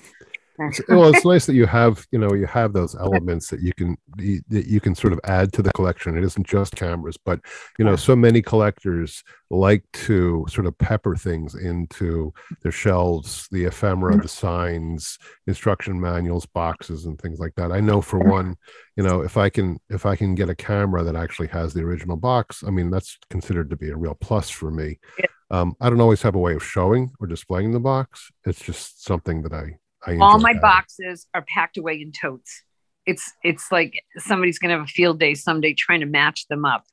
well, 0.89 1.13
it's 1.13 1.25
nice 1.25 1.47
that 1.47 1.55
you 1.55 1.67
have, 1.67 2.07
you 2.11 2.19
know, 2.19 2.35
you 2.35 2.47
have 2.47 2.73
those 2.73 2.95
elements 2.95 3.49
that 3.49 3.61
you 3.61 3.73
can 3.73 3.97
that 4.17 4.67
you 4.67 4.81
can 4.81 4.95
sort 4.95 5.13
of 5.13 5.21
add 5.25 5.53
to 5.55 5.63
the 5.63 5.73
collection. 5.73 6.17
It 6.17 6.25
isn't 6.25 6.47
just 6.47 6.77
cameras, 6.77 7.17
but 7.17 7.41
you 7.79 7.85
know, 7.85 7.97
so 7.97 8.15
many 8.15 8.43
collectors 8.43 9.23
like 9.51 9.85
to 9.93 10.47
sort 10.49 10.67
of 10.67 10.77
pepper 10.79 11.17
things 11.17 11.55
into 11.55 12.33
their 12.63 12.73
shelves, 12.73 13.49
the 13.51 13.65
ephemera, 13.65 14.13
mm-hmm. 14.13 14.23
the 14.23 14.29
signs, 14.29 15.19
instruction 15.47 16.01
manuals, 16.01 16.47
boxes, 16.47 17.07
and 17.07 17.21
things 17.21 17.39
like 17.39 17.55
that. 17.57 17.73
I 17.73 17.81
know 17.81 18.01
for 18.01 18.19
one, 18.19 18.57
you 18.97 19.03
know, 19.03 19.23
if 19.23 19.37
I 19.37 19.49
can 19.49 19.79
if 19.91 20.07
I 20.07 20.17
can 20.17 20.35
get 20.35 20.51
a 20.51 20.55
camera 20.55 21.03
that 21.03 21.17
actually 21.17 21.49
has 21.49 21.73
the 21.73 21.83
original 21.83 22.17
box, 22.17 22.63
I 22.67 22.71
mean, 22.71 22.91
that's 22.91 23.19
considered 23.31 23.71
to 23.71 23.77
be 23.77 23.91
a 23.91 23.97
real 23.97 24.15
plus 24.15 24.51
for 24.51 24.71
me. 24.71 24.99
Um, 25.51 25.77
I 25.83 25.91
don't 25.91 26.01
always 26.01 26.23
have 26.23 26.35
a 26.35 26.39
way 26.39 26.55
of 26.55 26.65
showing 26.65 27.13
or 27.21 27.27
displaying 27.27 27.73
the 27.73 27.81
box. 27.81 28.31
It's 28.47 28.61
just 28.61 29.05
something 29.05 29.43
that 29.43 29.53
I 29.53 29.77
all 30.21 30.39
my 30.39 30.53
that. 30.53 30.63
boxes 30.63 31.27
are 31.35 31.43
packed 31.43 31.77
away 31.77 32.01
in 32.01 32.13
totes. 32.13 32.63
It's 33.07 33.33
it's 33.43 33.71
like 33.73 33.95
somebody's 34.19 34.59
gonna 34.59 34.75
have 34.75 34.85
a 34.85 34.87
field 34.87 35.19
day 35.19 35.35
someday 35.35 35.75
trying 35.75 36.01
to 36.01 36.07
match 36.07 36.47
them 36.49 36.65
up. 36.65 36.85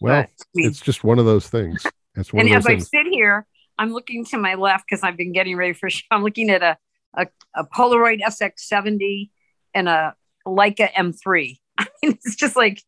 Well, 0.00 0.22
but, 0.22 0.30
I 0.30 0.44
mean, 0.54 0.68
it's 0.68 0.80
just 0.80 1.04
one 1.04 1.18
of 1.18 1.24
those 1.24 1.48
things. 1.48 1.86
It's 2.16 2.32
one 2.32 2.46
and 2.46 2.54
as 2.54 2.64
things. 2.64 2.88
I 2.92 2.98
sit 2.98 3.06
here, 3.10 3.46
I'm 3.78 3.92
looking 3.92 4.24
to 4.26 4.38
my 4.38 4.54
left 4.54 4.84
because 4.88 5.02
I've 5.02 5.16
been 5.16 5.32
getting 5.32 5.56
ready 5.56 5.72
for. 5.72 5.86
A 5.86 5.90
show. 5.90 6.04
I'm 6.10 6.22
looking 6.22 6.50
at 6.50 6.62
a, 6.62 6.76
a, 7.14 7.26
a 7.54 7.64
Polaroid 7.64 8.20
SX70 8.20 9.30
and 9.74 9.88
a 9.88 10.14
Leica 10.46 10.92
M3. 10.92 11.58
I 11.78 11.86
mean, 12.02 12.12
it's 12.12 12.36
just 12.36 12.56
like 12.56 12.82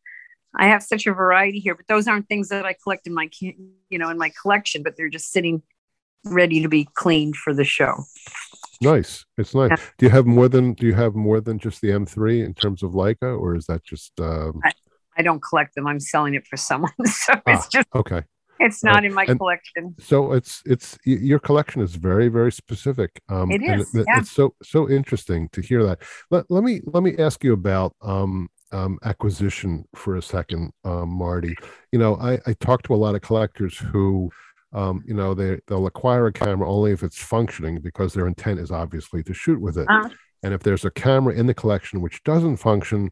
I 0.55 0.67
have 0.67 0.83
such 0.83 1.07
a 1.07 1.13
variety 1.13 1.59
here, 1.59 1.75
but 1.75 1.87
those 1.87 2.07
aren't 2.07 2.27
things 2.27 2.49
that 2.49 2.65
I 2.65 2.75
collect 2.83 3.07
in 3.07 3.13
my 3.13 3.29
you 3.39 3.97
know 3.97 4.09
in 4.09 4.17
my 4.17 4.31
collection, 4.41 4.83
but 4.83 4.95
they're 4.97 5.09
just 5.09 5.31
sitting 5.31 5.63
ready 6.25 6.61
to 6.61 6.69
be 6.69 6.87
cleaned 6.93 7.35
for 7.35 7.53
the 7.53 7.63
show. 7.63 8.03
Nice. 8.81 9.25
It's 9.37 9.53
nice. 9.53 9.69
Yeah. 9.71 9.75
Do 9.97 10.05
you 10.05 10.09
have 10.09 10.25
more 10.25 10.49
than 10.49 10.73
do 10.73 10.87
you 10.87 10.93
have 10.93 11.15
more 11.15 11.39
than 11.39 11.59
just 11.59 11.81
the 11.81 11.89
M3 11.89 12.43
in 12.45 12.53
terms 12.53 12.83
of 12.83 12.91
Leica, 12.91 13.39
or 13.39 13.55
is 13.55 13.65
that 13.67 13.83
just? 13.83 14.19
Um... 14.19 14.59
I, 14.63 14.71
I, 15.17 15.21
don't 15.21 15.41
collect 15.41 15.75
them. 15.75 15.87
I'm 15.87 15.99
selling 15.99 16.33
it 16.33 16.47
for 16.47 16.57
someone, 16.57 16.91
so 17.05 17.33
ah, 17.33 17.41
it's 17.47 17.67
just 17.67 17.87
okay. 17.95 18.23
It's 18.59 18.83
not 18.83 19.03
in 19.03 19.13
my 19.13 19.25
collection. 19.25 19.95
So 19.99 20.33
it's 20.33 20.61
it's 20.65 20.97
your 21.03 21.39
collection 21.39 21.81
is 21.81 21.95
very 21.95 22.27
very 22.27 22.51
specific. 22.51 23.21
Um, 23.27 23.51
it 23.51 23.61
is. 23.63 23.93
It, 23.95 24.05
yeah. 24.07 24.19
It's 24.19 24.31
so 24.31 24.55
so 24.61 24.89
interesting 24.89 25.49
to 25.53 25.61
hear 25.61 25.83
that. 25.83 25.99
Let, 26.29 26.45
let 26.49 26.63
me 26.63 26.81
let 26.85 27.03
me 27.03 27.17
ask 27.17 27.43
you 27.43 27.53
about 27.53 27.95
um, 28.01 28.49
um, 28.71 28.99
acquisition 29.03 29.85
for 29.95 30.15
a 30.15 30.21
second, 30.21 30.71
um, 30.85 31.09
Marti. 31.09 31.55
You 31.91 31.99
know, 31.99 32.15
I, 32.15 32.39
I 32.45 32.53
talk 32.59 32.83
to 32.83 32.93
a 32.93 32.95
lot 32.95 33.15
of 33.15 33.21
collectors 33.21 33.77
who 33.77 34.31
um, 34.73 35.03
you 35.05 35.13
know, 35.13 35.33
they 35.33 35.59
they'll 35.67 35.87
acquire 35.87 36.27
a 36.27 36.33
camera 36.33 36.69
only 36.69 36.91
if 36.91 37.03
it's 37.03 37.17
functioning 37.17 37.79
because 37.81 38.13
their 38.13 38.27
intent 38.27 38.59
is 38.59 38.71
obviously 38.71 39.23
to 39.23 39.33
shoot 39.33 39.59
with 39.59 39.77
it. 39.77 39.87
Uh, 39.89 40.09
and 40.43 40.53
if 40.53 40.63
there's 40.63 40.85
a 40.85 40.91
camera 40.91 41.33
in 41.33 41.45
the 41.45 41.53
collection 41.53 42.01
which 42.01 42.23
doesn't 42.23 42.57
function, 42.57 43.09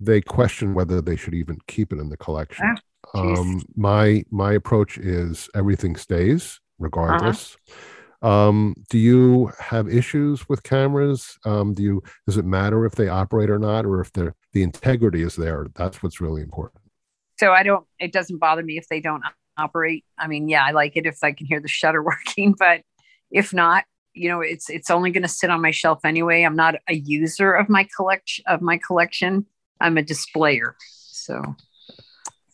they 0.00 0.20
question 0.20 0.74
whether 0.74 1.00
they 1.00 1.16
should 1.16 1.34
even 1.34 1.58
keep 1.68 1.92
it 1.92 1.98
in 1.98 2.08
the 2.08 2.16
collection. 2.16 2.76
Uh, 3.14 3.20
um, 3.20 3.62
my 3.76 4.24
my 4.30 4.52
approach 4.52 4.98
is 4.98 5.48
everything 5.54 5.96
stays 5.96 6.60
regardless. 6.78 7.56
Uh-huh. 7.68 7.88
Um, 8.22 8.76
do 8.88 8.98
you 8.98 9.50
have 9.58 9.88
issues 9.88 10.48
with 10.48 10.62
cameras? 10.62 11.36
Um, 11.44 11.74
do 11.74 11.82
you 11.82 12.02
does 12.26 12.36
it 12.36 12.44
matter 12.44 12.86
if 12.86 12.94
they 12.94 13.08
operate 13.08 13.50
or 13.50 13.58
not, 13.58 13.84
or 13.84 14.00
if 14.00 14.12
the 14.12 14.34
the 14.52 14.62
integrity 14.62 15.22
is 15.22 15.36
there? 15.36 15.66
That's 15.74 16.02
what's 16.02 16.20
really 16.20 16.42
important. 16.42 16.82
So 17.38 17.52
I 17.52 17.64
don't. 17.64 17.84
It 17.98 18.12
doesn't 18.12 18.38
bother 18.38 18.62
me 18.62 18.78
if 18.78 18.88
they 18.88 19.00
don't 19.00 19.22
operate. 19.56 20.04
I 20.18 20.26
mean, 20.26 20.48
yeah, 20.48 20.64
I 20.64 20.72
like 20.72 20.96
it 20.96 21.06
if 21.06 21.18
I 21.22 21.32
can 21.32 21.46
hear 21.46 21.60
the 21.60 21.68
shutter 21.68 22.02
working, 22.02 22.54
but 22.58 22.82
if 23.30 23.52
not, 23.52 23.84
you 24.14 24.28
know, 24.28 24.40
it's 24.40 24.68
it's 24.68 24.90
only 24.90 25.10
going 25.10 25.22
to 25.22 25.28
sit 25.28 25.50
on 25.50 25.62
my 25.62 25.70
shelf 25.70 26.00
anyway. 26.04 26.42
I'm 26.42 26.56
not 26.56 26.74
a 26.88 26.94
user 26.94 27.52
of 27.52 27.68
my 27.68 27.88
collection 27.96 28.44
of 28.46 28.60
my 28.60 28.78
collection. 28.78 29.46
I'm 29.80 29.96
a 29.96 30.02
displayer. 30.02 30.76
So 31.08 31.42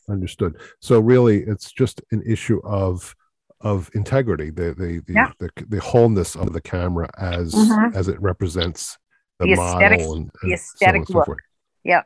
understood. 0.08 0.56
So 0.80 1.00
really, 1.00 1.42
it's 1.42 1.72
just 1.72 2.00
an 2.10 2.22
issue 2.26 2.60
of 2.64 3.14
of 3.60 3.90
integrity, 3.94 4.50
the 4.50 4.74
the 4.74 5.02
the, 5.06 5.14
yeah. 5.14 5.32
the, 5.40 5.50
the, 5.68 5.80
wholeness 5.80 6.36
of 6.36 6.52
the 6.52 6.60
camera 6.60 7.10
as 7.18 7.52
mm-hmm. 7.54 7.96
as 7.96 8.06
it 8.06 8.20
represents 8.22 8.96
the, 9.40 9.46
the 9.46 9.52
aesthetic, 9.52 9.98
model 9.98 10.14
and, 10.14 10.30
and 10.42 10.50
the 10.50 10.54
aesthetic 10.54 11.06
so 11.06 11.14
look. 11.14 11.38
Yeah. 11.84 12.02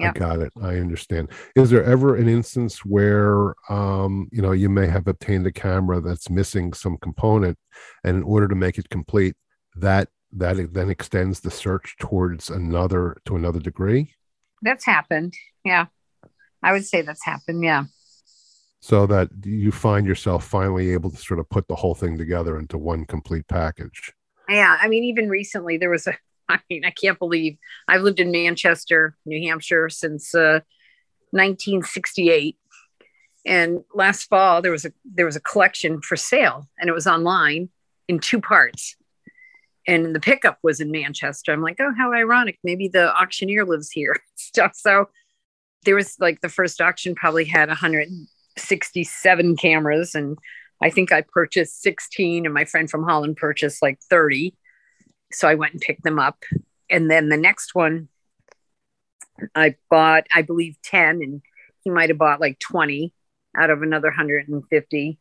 I 0.00 0.10
got 0.12 0.40
it. 0.40 0.52
I 0.60 0.76
understand. 0.76 1.30
Is 1.54 1.70
there 1.70 1.84
ever 1.84 2.16
an 2.16 2.28
instance 2.28 2.84
where 2.84 3.54
um, 3.68 4.28
you 4.32 4.42
know 4.42 4.52
you 4.52 4.68
may 4.68 4.86
have 4.86 5.06
obtained 5.06 5.46
a 5.46 5.52
camera 5.52 6.00
that's 6.00 6.30
missing 6.30 6.72
some 6.72 6.96
component, 6.98 7.58
and 8.02 8.16
in 8.16 8.22
order 8.22 8.48
to 8.48 8.54
make 8.54 8.78
it 8.78 8.88
complete, 8.88 9.36
that 9.76 10.08
that 10.32 10.74
then 10.74 10.90
extends 10.90 11.40
the 11.40 11.50
search 11.50 11.96
towards 11.98 12.50
another 12.50 13.16
to 13.26 13.36
another 13.36 13.60
degree? 13.60 14.14
That's 14.62 14.84
happened. 14.84 15.34
Yeah, 15.64 15.86
I 16.62 16.72
would 16.72 16.84
say 16.84 17.02
that's 17.02 17.24
happened. 17.24 17.62
Yeah. 17.62 17.84
So 18.80 19.06
that 19.06 19.30
you 19.44 19.72
find 19.72 20.06
yourself 20.06 20.44
finally 20.44 20.92
able 20.92 21.10
to 21.10 21.16
sort 21.16 21.40
of 21.40 21.48
put 21.48 21.68
the 21.68 21.74
whole 21.74 21.94
thing 21.94 22.18
together 22.18 22.58
into 22.58 22.76
one 22.76 23.06
complete 23.06 23.48
package. 23.48 24.12
Yeah, 24.46 24.76
I 24.78 24.88
mean, 24.88 25.04
even 25.04 25.30
recently 25.30 25.78
there 25.78 25.88
was 25.88 26.06
a 26.06 26.14
I 26.48 26.60
mean, 26.68 26.84
I 26.84 26.90
can't 26.90 27.18
believe 27.18 27.56
I've 27.88 28.02
lived 28.02 28.20
in 28.20 28.30
Manchester, 28.30 29.16
New 29.24 29.46
Hampshire 29.48 29.88
since 29.88 30.34
uh, 30.34 30.60
1968. 31.30 32.56
And 33.46 33.84
last 33.94 34.24
fall 34.24 34.62
there 34.62 34.72
was 34.72 34.86
a 34.86 34.92
there 35.04 35.26
was 35.26 35.36
a 35.36 35.40
collection 35.40 36.00
for 36.00 36.16
sale, 36.16 36.66
and 36.78 36.88
it 36.88 36.94
was 36.94 37.06
online 37.06 37.68
in 38.08 38.18
two 38.18 38.40
parts. 38.40 38.96
And 39.86 40.14
the 40.14 40.20
pickup 40.20 40.58
was 40.62 40.80
in 40.80 40.90
Manchester. 40.90 41.52
I'm 41.52 41.60
like, 41.60 41.76
oh, 41.78 41.92
how 41.94 42.12
ironic! 42.14 42.58
Maybe 42.64 42.88
the 42.88 43.14
auctioneer 43.14 43.66
lives 43.66 43.90
here. 43.90 44.16
Stuff. 44.36 44.72
So 44.74 45.10
there 45.84 45.94
was 45.94 46.16
like 46.18 46.40
the 46.40 46.48
first 46.48 46.80
auction 46.80 47.14
probably 47.14 47.44
had 47.44 47.68
167 47.68 49.56
cameras, 49.56 50.14
and 50.14 50.38
I 50.82 50.88
think 50.88 51.12
I 51.12 51.20
purchased 51.20 51.82
16, 51.82 52.46
and 52.46 52.54
my 52.54 52.64
friend 52.64 52.90
from 52.90 53.04
Holland 53.04 53.36
purchased 53.36 53.82
like 53.82 53.98
30 54.08 54.54
so 55.34 55.48
I 55.48 55.54
went 55.54 55.72
and 55.72 55.80
picked 55.80 56.04
them 56.04 56.18
up. 56.18 56.42
And 56.90 57.10
then 57.10 57.28
the 57.28 57.36
next 57.36 57.74
one, 57.74 58.08
I 59.54 59.76
bought, 59.90 60.26
I 60.32 60.42
believe, 60.42 60.76
10, 60.82 61.20
and 61.22 61.42
he 61.82 61.90
might 61.90 62.10
have 62.10 62.18
bought 62.18 62.40
like 62.40 62.58
20 62.58 63.12
out 63.56 63.70
of 63.70 63.82
another 63.82 64.08
150. 64.08 65.18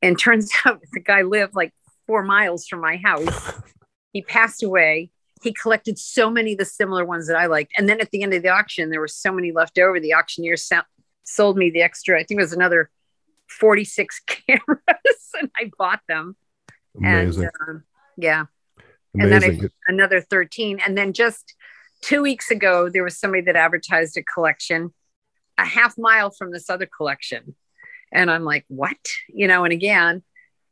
And 0.00 0.18
turns 0.18 0.50
out 0.66 0.80
the 0.92 1.00
guy 1.00 1.22
lived 1.22 1.54
like 1.54 1.72
four 2.06 2.22
miles 2.22 2.66
from 2.66 2.80
my 2.80 2.96
house. 2.96 3.60
He 4.12 4.22
passed 4.22 4.62
away. 4.62 5.10
He 5.42 5.52
collected 5.52 5.98
so 5.98 6.30
many 6.30 6.52
of 6.52 6.58
the 6.58 6.64
similar 6.64 7.04
ones 7.04 7.28
that 7.28 7.36
I 7.36 7.46
liked. 7.46 7.72
And 7.76 7.88
then 7.88 8.00
at 8.00 8.10
the 8.10 8.22
end 8.22 8.34
of 8.34 8.42
the 8.42 8.48
auction, 8.48 8.90
there 8.90 9.00
were 9.00 9.06
so 9.06 9.30
many 9.30 9.52
left 9.52 9.78
over. 9.78 10.00
The 10.00 10.14
auctioneer 10.14 10.56
sold 11.22 11.56
me 11.56 11.70
the 11.70 11.82
extra, 11.82 12.18
I 12.18 12.24
think 12.24 12.40
it 12.40 12.42
was 12.42 12.52
another 12.52 12.90
46 13.48 14.20
cameras, 14.26 15.30
and 15.38 15.50
I 15.56 15.70
bought 15.78 16.00
them. 16.08 16.36
Amazing. 16.96 17.50
And 17.68 17.78
uh, 17.78 17.80
yeah, 18.16 18.44
Amazing. 19.20 19.48
And 19.48 19.60
then 19.60 19.70
I, 19.88 19.92
another 19.92 20.20
13. 20.20 20.80
And 20.84 20.96
then 20.96 21.12
just 21.12 21.54
two 22.02 22.22
weeks 22.22 22.50
ago, 22.50 22.88
there 22.88 23.04
was 23.04 23.18
somebody 23.18 23.42
that 23.42 23.56
advertised 23.56 24.16
a 24.16 24.22
collection 24.22 24.92
a 25.58 25.64
half 25.64 25.98
mile 25.98 26.30
from 26.30 26.52
this 26.52 26.70
other 26.70 26.86
collection. 26.86 27.54
And 28.12 28.30
I'm 28.30 28.44
like, 28.44 28.64
what? 28.68 28.96
You 29.28 29.48
know, 29.48 29.64
and 29.64 29.72
again, 29.72 30.22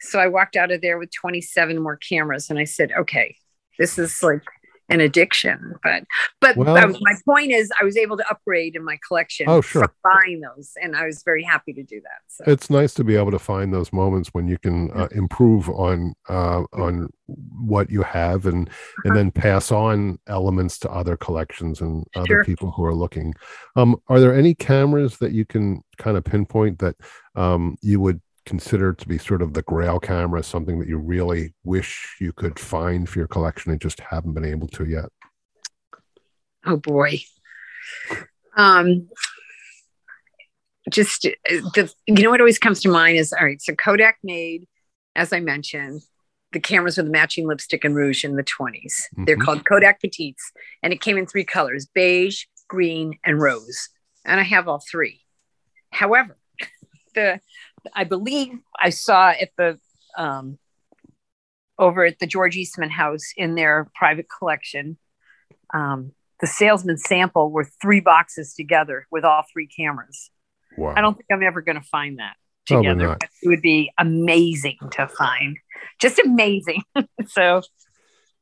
so 0.01 0.19
I 0.19 0.29
walked 0.29 0.57
out 0.57 0.71
of 0.71 0.81
there 0.81 0.99
with 0.99 1.11
27 1.13 1.79
more 1.79 1.97
cameras 1.97 2.49
and 2.49 2.59
I 2.59 2.65
said, 2.65 2.93
okay, 2.97 3.37
this 3.79 3.99
is 3.99 4.23
like, 4.23 4.43
an 4.89 5.01
addiction. 5.01 5.75
But 5.83 6.05
but 6.41 6.57
Well- 6.57 6.77
um, 6.77 6.97
my 7.01 7.13
point 7.25 7.51
is, 7.53 7.71
I 7.81 7.85
was 7.85 7.97
able 7.97 8.17
to 8.17 8.31
upgrade 8.31 8.77
in 8.77 8.85
my 8.85 8.99
collection 9.07 9.47
Oh, 9.49 9.61
sure. 9.61 9.93
buying 10.05 10.41
those, 10.41 10.73
and 10.83 10.95
I 10.97 11.07
was 11.07 11.23
very 11.25 11.43
happy 11.43 11.73
to 11.73 11.83
do 11.83 12.01
that. 12.01 12.21
So 12.29 12.45
it's 12.47 12.71
nice 12.71 12.95
to 12.95 13.05
be 13.05 13.17
able 13.17 13.31
to 13.33 13.39
find 13.39 13.73
those 13.73 13.93
moments 13.93 14.31
when 14.33 14.47
you 14.49 14.59
can 14.59 14.91
uh, 14.93 15.09
improve 15.13 15.69
on 15.71 16.15
uh, 16.29 16.63
on 16.73 17.09
what 17.27 17.91
you 17.91 18.03
have 18.03 18.47
and 18.47 18.69
Uh-huh. 18.69 19.03
and 19.05 19.17
then 19.17 19.31
pass 19.33 19.73
on 19.73 20.19
elements 20.29 20.79
to 20.81 20.91
other 20.91 21.17
collections 21.17 21.81
and 21.81 22.05
other 22.15 22.27
Sure. 22.27 22.45
people 22.45 22.71
who 22.71 22.85
are 22.85 22.95
looking. 22.95 23.35
Um, 23.75 23.97
are 24.09 24.21
there 24.21 24.35
any 24.35 24.55
cameras 24.55 25.19
that 25.19 25.33
you 25.33 25.45
can 25.45 25.83
kind 25.99 26.17
of 26.17 26.25
pinpoint 26.25 26.79
that 26.79 26.95
um, 27.35 27.77
you 27.83 27.99
would 28.01 28.21
consider 28.47 28.93
to 28.95 29.09
be 29.09 29.19
sort 29.19 29.43
of 29.43 29.53
the 29.53 29.63
grail 29.63 29.99
camera, 30.01 30.43
something 30.43 30.79
that 30.79 30.89
you 30.89 30.99
really 30.99 31.53
wish 31.65 32.17
you 32.21 32.33
could 32.33 32.59
find 32.59 33.09
for 33.09 33.19
your 33.19 33.29
collection 33.29 33.73
and 33.73 33.81
just 33.81 34.01
haven't 34.01 34.33
been 34.33 34.45
able 34.45 34.69
to 34.69 34.85
yet? 34.87 35.07
oh 36.69 36.77
boy, 36.77 37.21
um, 38.57 39.09
just 40.91 41.27
uh, 41.27 41.31
the 41.75 41.93
you 42.07 42.23
know 42.23 42.31
what 42.31 42.41
always 42.41 42.59
comes 42.59 42.81
to 42.81 42.89
mind 42.89 43.19
is 43.19 43.33
all 43.33 43.45
right. 43.45 43.61
So 43.61 43.75
Kodak 43.75 44.19
made, 44.23 44.67
as 45.15 45.33
I 45.33 45.41
mentioned. 45.41 46.03
The 46.53 46.61
cameras 46.61 46.97
with 46.97 47.07
the 47.07 47.13
matching 47.13 47.47
lipstick 47.47 47.85
and 47.85 47.95
rouge 47.95 48.25
in 48.25 48.37
the 48.37 48.45
20s. 48.45 49.09
They're 49.27 49.37
Mhm. 49.37 49.45
called 49.45 49.65
Kodak 49.67 50.01
Petites, 50.01 50.53
and 50.83 50.93
it 50.93 51.01
came 51.03 51.19
in 51.19 51.27
three 51.27 51.45
colors 51.45 51.87
beige, 51.93 52.45
green, 52.69 53.19
and 53.25 53.39
rose. 53.43 53.89
And 54.25 54.41
I 54.41 54.45
have 54.45 54.69
all 54.69 54.79
three. 54.79 55.23
However, 55.91 56.39
the 57.15 57.41
I 57.95 58.05
believe 58.05 58.59
I 58.81 58.91
saw 58.91 59.31
at 59.31 59.51
the 59.57 59.79
um, 60.17 60.59
over 61.79 62.05
at 62.05 62.19
the 62.19 62.27
George 62.27 62.57
Eastman 62.57 62.91
House 62.91 63.33
in 63.37 63.55
their 63.55 63.91
private 63.95 64.27
collection, 64.29 64.97
um, 65.75 66.13
the 66.41 66.47
salesman 66.47 66.99
sample 66.99 67.51
were 67.51 67.65
three 67.81 68.01
boxes 68.01 68.55
together 68.55 69.07
with 69.11 69.25
all 69.25 69.45
three 69.53 69.67
cameras. 69.67 70.31
Wow. 70.77 70.95
I 70.97 71.01
don't 71.01 71.15
think 71.15 71.27
I'm 71.31 71.43
ever 71.43 71.63
going 71.63 71.81
to 71.81 71.87
find 71.87 72.19
that 72.19 72.37
together. 72.67 73.17
It 73.43 73.49
would 73.49 73.63
be 73.63 73.93
amazing 73.99 74.79
to 74.93 75.09
find, 75.09 75.59
just 76.01 76.19
amazing. 76.19 76.83
so, 77.29 77.63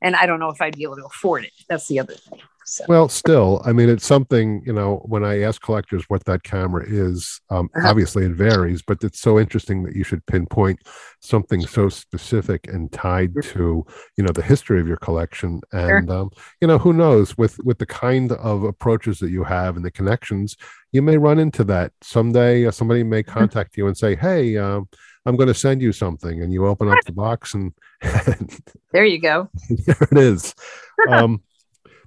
and 0.02 0.16
I 0.16 0.26
don't 0.26 0.40
know 0.40 0.50
if 0.50 0.60
I'd 0.60 0.76
be 0.76 0.82
able 0.82 0.96
to 0.96 1.06
afford 1.06 1.44
it. 1.44 1.52
That's 1.68 1.86
the 1.88 2.00
other 2.00 2.14
thing. 2.14 2.40
So, 2.64 2.84
Well, 2.86 3.08
still, 3.08 3.62
I 3.64 3.72
mean, 3.72 3.88
it's 3.88 4.04
something, 4.06 4.62
you 4.66 4.72
know, 4.72 4.96
when 5.06 5.24
I 5.24 5.40
ask 5.40 5.62
collectors 5.62 6.04
what 6.08 6.24
that 6.26 6.42
camera 6.42 6.84
is, 6.86 7.40
um, 7.48 7.70
Uh-huh. 7.76 7.90
obviously 7.90 8.26
it 8.26 8.32
varies, 8.32 8.82
but 8.82 9.02
it's 9.02 9.20
so 9.20 9.38
interesting 9.40 9.82
that 9.84 9.96
you 9.96 10.04
should 10.04 10.24
pinpoint 10.26 10.80
something 11.20 11.64
so 11.64 11.88
specific 11.88 12.66
and 12.68 12.92
tied 12.92 13.40
to, 13.40 13.86
you 14.18 14.24
know, 14.24 14.32
the 14.32 14.42
history 14.42 14.80
of 14.80 14.86
your 14.86 14.98
collection. 14.98 15.62
And, 15.72 16.10
um, 16.10 16.28
you 16.60 16.68
know, 16.68 16.76
who 16.76 16.92
knows 16.92 17.38
with, 17.38 17.58
with 17.64 17.78
the 17.78 17.86
kind 17.86 18.32
of 18.32 18.64
approaches 18.64 19.18
that 19.20 19.30
you 19.30 19.44
have 19.44 19.76
and 19.76 19.84
the 19.84 19.90
connections, 19.90 20.54
you 20.92 21.00
may 21.00 21.16
run 21.16 21.38
into 21.38 21.64
that 21.64 21.92
someday. 22.02 22.66
Uh, 22.66 22.70
somebody 22.70 23.02
may 23.02 23.22
Mm-hmm. 23.38 23.46
contact 23.46 23.78
you 23.78 23.86
and 23.86 23.96
say, 23.96 24.14
Hey, 24.14 24.58
um, 24.58 24.88
I'm 25.24 25.36
going 25.36 25.46
to 25.48 25.54
send 25.54 25.80
you 25.80 25.92
something. 25.92 26.42
And 26.42 26.52
you 26.52 26.66
open 26.66 26.88
up 26.90 27.02
the 27.04 27.12
box 27.12 27.54
and, 27.54 27.72
there 28.92 29.04
you 29.04 29.18
go. 29.20 29.50
there 29.86 30.08
it 30.12 30.18
is. 30.18 30.54
Um, 31.06 31.42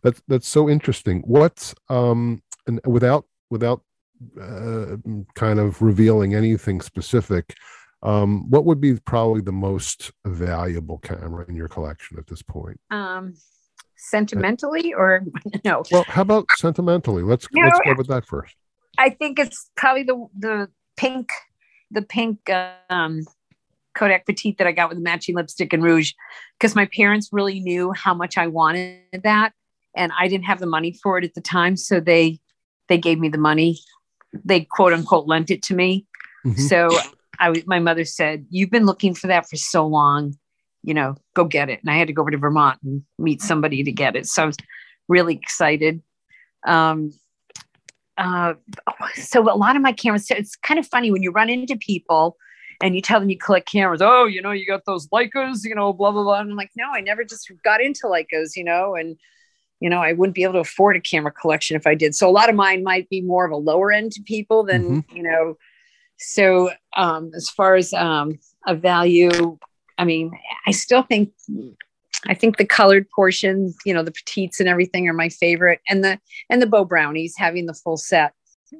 that's 0.03 0.21
that's 0.27 0.47
so 0.47 0.69
interesting. 0.69 1.21
What's 1.25 1.73
um, 1.89 2.41
and 2.67 2.79
without 2.85 3.25
without 3.49 3.81
uh, 4.39 4.97
kind 5.35 5.59
of 5.59 5.81
revealing 5.81 6.35
anything 6.35 6.81
specific, 6.81 7.55
um, 8.03 8.49
what 8.49 8.65
would 8.65 8.79
be 8.79 8.95
probably 8.95 9.41
the 9.41 9.51
most 9.51 10.11
valuable 10.25 10.97
camera 10.99 11.45
in 11.47 11.55
your 11.55 11.67
collection 11.67 12.17
at 12.17 12.27
this 12.27 12.41
point? 12.41 12.79
Um, 12.91 13.35
sentimentally, 13.95 14.93
or 14.93 15.23
no? 15.65 15.83
Well, 15.91 16.05
how 16.07 16.21
about 16.21 16.45
sentimentally? 16.55 17.23
Let's 17.23 17.47
You 17.51 17.63
let's 17.63 17.79
know, 17.85 17.93
go 17.93 17.97
with 17.97 18.07
that 18.07 18.25
first. 18.25 18.55
I 18.97 19.09
think 19.09 19.39
it's 19.39 19.69
probably 19.75 20.03
the 20.03 20.27
the 20.37 20.69
pink, 20.95 21.31
the 21.91 22.01
pink 22.01 22.49
um, 22.89 23.21
Kodak 23.95 24.25
Petite 24.25 24.57
that 24.59 24.67
I 24.67 24.71
got 24.71 24.89
with 24.89 24.97
the 24.97 25.03
matching 25.03 25.35
lipstick 25.35 25.73
and 25.73 25.83
rouge, 25.83 26.13
because 26.59 26.75
my 26.75 26.85
parents 26.85 27.29
really 27.31 27.59
knew 27.59 27.91
how 27.93 28.13
much 28.13 28.37
I 28.37 28.47
wanted 28.47 29.01
that, 29.23 29.53
and 29.97 30.11
I 30.17 30.27
didn't 30.27 30.45
have 30.45 30.59
the 30.59 30.67
money 30.67 30.93
for 31.03 31.17
it 31.17 31.25
at 31.25 31.33
the 31.33 31.41
time, 31.41 31.75
so 31.75 31.99
they 31.99 32.39
they 32.87 32.97
gave 32.97 33.19
me 33.19 33.27
the 33.27 33.37
money. 33.37 33.79
They 34.45 34.61
quote 34.61 34.93
unquote 34.93 35.27
lent 35.27 35.51
it 35.51 35.61
to 35.63 35.75
me. 35.75 36.05
Mhm. 36.45 36.59
So 36.69 36.97
I 37.39 37.49
was- 37.49 37.67
my 37.67 37.79
mother 37.79 38.05
said, 38.05 38.45
"You've 38.49 38.71
been 38.71 38.85
looking 38.85 39.13
for 39.13 39.27
that 39.27 39.49
for 39.49 39.57
so 39.57 39.85
long, 39.85 40.35
you 40.83 40.93
know, 40.93 41.15
go 41.33 41.43
get 41.43 41.69
it." 41.69 41.81
And 41.81 41.91
I 41.91 41.97
had 41.97 42.07
to 42.07 42.13
go 42.13 42.21
over 42.21 42.31
to 42.31 42.37
Vermont 42.37 42.79
and 42.83 43.03
meet 43.19 43.41
somebody 43.41 43.83
to 43.83 43.91
get 43.91 44.15
it. 44.15 44.27
So 44.27 44.43
I 44.43 44.45
was 44.45 44.57
really 45.09 45.35
excited. 45.35 46.01
Um, 46.65 47.11
uh, 48.17 48.53
so 49.15 49.41
a 49.41 49.55
lot 49.55 49.75
of 49.75 49.81
my 49.81 49.91
cameras. 49.91 50.29
It's 50.31 50.55
kind 50.55 50.79
of 50.79 50.87
funny 50.87 51.11
when 51.11 51.23
you 51.23 51.31
run 51.31 51.49
into 51.49 51.75
people 51.77 52.37
and 52.81 52.95
you 52.95 53.01
tell 53.01 53.19
them 53.19 53.29
you 53.29 53.37
collect 53.37 53.69
cameras. 53.71 54.01
Oh, 54.01 54.25
you 54.25 54.41
know, 54.41 54.51
you 54.51 54.65
got 54.65 54.85
those 54.85 55.07
Leicas, 55.09 55.63
you 55.63 55.75
know, 55.75 55.93
blah 55.93 56.11
blah 56.11 56.23
blah. 56.23 56.39
And 56.39 56.51
I'm 56.51 56.57
like, 56.57 56.71
no, 56.75 56.89
I 56.91 57.01
never 57.01 57.23
just 57.23 57.51
got 57.63 57.81
into 57.81 58.07
Leicas, 58.07 58.55
you 58.55 58.63
know, 58.63 58.95
and 58.95 59.17
you 59.79 59.89
know, 59.89 60.01
I 60.01 60.13
wouldn't 60.13 60.35
be 60.35 60.43
able 60.43 60.53
to 60.53 60.59
afford 60.59 60.95
a 60.95 61.01
camera 61.01 61.31
collection 61.31 61.75
if 61.75 61.85
I 61.85 61.95
did. 61.95 62.15
So 62.15 62.29
a 62.29 62.31
lot 62.31 62.49
of 62.49 62.55
mine 62.55 62.83
might 62.83 63.09
be 63.09 63.21
more 63.21 63.45
of 63.45 63.51
a 63.51 63.57
lower 63.57 63.91
end 63.91 64.11
to 64.13 64.21
people 64.23 64.63
than, 64.63 65.05
you 65.13 65.23
know. 65.23 65.57
So 66.17 66.71
um, 66.95 67.31
as 67.35 67.49
far 67.49 67.75
as 67.75 67.93
um, 67.93 68.39
a 68.65 68.75
value, 68.75 69.57
I 69.97 70.05
mean, 70.05 70.31
I 70.65 70.71
still 70.71 71.03
think 71.03 71.31
I 72.27 72.33
think 72.33 72.57
the 72.57 72.65
colored 72.65 73.09
portion, 73.11 73.73
you 73.85 73.93
know, 73.93 74.03
the 74.03 74.11
petites 74.11 74.59
and 74.59 74.67
everything 74.67 75.07
are 75.07 75.13
my 75.13 75.29
favorite. 75.29 75.81
And 75.87 76.03
the 76.03 76.19
and 76.49 76.61
the 76.61 76.67
Beau 76.67 76.85
Brownies 76.85 77.35
having 77.37 77.67
the 77.67 77.73
full 77.73 77.97
set 77.97 78.33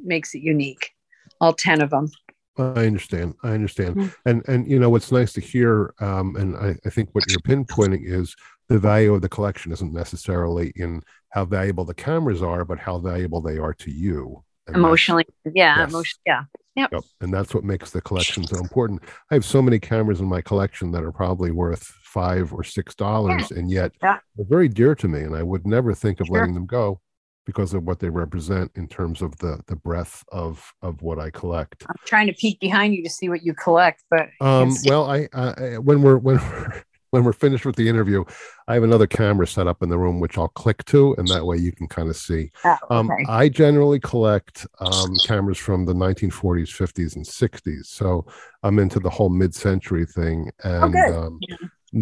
makes 0.04 0.34
it 0.34 0.40
unique. 0.40 0.92
All 1.40 1.54
10 1.54 1.82
of 1.82 1.92
them. 1.92 2.12
I 2.60 2.86
understand. 2.88 3.36
I 3.44 3.52
understand. 3.52 3.96
Mhm. 3.96 4.14
And 4.26 4.44
and 4.48 4.70
you 4.70 4.80
know 4.80 4.90
what's 4.90 5.12
nice 5.12 5.34
to 5.34 5.42
hear, 5.42 5.94
um, 6.00 6.36
and 6.36 6.56
I, 6.56 6.76
I 6.86 6.90
think 6.90 7.10
what 7.14 7.24
you're 7.30 7.40
pinpointing 7.40 8.02
is 8.06 8.36
the 8.70 8.80
value 8.80 9.14
of 9.14 9.22
the 9.22 9.30
collection 9.30 9.72
isn't 9.72 9.94
necessarily 9.94 10.72
in 10.76 11.02
how 11.30 11.46
valuable 11.46 11.86
the 11.86 11.94
cameras 11.94 12.42
are, 12.42 12.66
but 12.66 12.80
how 12.80 12.98
valuable 13.00 13.42
they 13.42 13.58
are 13.58 13.74
to 13.74 13.92
you. 13.92 14.44
And 14.68 14.76
Emotionally. 14.76 15.26
Yeah. 15.46 15.78
Yes. 15.80 15.90
Emotion, 15.90 16.20
yeah. 16.26 16.44
Yep. 16.76 16.90
Yep. 16.92 17.04
And 17.22 17.34
that's 17.34 17.54
what 17.56 17.64
makes 17.64 17.92
the 17.92 18.02
collection 18.02 18.46
so 18.46 18.58
important. 18.60 19.02
I 19.32 19.34
have 19.36 19.46
so 19.46 19.62
many 19.62 19.80
cameras 19.80 20.20
in 20.20 20.28
my 20.28 20.42
collection 20.42 20.92
that 20.92 21.04
are 21.04 21.12
probably 21.12 21.52
worth 21.52 21.84
five 22.04 22.54
or 22.54 22.64
six 22.64 22.94
dollars, 22.96 23.52
and 23.52 23.72
yet 23.72 23.94
Yeah. 24.04 24.20
they're 24.36 24.46
very 24.48 24.68
dear 24.68 24.94
to 24.96 25.08
me. 25.08 25.22
And 25.22 25.36
I 25.36 25.44
would 25.44 25.66
never 25.66 25.94
think 25.94 26.20
of 26.20 26.28
Sure. 26.28 26.40
letting 26.40 26.54
them 26.54 26.66
go 26.66 27.00
because 27.48 27.74
of 27.74 27.86
what 27.86 28.00
they 28.00 28.10
represent 28.10 28.70
in 28.76 28.88
terms 28.88 29.24
of 29.24 29.36
the 29.38 29.60
the 29.68 29.76
breadth 29.76 30.24
of 30.32 30.72
of 30.84 31.02
what 31.02 31.18
I 31.18 31.32
collect. 31.32 31.86
I'm 31.90 31.96
trying 32.06 32.28
to 32.28 32.34
peek 32.34 32.60
behind 32.60 32.94
you 32.94 33.02
to 33.04 33.10
see 33.10 33.30
what 33.30 33.42
you 33.42 33.56
collect, 33.56 34.04
but 34.12 34.28
Um, 34.42 34.76
well, 34.86 35.10
I, 35.10 35.28
I 35.34 35.78
when 35.80 36.04
we're 36.04 36.18
when 36.18 36.38
we're 36.38 36.84
when 37.12 37.24
we're 37.24 37.32
finished 37.34 37.66
with 37.66 37.78
the 37.78 37.88
interview, 37.88 38.26
I 38.68 38.74
have 38.74 38.84
another 38.84 39.08
camera 39.08 39.48
set 39.48 39.66
up 39.66 39.82
in 39.82 39.88
the 39.88 39.98
room 39.98 40.20
which 40.20 40.38
I'll 40.38 40.50
click 40.50 40.84
to, 40.86 41.16
and 41.18 41.28
that 41.30 41.46
way 41.46 41.56
you 41.56 41.72
can 41.72 41.88
kind 41.88 42.10
of 42.10 42.18
see. 42.18 42.52
Oh, 42.66 42.78
Um. 42.92 43.10
I 43.30 43.48
generally 43.48 44.02
collect 44.02 44.68
um, 44.82 45.18
cameras 45.24 45.58
from 45.58 45.86
the 45.86 45.94
1940s, 45.94 46.70
50s, 46.76 47.16
and 47.16 47.26
60s. 47.26 47.86
So 47.86 48.26
I'm 48.62 48.78
into 48.78 49.00
the 49.00 49.10
whole 49.10 49.30
mid-century 49.30 50.06
thing, 50.06 50.52
and 50.66 50.92
good. 50.92 51.14
um, 51.14 51.40
Yeah. 51.48 51.56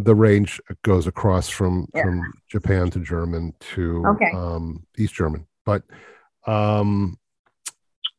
The 0.03 0.15
range 0.15 0.59
goes 0.83 1.07
across 1.07 1.47
from 1.49 1.87
Yeah. 1.93 2.03
from 2.03 2.33
Japan 2.49 2.89
to 2.91 2.99
German 2.99 3.53
to 3.73 4.03
Okay. 4.07 4.31
um, 4.33 4.85
East 4.97 5.13
German. 5.13 5.47
But 5.65 5.83
um, 6.47 7.17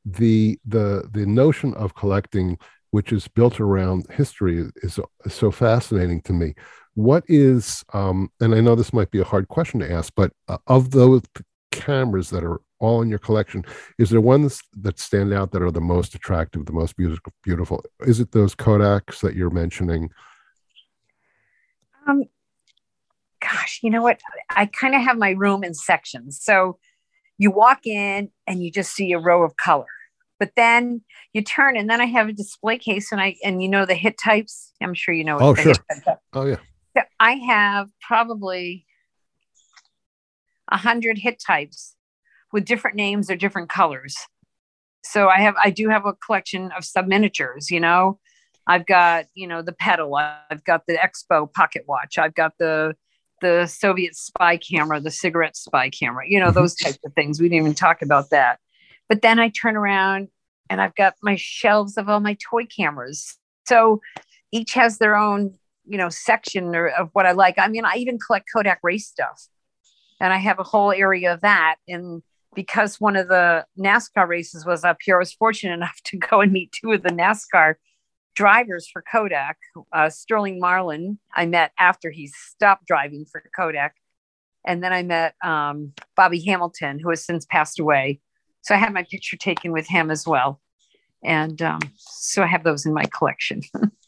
the 0.05 0.59
the 0.67 1.09
the 1.13 1.27
notion 1.27 1.75
of 1.75 1.95
collecting, 1.95 2.59
which 2.91 3.13
is 3.13 3.29
built 3.29 3.61
around 3.61 4.07
history, 4.11 4.71
is, 4.77 4.99
is 5.25 5.35
so 5.35 5.51
fascinating 5.51 6.23
to 6.23 6.33
me. 6.33 6.55
What 6.95 7.25
is 7.29 7.85
um, 7.93 8.31
and 8.41 8.55
I 8.55 8.61
know 8.61 8.75
this 8.75 8.93
might 8.93 9.11
be 9.11 9.21
a 9.21 9.25
hard 9.25 9.49
question 9.49 9.81
to 9.81 9.93
ask, 9.93 10.13
but 10.17 10.33
uh, 10.49 10.59
of 10.67 10.91
those 10.93 11.23
cameras 11.73 12.31
that 12.31 12.43
are 12.45 12.61
all 12.79 13.03
in 13.03 13.09
your 13.09 13.19
collection, 13.19 13.65
is 13.99 14.11
there 14.11 14.21
ones 14.21 14.61
that 14.81 14.99
stand 14.99 15.33
out 15.33 15.51
that 15.53 15.63
are 15.63 15.71
the 15.71 15.81
most 15.81 16.15
attractive, 16.15 16.67
the 16.67 16.73
most 16.73 16.97
beautiful? 16.97 17.33
Beautiful? 17.43 17.85
Is 18.01 18.21
it 18.21 18.33
those 18.33 18.55
Kodaks 18.55 19.21
that 19.21 19.35
you're 19.35 19.51
mentioning? 19.51 20.11
Um, 22.07 22.25
gosh, 23.41 23.81
you 23.83 23.91
know 23.91 24.03
what? 24.03 24.21
I 24.51 24.67
kind 24.67 24.95
of 24.95 25.03
have 25.03 25.19
my 25.19 25.31
room 25.31 25.65
in 25.65 25.75
sections. 25.75 26.39
So 26.43 26.79
you 27.39 27.51
walk 27.51 27.87
in 27.87 28.31
and 28.47 28.63
you 28.63 28.71
just 28.71 28.95
see 28.95 29.13
a 29.13 29.19
row 29.19 29.43
of 29.45 29.57
color, 29.57 29.87
but 30.39 30.53
then 30.57 31.03
you 31.33 31.43
turn 31.43 31.77
and 31.77 31.89
then 31.91 32.01
I 32.01 32.07
have 32.07 32.29
a 32.29 32.33
display 32.33 32.79
case 32.79 33.13
and 33.13 33.21
I 33.21 33.37
and 33.45 33.63
you 33.63 33.69
know 33.69 33.85
the 33.85 33.95
hit 33.95 34.17
types. 34.19 34.73
I'm 34.81 34.95
sure 34.95 35.15
you 35.15 35.25
know. 35.25 35.39
Oh, 35.39 35.55
sure. 35.55 35.75
Oh 36.33 36.47
yeah. 36.47 36.57
So 36.97 37.03
I 37.21 37.33
have 37.33 37.91
probably 38.01 38.87
a 40.71 40.77
hundred 40.77 41.19
hit 41.19 41.41
types 41.45 41.95
with 42.53 42.65
different 42.65 42.97
names 42.97 43.31
or 43.31 43.37
different 43.37 43.69
colors. 43.69 44.17
So 45.05 45.29
I 45.29 45.41
have 45.41 45.55
I 45.63 45.71
do 45.71 45.89
have 45.89 46.07
a 46.07 46.15
collection 46.15 46.73
of 46.77 46.85
sub 46.85 47.07
miniatures, 47.07 47.71
you 47.71 47.81
know. 47.81 48.19
I've 48.67 48.87
got, 48.87 49.27
you 49.35 49.47
know, 49.47 49.63
the 49.63 49.73
Petal, 49.73 50.15
I've 50.17 50.65
got 50.65 50.87
the 50.87 50.95
Expo 50.95 51.53
pocket 51.53 51.85
watch, 51.87 52.19
I've 52.19 52.35
got 52.35 52.55
the 52.59 52.95
the 53.43 53.67
Soviet 53.67 54.17
spy 54.17 54.57
camera, 54.57 55.01
the 55.01 55.11
cigarette 55.11 55.57
spy 55.57 55.91
camera, 55.91 56.25
you 56.27 56.41
know, 56.41 56.51
those 56.51 56.75
types 56.83 56.99
of 57.05 57.13
things. 57.15 57.41
We 57.41 57.49
didn't 57.49 57.63
even 57.63 57.75
talk 57.75 58.03
about 58.03 58.31
that. 58.31 58.59
But 59.09 59.23
then 59.23 59.39
I 59.39 59.51
turn 59.51 59.77
around 59.77 60.29
and 60.69 60.81
I've 60.81 60.95
got 60.95 61.15
my 61.23 61.37
shelves 61.37 61.97
of 61.97 62.09
all 62.09 62.21
my 62.21 62.37
toy 62.43 62.67
cameras. 62.67 63.37
So 63.67 64.01
each 64.53 64.75
has 64.75 64.99
their 64.99 65.17
own, 65.17 65.55
you 65.85 65.99
know, 65.99 66.09
section 66.09 66.75
or, 66.75 66.89
of 66.89 67.11
what 67.13 67.27
I 67.27 67.33
like. 67.33 67.59
I 67.59 67.69
mean, 67.69 67.85
I 67.85 67.97
even 67.97 68.19
collect 68.19 68.49
Kodak 68.53 68.81
race 68.83 69.07
stuff. 69.07 69.47
And 70.21 70.33
I 70.33 70.39
have 70.39 70.59
a 70.59 70.65
whole 70.65 70.93
area 70.93 71.35
of 71.35 71.43
that. 71.43 71.77
And 71.87 72.23
because 72.55 73.01
one 73.01 73.17
of 73.17 73.29
the 73.29 73.67
NASCAR 73.79 74.27
races 74.27 74.65
was 74.65 74.83
up 74.83 74.97
here, 75.03 75.17
I 75.17 75.19
was 75.19 75.33
fortunate 75.33 75.75
enough 75.75 76.01
to 76.05 76.17
go 76.17 76.41
and 76.41 76.53
meet 76.53 76.73
two 76.73 76.93
of 76.93 77.03
the 77.03 77.11
NASCAR 77.11 77.75
drivers 78.37 78.89
for 78.89 79.03
Kodak. 79.03 79.57
Uh, 79.93 80.09
Sterling 80.09 80.61
Marlin, 80.61 81.19
I 81.35 81.47
met 81.47 81.73
after 81.79 82.11
he 82.11 82.29
stopped 82.29 82.87
driving 82.87 83.25
for 83.25 83.43
Kodak. 83.57 83.97
And 84.65 84.85
then 84.85 84.93
I 84.93 85.03
met 85.03 85.35
um, 85.43 85.93
Bobby 86.17 86.45
Hamilton, 86.45 86.99
who 86.99 87.11
has 87.11 87.25
since 87.25 87.47
passed 87.47 87.81
away. 87.81 88.21
So 88.63 88.75
I 88.75 88.79
had 88.79 88.93
my 88.93 89.05
picture 89.05 89.37
taken 89.37 89.73
with 89.73 89.89
him 89.89 90.11
as 90.11 90.27
well. 90.27 90.61
And 91.25 91.61
um, 91.63 91.81
so 91.97 92.43
I 92.43 92.47
have 92.47 92.65
those 92.65 92.85
in 92.85 92.93
my 92.93 93.05
collection. 93.05 93.63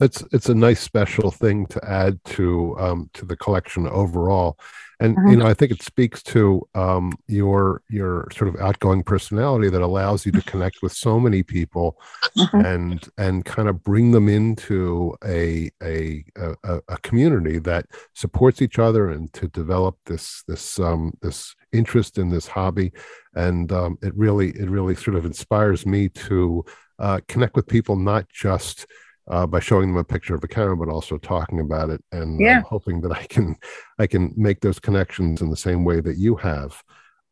it's 0.00 0.22
it's 0.32 0.48
a 0.48 0.54
nice 0.54 0.80
special 0.80 1.30
thing 1.30 1.66
to 1.66 1.84
add 1.84 2.22
to 2.24 2.76
um, 2.78 3.10
to 3.14 3.24
the 3.24 3.36
collection 3.36 3.86
overall 3.88 4.58
and 5.00 5.16
uh-huh. 5.16 5.30
you 5.30 5.36
know 5.36 5.46
i 5.46 5.54
think 5.54 5.70
it 5.70 5.82
speaks 5.82 6.22
to 6.22 6.66
um, 6.74 7.12
your 7.26 7.82
your 7.88 8.28
sort 8.32 8.48
of 8.48 8.60
outgoing 8.60 9.02
personality 9.02 9.68
that 9.68 9.82
allows 9.82 10.24
you 10.24 10.32
to 10.32 10.42
connect 10.42 10.82
with 10.82 10.92
so 10.92 11.18
many 11.20 11.42
people 11.42 12.00
uh-huh. 12.38 12.58
and 12.58 13.08
and 13.18 13.44
kind 13.44 13.68
of 13.68 13.82
bring 13.82 14.12
them 14.12 14.28
into 14.28 15.14
a, 15.24 15.70
a 15.82 16.24
a 16.36 16.80
a 16.88 16.98
community 16.98 17.58
that 17.58 17.86
supports 18.14 18.62
each 18.62 18.78
other 18.78 19.10
and 19.10 19.32
to 19.32 19.48
develop 19.48 19.96
this 20.06 20.42
this 20.46 20.78
um 20.78 21.12
this 21.20 21.54
interest 21.72 22.18
in 22.18 22.28
this 22.28 22.46
hobby 22.46 22.92
and 23.34 23.72
um, 23.72 23.98
it 24.02 24.14
really 24.16 24.50
it 24.50 24.68
really 24.68 24.94
sort 24.94 25.16
of 25.16 25.24
inspires 25.24 25.86
me 25.86 26.08
to 26.08 26.64
uh, 26.98 27.20
connect 27.26 27.56
with 27.56 27.66
people 27.66 27.96
not 27.96 28.28
just 28.28 28.86
uh, 29.28 29.46
by 29.46 29.60
showing 29.60 29.88
them 29.88 29.96
a 29.96 30.04
picture 30.04 30.34
of 30.34 30.42
a 30.44 30.48
camera, 30.48 30.76
but 30.76 30.88
also 30.88 31.18
talking 31.18 31.60
about 31.60 31.90
it 31.90 32.02
and 32.12 32.40
yeah. 32.40 32.58
um, 32.58 32.64
hoping 32.64 33.00
that 33.02 33.12
I 33.12 33.24
can 33.26 33.56
I 33.98 34.06
can 34.06 34.32
make 34.36 34.60
those 34.60 34.78
connections 34.78 35.40
in 35.40 35.50
the 35.50 35.56
same 35.56 35.84
way 35.84 36.00
that 36.00 36.16
you 36.16 36.36
have. 36.36 36.82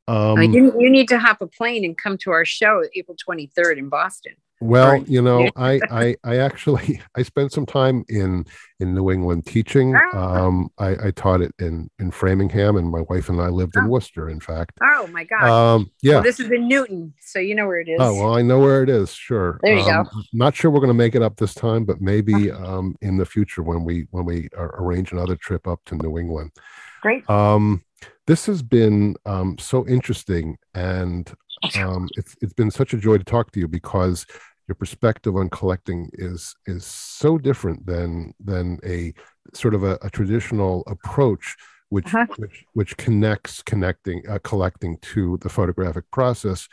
Um, 0.08 0.42
you, 0.42 0.74
you 0.78 0.90
need 0.90 1.08
to 1.08 1.18
hop 1.18 1.40
a 1.40 1.46
plane 1.46 1.84
and 1.84 1.96
come 1.96 2.18
to 2.18 2.32
our 2.32 2.44
show 2.44 2.82
April 2.96 3.16
23rd 3.16 3.78
in 3.78 3.88
Boston. 3.88 4.34
Well, 4.60 5.02
you 5.04 5.22
know, 5.22 5.48
I, 5.56 5.80
I, 5.90 6.16
I 6.22 6.36
actually 6.36 7.00
I 7.16 7.22
spent 7.22 7.52
some 7.52 7.64
time 7.64 8.04
in 8.08 8.44
in 8.78 8.94
New 8.94 9.10
England 9.10 9.46
teaching. 9.46 9.94
Ah. 9.96 10.44
Um, 10.44 10.68
I, 10.78 11.06
I 11.06 11.10
taught 11.12 11.40
it 11.40 11.54
in 11.58 11.90
in 11.98 12.10
Framingham, 12.10 12.76
and 12.76 12.90
my 12.90 13.00
wife 13.08 13.28
and 13.30 13.40
I 13.40 13.48
lived 13.48 13.76
in 13.76 13.84
oh. 13.84 13.88
Worcester. 13.88 14.28
In 14.28 14.38
fact. 14.40 14.72
Oh 14.82 15.06
my 15.08 15.24
God. 15.24 15.48
Um, 15.48 15.90
yeah. 16.02 16.14
Well, 16.14 16.22
this 16.24 16.40
is 16.40 16.50
in 16.50 16.68
Newton, 16.68 17.14
so 17.20 17.38
you 17.38 17.54
know 17.54 17.66
where 17.66 17.80
it 17.80 17.88
is. 17.88 17.98
Oh 18.00 18.14
well, 18.14 18.34
I 18.34 18.42
know 18.42 18.58
where 18.58 18.82
it 18.82 18.90
is. 18.90 19.12
Sure. 19.12 19.58
There 19.62 19.74
you 19.74 19.82
um, 19.82 20.04
go. 20.04 20.10
Not 20.34 20.54
sure 20.54 20.70
we're 20.70 20.80
going 20.80 20.88
to 20.88 20.94
make 20.94 21.14
it 21.14 21.22
up 21.22 21.36
this 21.36 21.54
time, 21.54 21.84
but 21.84 22.00
maybe 22.00 22.50
um, 22.50 22.96
in 23.00 23.16
the 23.16 23.26
future 23.26 23.62
when 23.62 23.84
we 23.84 24.08
when 24.10 24.26
we 24.26 24.48
arrange 24.54 25.12
another 25.12 25.36
trip 25.36 25.66
up 25.66 25.80
to 25.86 25.94
New 25.94 26.18
England. 26.18 26.50
Great. 27.00 27.28
Um, 27.30 27.82
this 28.26 28.46
has 28.46 28.62
been 28.62 29.16
um, 29.24 29.56
so 29.58 29.86
interesting, 29.88 30.58
and 30.74 31.32
um, 31.76 32.08
it's 32.16 32.36
it's 32.40 32.52
been 32.52 32.70
such 32.70 32.94
a 32.94 32.98
joy 32.98 33.18
to 33.18 33.24
talk 33.24 33.50
to 33.52 33.60
you 33.60 33.68
because 33.68 34.26
your 34.70 34.76
perspective 34.76 35.34
on 35.34 35.50
collecting 35.50 36.08
is 36.12 36.54
is 36.66 36.84
so 36.84 37.36
different 37.36 37.84
than 37.86 38.32
than 38.38 38.78
a 38.84 39.12
sort 39.52 39.74
of 39.74 39.82
a, 39.82 39.98
a 40.02 40.08
traditional 40.10 40.84
approach 40.86 41.56
which, 41.88 42.14
uh-huh. 42.14 42.26
which 42.36 42.64
which 42.74 42.96
connects 42.96 43.62
connecting 43.64 44.22
uh, 44.28 44.38
collecting 44.44 44.96
to 44.98 45.38
the 45.38 45.48
photographic 45.48 46.08
process 46.12 46.68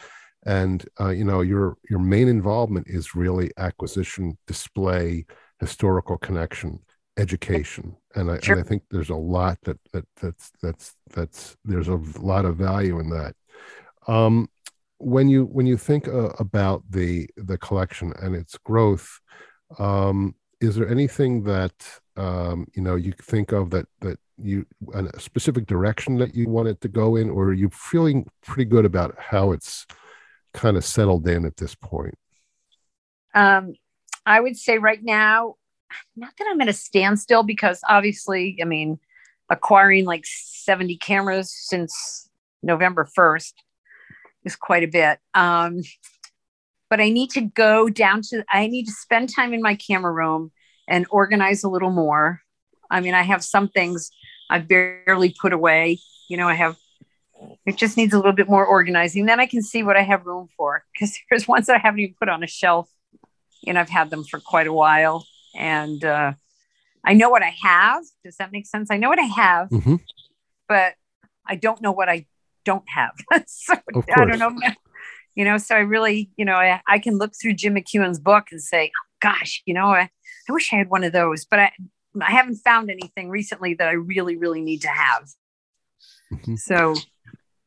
and 0.46 0.86
uh, 1.00 1.10
you 1.10 1.24
know 1.24 1.42
your 1.42 1.76
your 1.90 1.98
main 1.98 2.28
involvement 2.28 2.86
is 2.88 3.16
really 3.16 3.50
acquisition 3.58 4.38
display 4.46 5.26
historical 5.60 6.20
connection 6.20 6.80
education 7.18 7.96
and 8.14 8.30
I, 8.30 8.40
sure. 8.40 8.58
and 8.58 8.64
I 8.64 8.68
think 8.68 8.84
there's 8.92 9.10
a 9.10 9.16
lot 9.16 9.58
that, 9.64 9.80
that 9.94 10.06
that's 10.22 10.52
that's 10.62 10.94
that's 11.16 11.58
there's 11.66 11.88
a 11.88 12.00
lot 12.20 12.46
of 12.46 12.58
value 12.58 13.00
in 13.00 13.10
that 13.10 13.34
um, 14.08 14.50
when 15.00 15.30
you 15.30 15.46
when 15.46 15.66
you 15.66 15.78
think 15.78 16.08
uh, 16.08 16.30
about 16.40 16.84
the 16.90 17.28
the 17.38 17.58
collection 17.58 18.14
and 18.22 18.36
its 18.36 18.58
growth 18.58 19.20
um, 19.80 20.36
is 20.60 20.76
there 20.76 20.90
anything 20.90 21.44
that 21.44 21.74
um, 22.16 22.66
you 22.76 22.82
know 22.82 22.96
you 22.96 23.14
think 23.22 23.52
of 23.52 23.70
that 23.70 23.86
that 24.02 24.20
you 24.38 24.66
a 24.94 25.20
specific 25.20 25.66
direction 25.66 26.18
that 26.18 26.36
you 26.36 26.48
want 26.48 26.68
it 26.68 26.80
to 26.82 26.88
go 26.88 27.16
in 27.16 27.30
or 27.30 27.46
are 27.46 27.54
you 27.54 27.70
feeling 27.70 28.28
pretty 28.46 28.66
good 28.66 28.86
about 28.86 29.16
how 29.20 29.52
it's 29.52 29.86
kind 30.54 30.78
of 30.78 30.86
settled 30.86 31.28
in 31.28 31.46
at 31.46 31.58
this 31.58 31.76
point? 31.76 32.16
Um, 33.34 33.74
i 34.28 34.40
would 34.40 34.58
say 34.58 34.78
right 34.78 35.04
now 35.04 35.56
not 36.16 36.34
that 36.38 36.48
i'm 36.52 36.62
at 36.62 36.68
a 36.68 36.74
standstill 36.74 37.42
because 37.42 37.80
obviously 37.88 38.60
i 38.62 38.66
mean 38.66 39.00
acquiring 39.50 40.06
like 40.06 40.24
70 40.26 40.98
cameras 40.98 41.52
since 41.52 42.30
november 42.62 43.08
1st 43.18 43.54
is 44.48 44.56
quite 44.56 44.84
a 44.84 44.88
bit. 44.88 45.20
Um, 45.36 45.82
but 46.90 47.00
I 47.00 47.10
need 47.10 47.30
to 47.32 47.42
go 47.42 47.90
down 47.90 48.22
to, 48.30 48.44
I 48.50 48.68
need 48.68 48.86
to 48.86 48.92
spend 48.92 49.30
time 49.30 49.54
in 49.54 49.62
my 49.62 49.76
camera 49.76 50.12
room 50.12 50.52
and 50.88 51.06
organize 51.12 51.64
a 51.64 51.70
little 51.70 51.92
more. 51.92 52.42
I 52.90 53.02
mean, 53.02 53.14
I 53.14 53.22
have 53.22 53.44
some 53.44 53.68
things 53.68 54.10
I've 54.50 54.68
barely 54.68 55.36
put 55.40 55.54
away. 55.54 56.00
You 56.30 56.38
know, 56.38 56.48
I 56.48 56.54
have, 56.56 56.78
it 57.66 57.76
just 57.76 57.98
needs 57.98 58.14
a 58.14 58.18
little 58.18 58.34
bit 58.34 58.50
more 58.50 58.66
organizing. 58.66 59.26
Then 59.26 59.40
I 59.40 59.46
can 59.46 59.62
see 59.62 59.84
what 59.84 59.98
I 59.98 60.02
have 60.02 60.26
room 60.26 60.48
for 60.58 60.84
because 60.94 61.18
there's 61.30 61.48
ones 61.48 61.68
that 61.68 61.76
I 61.76 61.80
haven't 61.80 62.00
even 62.00 62.16
put 62.18 62.30
on 62.30 62.44
a 62.44 62.48
shelf 62.48 62.90
and 63.68 63.78
I've 63.78 63.90
had 63.90 64.10
them 64.10 64.24
for 64.24 64.40
quite 64.40 64.68
a 64.68 64.74
while. 64.74 65.28
And 65.56 66.04
uh, 66.06 66.34
I 67.04 67.14
know 67.14 67.30
what 67.30 67.44
I 67.44 67.54
have. 67.64 68.04
Does 68.24 68.38
that 68.38 68.52
make 68.52 68.66
sense? 68.66 68.90
I 68.90 68.98
know 68.98 69.10
what 69.10 69.20
I 69.20 69.24
have, 69.24 69.70
mm-hmm. 69.70 69.96
but 70.70 70.94
I 71.46 71.56
don't 71.56 71.82
know 71.82 71.92
what 71.92 72.08
I 72.08 72.28
don't 72.68 72.84
have. 72.88 73.14
so 73.48 73.74
I 73.96 74.26
don't 74.26 74.40
know. 74.40 74.56
You 75.36 75.46
know, 75.46 75.58
so 75.58 75.76
I 75.76 75.80
really, 75.80 76.32
you 76.36 76.46
know, 76.46 76.56
I, 76.56 76.82
I 76.88 77.00
can 77.00 77.18
look 77.18 77.34
through 77.40 77.54
Jim 77.54 77.76
McKeown's 77.76 78.20
book 78.20 78.48
and 78.52 78.62
say, 78.62 78.92
oh, 78.92 79.08
gosh, 79.22 79.62
you 79.66 79.74
know, 79.74 79.86
I, 79.86 80.10
I 80.50 80.52
wish 80.52 80.74
I 80.74 80.78
had 80.78 80.90
one 80.90 81.04
of 81.04 81.14
those, 81.14 81.46
but 81.46 81.60
I, 81.60 81.72
I 82.20 82.32
haven't 82.32 82.56
found 82.56 82.90
anything 82.90 83.30
recently 83.30 83.76
that 83.76 83.88
I 83.88 83.92
really, 83.92 84.36
really 84.36 84.62
need 84.62 84.82
to 84.82 84.90
have. 84.90 85.30
Mm-hmm. 86.34 86.56
So, 86.56 86.96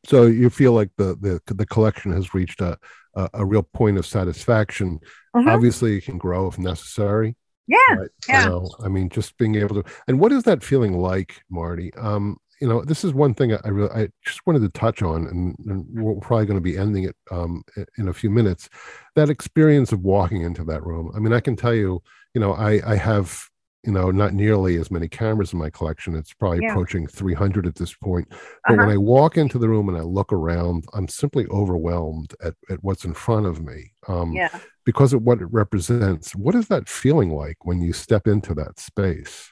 so 0.05 0.25
you 0.25 0.49
feel 0.49 0.73
like 0.73 0.89
the 0.97 1.15
the 1.15 1.53
the 1.53 1.65
collection 1.65 2.11
has 2.11 2.33
reached 2.33 2.61
a 2.61 2.77
a, 3.15 3.29
a 3.35 3.45
real 3.45 3.63
point 3.63 3.97
of 3.97 4.05
satisfaction. 4.05 4.99
Mm-hmm. 5.35 5.49
Obviously, 5.49 5.97
it 5.97 6.05
can 6.05 6.17
grow 6.17 6.47
if 6.47 6.59
necessary. 6.59 7.35
Yeah, 7.67 7.95
right? 7.97 8.09
yeah. 8.27 8.59
I 8.83 8.89
mean, 8.89 9.09
just 9.09 9.37
being 9.37 9.55
able 9.55 9.81
to. 9.81 9.91
And 10.07 10.19
what 10.19 10.31
is 10.31 10.43
that 10.43 10.63
feeling 10.63 10.93
like, 10.93 11.41
Marti? 11.49 11.93
Um, 11.93 12.37
you 12.61 12.67
know, 12.67 12.83
this 12.85 13.03
is 13.03 13.11
one 13.11 13.33
thing 13.33 13.53
I 13.53 13.67
really, 13.67 13.89
I 13.89 14.09
just 14.23 14.45
wanted 14.45 14.61
to 14.61 14.69
touch 14.69 15.01
on, 15.01 15.25
and, 15.27 15.55
and 15.65 15.85
we're 15.89 16.21
probably 16.21 16.45
going 16.45 16.59
to 16.59 16.61
be 16.61 16.77
ending 16.77 17.05
it 17.05 17.15
um, 17.31 17.63
in 17.97 18.07
a 18.07 18.13
few 18.13 18.29
minutes. 18.29 18.69
That 19.15 19.31
experience 19.31 19.91
of 19.91 20.01
walking 20.01 20.43
into 20.43 20.63
that 20.65 20.85
room. 20.85 21.11
I 21.15 21.19
mean, 21.19 21.33
I 21.33 21.39
can 21.39 21.55
tell 21.55 21.73
you, 21.73 22.03
you 22.35 22.39
know, 22.39 22.53
I, 22.53 22.79
I 22.85 22.95
have, 22.97 23.49
you 23.83 23.91
know, 23.91 24.11
not 24.11 24.35
nearly 24.35 24.75
as 24.77 24.91
many 24.91 25.07
cameras 25.07 25.53
in 25.53 25.59
my 25.59 25.71
collection. 25.71 26.15
It's 26.15 26.33
probably 26.33 26.59
yeah. 26.61 26.69
approaching 26.69 27.07
300 27.07 27.65
at 27.65 27.73
this 27.73 27.95
point. 27.95 28.27
But 28.29 28.37
uh-huh. 28.73 28.75
when 28.77 28.89
I 28.89 28.97
walk 28.97 29.37
into 29.37 29.57
the 29.57 29.67
room 29.67 29.89
and 29.89 29.97
I 29.97 30.01
look 30.01 30.31
around, 30.31 30.85
I'm 30.93 31.07
simply 31.07 31.47
overwhelmed 31.47 32.35
at, 32.43 32.53
at 32.69 32.83
what's 32.83 33.05
in 33.05 33.15
front 33.15 33.47
of 33.47 33.65
me. 33.65 33.91
Um, 34.07 34.33
yeah. 34.33 34.55
Because 34.85 35.13
of 35.13 35.23
what 35.23 35.41
it 35.41 35.51
represents. 35.51 36.35
What 36.35 36.53
is 36.53 36.67
that 36.67 36.87
feeling 36.87 37.33
like 37.33 37.65
when 37.65 37.81
you 37.81 37.91
step 37.91 38.27
into 38.27 38.53
that 38.53 38.79
space? 38.79 39.51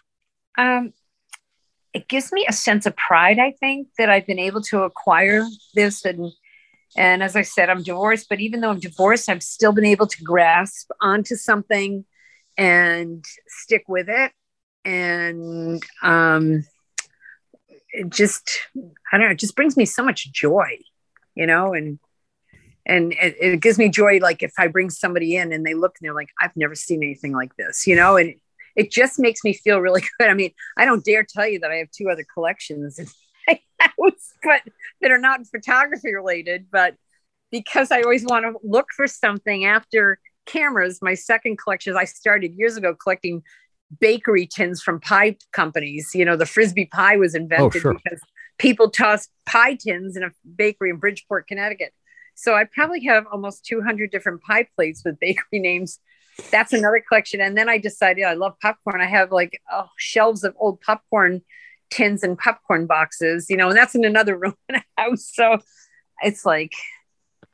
Um, 0.60 0.94
it 1.94 2.08
gives 2.08 2.32
me 2.32 2.46
a 2.48 2.54
sense 2.54 2.86
of 2.86 2.96
pride 2.96 3.40
i 3.40 3.52
think 3.52 3.88
that 3.98 4.10
i've 4.10 4.28
been 4.28 4.40
able 4.40 4.62
to 4.62 4.84
acquire 4.84 5.46
this 5.74 6.06
and 6.06 6.32
and 6.98 7.22
as 7.22 7.36
i 7.36 7.42
said 7.42 7.70
i'm 7.70 7.84
divorced 7.84 8.28
but 8.30 8.40
even 8.40 8.62
though 8.62 8.70
i'm 8.70 8.80
divorced 8.80 9.30
i've 9.30 9.44
still 9.44 9.72
been 9.72 9.86
able 9.86 10.08
to 10.08 10.24
grasp 10.24 10.90
onto 11.02 11.36
something 11.36 12.06
and 12.60 13.24
stick 13.48 13.86
with 13.88 14.10
it. 14.10 14.34
And 14.86 15.84
um 16.04 16.64
it 17.92 18.10
just 18.10 18.68
i 19.12 19.18
don't 19.18 19.28
know 19.28 19.32
it 19.32 19.40
just 19.40 19.56
brings 19.56 19.76
me 19.76 19.86
so 19.86 20.04
much 20.04 20.32
joy 20.32 20.78
you 21.36 21.48
know 21.48 21.74
and 21.74 22.00
and 22.86 23.14
it, 23.14 23.36
it 23.40 23.62
gives 23.62 23.80
me 23.80 23.90
joy 23.90 24.20
like 24.20 24.44
if 24.44 24.54
i 24.60 24.68
bring 24.68 24.90
somebody 24.90 25.36
in 25.36 25.52
and 25.52 25.66
they 25.66 25.74
look 25.74 25.96
and 26.00 26.06
they're 26.06 26.16
like 26.16 26.30
i've 26.40 26.56
never 26.56 26.76
seen 26.76 27.02
anything 27.04 27.34
like 27.34 27.56
this 27.56 27.88
you 27.88 27.96
know 27.96 28.16
and 28.16 28.36
it 28.80 28.92
just 28.92 29.20
makes 29.20 29.44
me 29.44 29.54
feel 29.54 29.80
really 29.80 30.02
good. 30.20 30.30
I 30.30 30.34
mean, 30.34 30.52
I 30.78 30.86
don't 30.86 31.04
dare 31.04 31.24
tell 31.24 31.48
you 31.48 31.60
that 31.60 31.72
I 31.72 31.76
have 31.76 31.92
two 31.92 32.10
other 32.10 32.26
collections 32.34 32.98
in 33.00 33.08
my 33.48 33.60
house, 33.80 34.34
but 34.44 34.62
that 35.02 35.12
are 35.12 35.20
not 35.20 35.46
photography 35.48 36.14
related. 36.14 36.68
But 36.72 36.96
because 37.52 37.92
I 37.92 38.02
always 38.02 38.24
want 38.26 38.46
to 38.46 38.54
look 38.64 38.88
for 38.96 39.08
something 39.08 39.66
after 39.66 40.20
cameras, 40.46 41.00
my 41.02 41.14
second 41.14 41.58
collection, 41.58 41.96
I 41.98 42.06
started 42.06 42.54
years 42.56 42.78
ago 42.78 42.96
collecting 42.96 43.44
bakery 44.00 44.48
tins 44.48 44.82
from 44.82 45.00
pie 45.00 45.36
companies. 45.52 46.12
You 46.14 46.26
know, 46.26 46.36
the 46.36 46.46
frisbee 46.46 46.86
pie 46.86 47.18
was 47.18 47.36
invented 47.36 47.80
Oh, 47.80 47.80
sure. 47.82 47.94
because 48.04 48.20
people 48.60 48.90
tossed 48.90 49.30
pie 49.46 49.76
tins 49.76 50.16
in 50.16 50.24
a 50.24 50.30
bakery 50.56 50.92
in 50.92 50.98
Bridgeport, 50.98 51.48
Connecticut. 51.48 51.94
So 52.36 52.56
I 52.56 52.64
probably 52.64 53.04
have 53.06 53.26
almost 53.32 53.66
200 53.66 54.12
different 54.12 54.42
pie 54.44 54.68
plates 54.76 55.02
with 55.04 55.20
bakery 55.20 55.60
names. 55.60 56.00
That's 56.52 56.74
another 56.74 57.04
collection. 57.08 57.42
And 57.42 57.58
then 57.58 57.70
I 57.70 57.78
decided 57.78 58.24
I 58.24 58.34
love 58.34 58.54
popcorn. 58.62 59.02
I 59.02 59.08
have 59.08 59.32
like 59.32 59.60
oh, 59.72 59.88
shelves 59.98 60.44
of 60.44 60.56
old 60.60 60.82
popcorn 60.82 61.42
tins 61.92 62.24
and 62.24 62.38
popcorn 62.38 62.86
boxes, 62.86 63.48
you 63.50 63.58
know, 63.58 63.70
and 63.70 63.78
that's 63.78 63.96
in 63.96 64.06
another 64.06 64.38
room 64.42 64.56
in 64.70 64.76
a 64.76 64.84
house. 64.98 65.30
So 65.34 65.58
it's 66.22 66.46
like, 66.46 66.74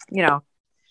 you 0.09 0.21
know, 0.23 0.43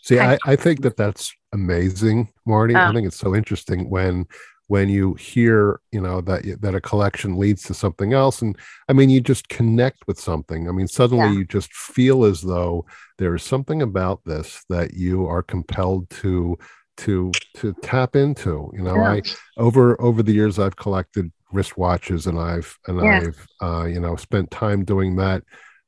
See, 0.03 0.19
I- 0.21 0.39
I, 0.45 0.55
think 0.57 0.83
that 0.83 0.97
that's 0.99 1.33
amazing, 1.53 2.29
Marti. 2.47 2.75
I 2.75 2.89
Uh. 2.89 2.93
think 2.93 3.07
it's 3.07 3.17
so 3.19 3.35
interesting 3.35 3.89
when 3.91 4.27
when 4.67 4.89
you 4.89 5.13
hear, 5.15 5.79
you 5.93 6.01
know, 6.01 6.23
that 6.23 6.43
that 6.63 6.75
a 6.75 6.81
collection 6.81 7.37
leads 7.37 7.63
to 7.65 7.75
something 7.75 8.15
else, 8.15 8.41
and 8.41 8.57
I 8.89 8.95
mean, 8.95 9.11
you 9.11 9.21
just 9.21 9.49
connect 9.51 10.07
with 10.07 10.19
something. 10.19 10.69
I 10.69 10.73
mean, 10.73 10.89
suddenly 10.89 11.27
Yeah. 11.27 11.33
you 11.39 11.45
just 11.45 11.71
feel 11.75 12.25
as 12.25 12.41
though 12.41 12.87
there 13.19 13.35
is 13.35 13.43
something 13.43 13.83
about 13.83 14.25
this 14.25 14.65
that 14.71 14.95
you 14.95 15.27
are 15.27 15.43
compelled 15.43 16.09
to 16.23 16.57
to 16.99 17.31
to 17.57 17.75
tap 17.83 18.17
into. 18.17 18.71
You 18.75 18.83
know, 18.83 18.97
Yeah. 18.97 19.13
I 19.13 19.23
over 19.57 20.01
over 20.01 20.23
the 20.23 20.33
years 20.33 20.59
I've 20.59 20.77
collected 20.77 21.33
wristwatches, 21.53 22.27
and 22.27 22.39
I've 22.39 22.77
and 22.87 23.01
Yeah. 23.01 23.23
I've 23.27 23.47
uh, 23.63 23.85
you 23.85 24.01
know 24.01 24.17
spent 24.17 24.51
time 24.51 24.85
doing 24.85 25.17
that 25.17 25.43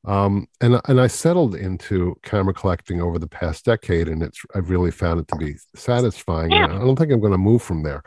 um, 0.07 0.47
and 0.61 0.81
and 0.89 1.01
I 1.01 1.09
settled 1.09 1.55
into 1.57 2.17
camera 2.23 2.55
collecting 2.55 3.01
over 3.03 3.19
the 3.19 3.27
past 3.29 3.65
decade, 3.65 4.09
and 4.09 4.23
it's 4.23 4.41
I've 4.55 4.71
really 4.71 4.91
found 4.93 5.21
it 5.21 5.29
to 5.29 5.37
be 5.37 5.55
satisfying. 5.75 6.53
And 6.53 6.73
I 6.73 6.79
don't 6.79 6.97
think 6.97 7.11
I'm 7.13 7.21
going 7.21 7.33
to 7.33 7.39
move 7.39 7.63
from 7.63 7.83
there. 7.83 8.03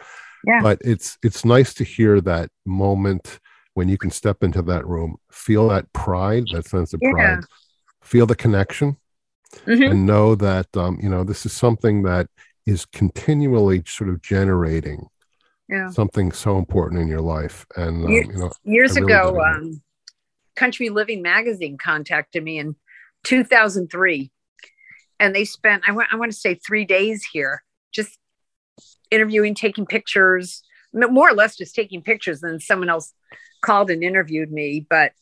Yeah. 0.45 0.62
But 0.62 0.80
it's 0.82 1.18
it's 1.24 1.43
nice 1.43 1.74
to 1.76 1.84
hear 1.84 2.22
that 2.22 2.50
moment 2.66 3.39
when 3.74 3.89
you 3.89 3.97
can 3.97 4.12
step 4.12 4.43
into 4.43 4.62
that 4.64 4.88
room, 4.88 5.18
feel 5.32 5.68
that 5.70 5.91
pride, 5.93 6.45
that 6.54 6.68
sense 6.68 6.93
of 6.93 7.02
Yeah. 7.04 7.12
pride, 7.12 7.43
feel 8.02 8.26
the 8.26 8.36
connection, 8.36 8.95
Mhm. 9.68 9.91
and 9.91 10.06
know 10.06 10.36
that 10.36 10.68
um, 10.78 10.97
you 11.04 11.10
know 11.10 11.26
this 11.26 11.45
is 11.45 11.52
something 11.52 12.04
that 12.04 12.28
is 12.70 12.86
continually 12.86 13.84
sort 13.86 14.09
of 14.09 14.22
generating 14.22 15.07
yeah. 15.67 15.89
something 15.89 16.32
so 16.32 16.57
important 16.57 17.01
in 17.01 17.07
your 17.07 17.22
life. 17.22 17.65
And 17.76 18.05
um, 18.05 18.11
You- 18.11 18.24
you 18.24 18.38
know, 18.38 18.51
years 18.63 18.95
really 18.95 19.13
ago, 19.13 19.41
um, 19.41 19.82
Country 20.55 20.89
Living 20.89 21.22
magazine 21.22 21.78
contacted 21.78 22.43
me 22.43 22.59
in 22.59 22.76
2003, 23.24 24.32
and 25.20 25.36
they 25.36 25.45
spent 25.45 25.84
I 25.88 25.91
want 25.91 26.09
I 26.11 26.17
want 26.17 26.32
to 26.32 26.38
say 26.38 26.55
three 26.55 26.86
days 26.86 27.26
here, 27.32 27.63
just 27.91 28.17
interviewing, 29.09 29.55
taking 29.55 29.86
pictures, 29.86 30.63
more 30.93 31.30
or 31.30 31.34
less 31.34 31.55
just 31.55 31.76
taking 31.76 32.01
pictures. 32.01 32.41
Then 32.41 32.59
someone 32.59 32.89
else 32.89 33.13
called 33.61 33.89
and 33.89 34.03
interviewed 34.03 34.51
me, 34.51 34.86
but 34.89 35.13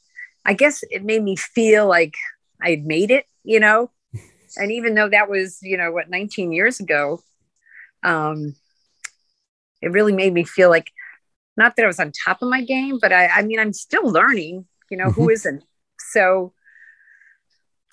I 0.46 0.54
guess 0.54 0.84
it 0.90 1.04
made 1.04 1.24
me 1.24 1.36
feel 1.36 1.88
like 1.88 2.16
I 2.62 2.72
had 2.72 2.86
made 2.86 3.12
it, 3.12 3.26
you 3.44 3.60
know. 3.60 3.92
And 4.56 4.72
even 4.72 4.96
though 4.96 5.10
that 5.10 5.30
was, 5.30 5.60
you 5.62 5.78
know, 5.78 5.92
what 5.92 6.10
19 6.10 6.52
years 6.54 6.80
ago, 6.80 7.22
um, 8.08 8.56
it 9.82 9.92
really 9.92 10.14
made 10.14 10.34
me 10.34 10.44
feel 10.44 10.70
like 10.70 10.92
not 11.56 11.76
that 11.76 11.84
I 11.84 11.88
was 11.88 12.00
on 12.00 12.12
top 12.26 12.42
of 12.42 12.50
my 12.50 12.64
game, 12.64 13.00
but 13.02 13.12
I, 13.12 13.28
I 13.28 13.42
mean, 13.44 13.60
I'm 13.60 13.74
still 13.74 14.10
learning, 14.10 14.66
you 14.90 14.98
know, 14.98 15.10
who 15.12 15.30
isn't? 15.30 15.64
So 16.12 16.54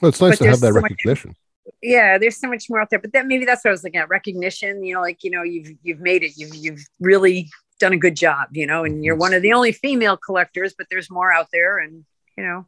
well, 0.01 0.11
it's 0.11 0.21
nice 0.21 0.39
to 0.39 0.47
have 0.49 0.61
that 0.61 0.75
so 0.75 0.81
much- 0.81 0.91
recognition. 0.91 1.35
yeah, 1.83 2.19
there's 2.19 2.37
so 2.37 2.49
much 2.49 2.69
more 2.69 2.81
out 2.81 2.91
there. 2.91 2.99
But 2.99 3.13
that 3.13 3.27
maybe 3.27 3.45
that's 3.45 3.65
what 3.65 3.71
I 3.71 3.73
was 3.73 3.85
looking 3.85 4.01
at. 4.01 4.09
Recognition, 4.09 4.85
you 4.85 4.95
know, 4.95 5.01
like, 5.01 5.25
you 5.25 5.31
know, 5.31 5.43
you've 5.43 5.73
you've 5.83 6.01
made 6.01 6.23
it. 6.23 6.33
You've 6.37 6.55
you've 6.55 6.85
really 7.01 7.51
done 7.81 7.93
a 7.93 7.97
good 7.97 8.17
job, 8.17 8.49
you 8.53 8.67
know, 8.67 8.85
and 8.85 9.05
you're 9.05 9.17
one 9.17 9.35
of 9.35 9.43
the 9.43 9.53
only 9.53 9.73
female 9.73 10.17
collectors, 10.17 10.75
but 10.77 10.87
there's 10.91 11.11
more 11.11 11.33
out 11.33 11.49
there 11.53 11.79
and 11.79 12.05
you 12.37 12.45
know, 12.45 12.67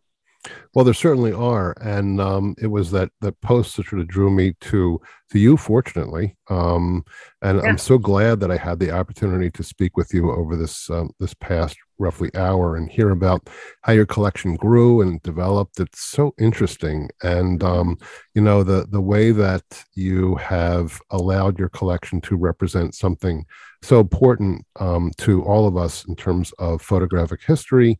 Well, 0.74 0.84
there 0.84 0.94
certainly 0.94 1.32
are, 1.32 1.74
and 1.80 2.20
um, 2.20 2.54
it 2.60 2.66
was 2.66 2.90
that 2.90 3.10
that 3.20 3.40
post 3.40 3.76
that 3.76 3.86
sort 3.86 4.00
of 4.00 4.08
drew 4.08 4.30
me 4.30 4.54
to 4.62 5.00
to 5.30 5.38
you, 5.38 5.56
fortunately. 5.56 6.36
Um, 6.48 7.04
and 7.42 7.58
Yeah. 7.58 7.68
I'm 7.68 7.78
so 7.78 7.98
glad 7.98 8.40
that 8.40 8.50
I 8.50 8.56
had 8.56 8.78
the 8.78 8.90
opportunity 8.92 9.50
to 9.50 9.62
speak 9.62 9.96
with 9.96 10.12
you 10.14 10.30
over 10.30 10.56
this 10.56 10.88
um, 10.90 11.10
this 11.18 11.34
past 11.34 11.76
roughly 11.98 12.30
hour 12.34 12.76
and 12.76 12.90
hear 12.90 13.10
about 13.10 13.48
how 13.82 13.92
your 13.92 14.06
collection 14.06 14.54
grew 14.56 15.00
and 15.00 15.22
developed. 15.22 15.80
It's 15.80 16.00
so 16.02 16.34
interesting, 16.38 17.08
and 17.22 17.62
um, 17.64 17.96
you 18.34 18.42
know 18.42 18.62
the 18.62 18.86
the 18.90 19.00
way 19.00 19.32
that 19.32 19.84
you 19.94 20.34
have 20.36 21.00
allowed 21.10 21.58
your 21.58 21.70
collection 21.70 22.20
to 22.22 22.36
represent 22.36 22.94
something 22.94 23.44
so 23.82 24.00
important 24.00 24.64
um, 24.80 25.10
to 25.18 25.42
all 25.44 25.66
of 25.66 25.76
us 25.76 26.04
in 26.06 26.16
terms 26.16 26.52
of 26.58 26.82
photographic 26.82 27.42
history 27.42 27.98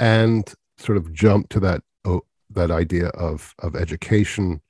and 0.00 0.52
sort 0.84 0.98
of 0.98 1.12
jump 1.12 1.48
to 1.50 1.60
that 1.60 1.82
oh, 2.04 2.22
that 2.50 2.70
idea 2.70 3.08
of 3.08 3.54
of 3.60 3.74
education 3.74 4.60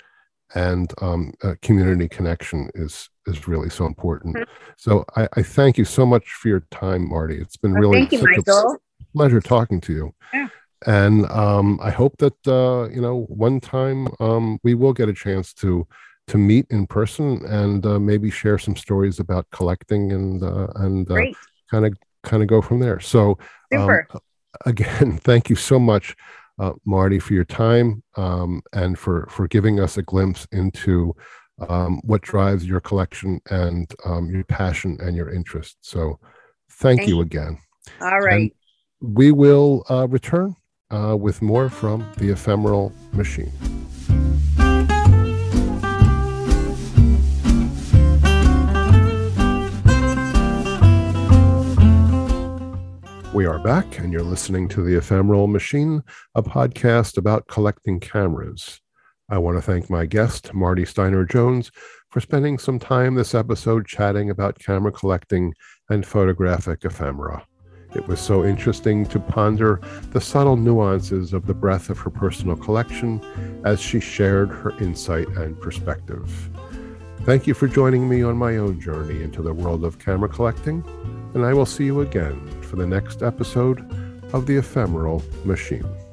and 0.54 0.92
um, 1.00 1.32
uh, 1.42 1.54
community 1.62 2.08
connection 2.08 2.70
is 2.74 3.10
is 3.26 3.48
really 3.48 3.70
so 3.70 3.86
important. 3.86 4.36
Mhm. 4.36 4.46
So 4.76 5.04
I, 5.16 5.28
I 5.36 5.42
thank 5.42 5.78
you 5.78 5.84
so 5.84 6.04
much 6.06 6.26
for 6.32 6.48
your 6.48 6.64
time, 6.70 7.08
Marti. 7.08 7.38
It's 7.40 7.56
been 7.56 7.72
Well, 7.72 7.90
really 7.90 8.08
you, 8.10 8.18
such 8.18 8.48
a 8.48 8.76
pleasure 9.16 9.40
talking 9.40 9.80
to 9.82 9.92
you. 9.92 10.14
Yeah. 10.32 10.48
And 10.86 11.26
um, 11.30 11.80
I 11.82 11.90
hope 11.90 12.18
that 12.18 12.36
uh, 12.46 12.88
you 12.94 13.00
know 13.00 13.24
one 13.28 13.60
time 13.60 14.08
um, 14.20 14.58
we 14.62 14.74
will 14.74 14.92
get 14.92 15.08
a 15.08 15.14
chance 15.14 15.52
to 15.54 15.86
to 16.26 16.38
meet 16.38 16.66
in 16.70 16.86
person 16.86 17.44
and 17.46 17.84
uh, 17.84 17.98
maybe 17.98 18.30
share 18.30 18.58
some 18.58 18.76
stories 18.76 19.18
about 19.18 19.46
collecting 19.50 20.12
and 20.12 20.42
uh, 20.42 20.68
and 20.76 21.08
kind 21.70 21.86
of 21.86 21.94
kind 22.22 22.42
of 22.42 22.48
go 22.48 22.60
from 22.62 22.80
there. 22.80 23.00
So 23.00 23.38
um, 23.74 23.80
Super. 23.80 24.08
Again, 24.66 25.18
thank 25.22 25.50
you 25.50 25.56
so 25.56 25.78
much, 25.78 26.16
uh, 26.58 26.72
Marti, 26.84 27.18
for 27.18 27.34
your 27.34 27.44
time 27.44 28.02
um, 28.16 28.62
and 28.72 28.98
for 28.98 29.26
for 29.30 29.48
giving 29.48 29.80
us 29.80 29.96
a 29.96 30.02
glimpse 30.02 30.46
into 30.52 31.14
um, 31.68 32.00
what 32.04 32.22
drives 32.22 32.64
your 32.66 32.80
collection 32.80 33.40
and 33.50 33.92
um, 34.04 34.30
your 34.30 34.44
passion 34.44 34.98
and 35.00 35.16
your 35.16 35.30
interest. 35.30 35.76
So, 35.80 36.18
thank, 36.70 37.00
Thank 37.00 37.08
you 37.08 37.16
you. 37.16 37.22
again. 37.22 37.58
All 38.00 38.20
right. 38.20 38.54
We 39.00 39.32
will 39.32 39.84
uh, 39.90 40.08
return 40.08 40.56
uh, 40.90 41.16
with 41.18 41.42
more 41.42 41.68
from 41.68 42.06
the 42.16 42.30
ephemeral 42.30 42.92
machine. 43.12 43.52
We 53.34 53.46
are 53.46 53.58
back, 53.58 53.98
and 53.98 54.12
you're 54.12 54.22
listening 54.22 54.68
to 54.68 54.80
The 54.80 54.96
Ephemeral 54.96 55.48
Machine, 55.48 56.04
a 56.36 56.42
podcast 56.44 57.18
about 57.18 57.48
collecting 57.48 57.98
cameras. 57.98 58.80
I 59.28 59.38
want 59.38 59.56
to 59.56 59.60
thank 59.60 59.90
my 59.90 60.06
guest, 60.06 60.54
Marti 60.54 60.84
Steiner 60.84 61.24
Jones, 61.24 61.72
for 62.10 62.20
spending 62.20 62.58
some 62.58 62.78
time 62.78 63.16
this 63.16 63.34
episode 63.34 63.88
chatting 63.88 64.30
about 64.30 64.60
camera 64.60 64.92
collecting 64.92 65.52
and 65.90 66.06
photographic 66.06 66.84
ephemera. 66.84 67.44
It 67.96 68.06
was 68.06 68.20
so 68.20 68.44
interesting 68.44 69.04
to 69.06 69.18
ponder 69.18 69.80
the 70.12 70.20
subtle 70.20 70.56
nuances 70.56 71.32
of 71.32 71.48
the 71.48 71.54
breadth 71.54 71.90
of 71.90 71.98
her 71.98 72.10
personal 72.10 72.56
collection 72.56 73.20
as 73.64 73.80
she 73.80 73.98
shared 73.98 74.50
her 74.50 74.78
insight 74.78 75.26
and 75.26 75.60
perspective. 75.60 76.50
Thank 77.22 77.48
you 77.48 77.54
for 77.54 77.66
joining 77.66 78.08
me 78.08 78.22
on 78.22 78.36
my 78.36 78.58
own 78.58 78.80
journey 78.80 79.24
into 79.24 79.42
the 79.42 79.54
world 79.54 79.84
of 79.84 79.98
camera 79.98 80.28
collecting, 80.28 80.84
and 81.34 81.44
I 81.44 81.52
will 81.52 81.66
see 81.66 81.84
you 81.84 82.00
again 82.00 82.53
for 82.74 82.80
the 82.80 82.86
next 82.88 83.22
episode 83.22 83.88
of 84.32 84.46
The 84.46 84.56
Ephemeral 84.56 85.22
Machine. 85.44 86.03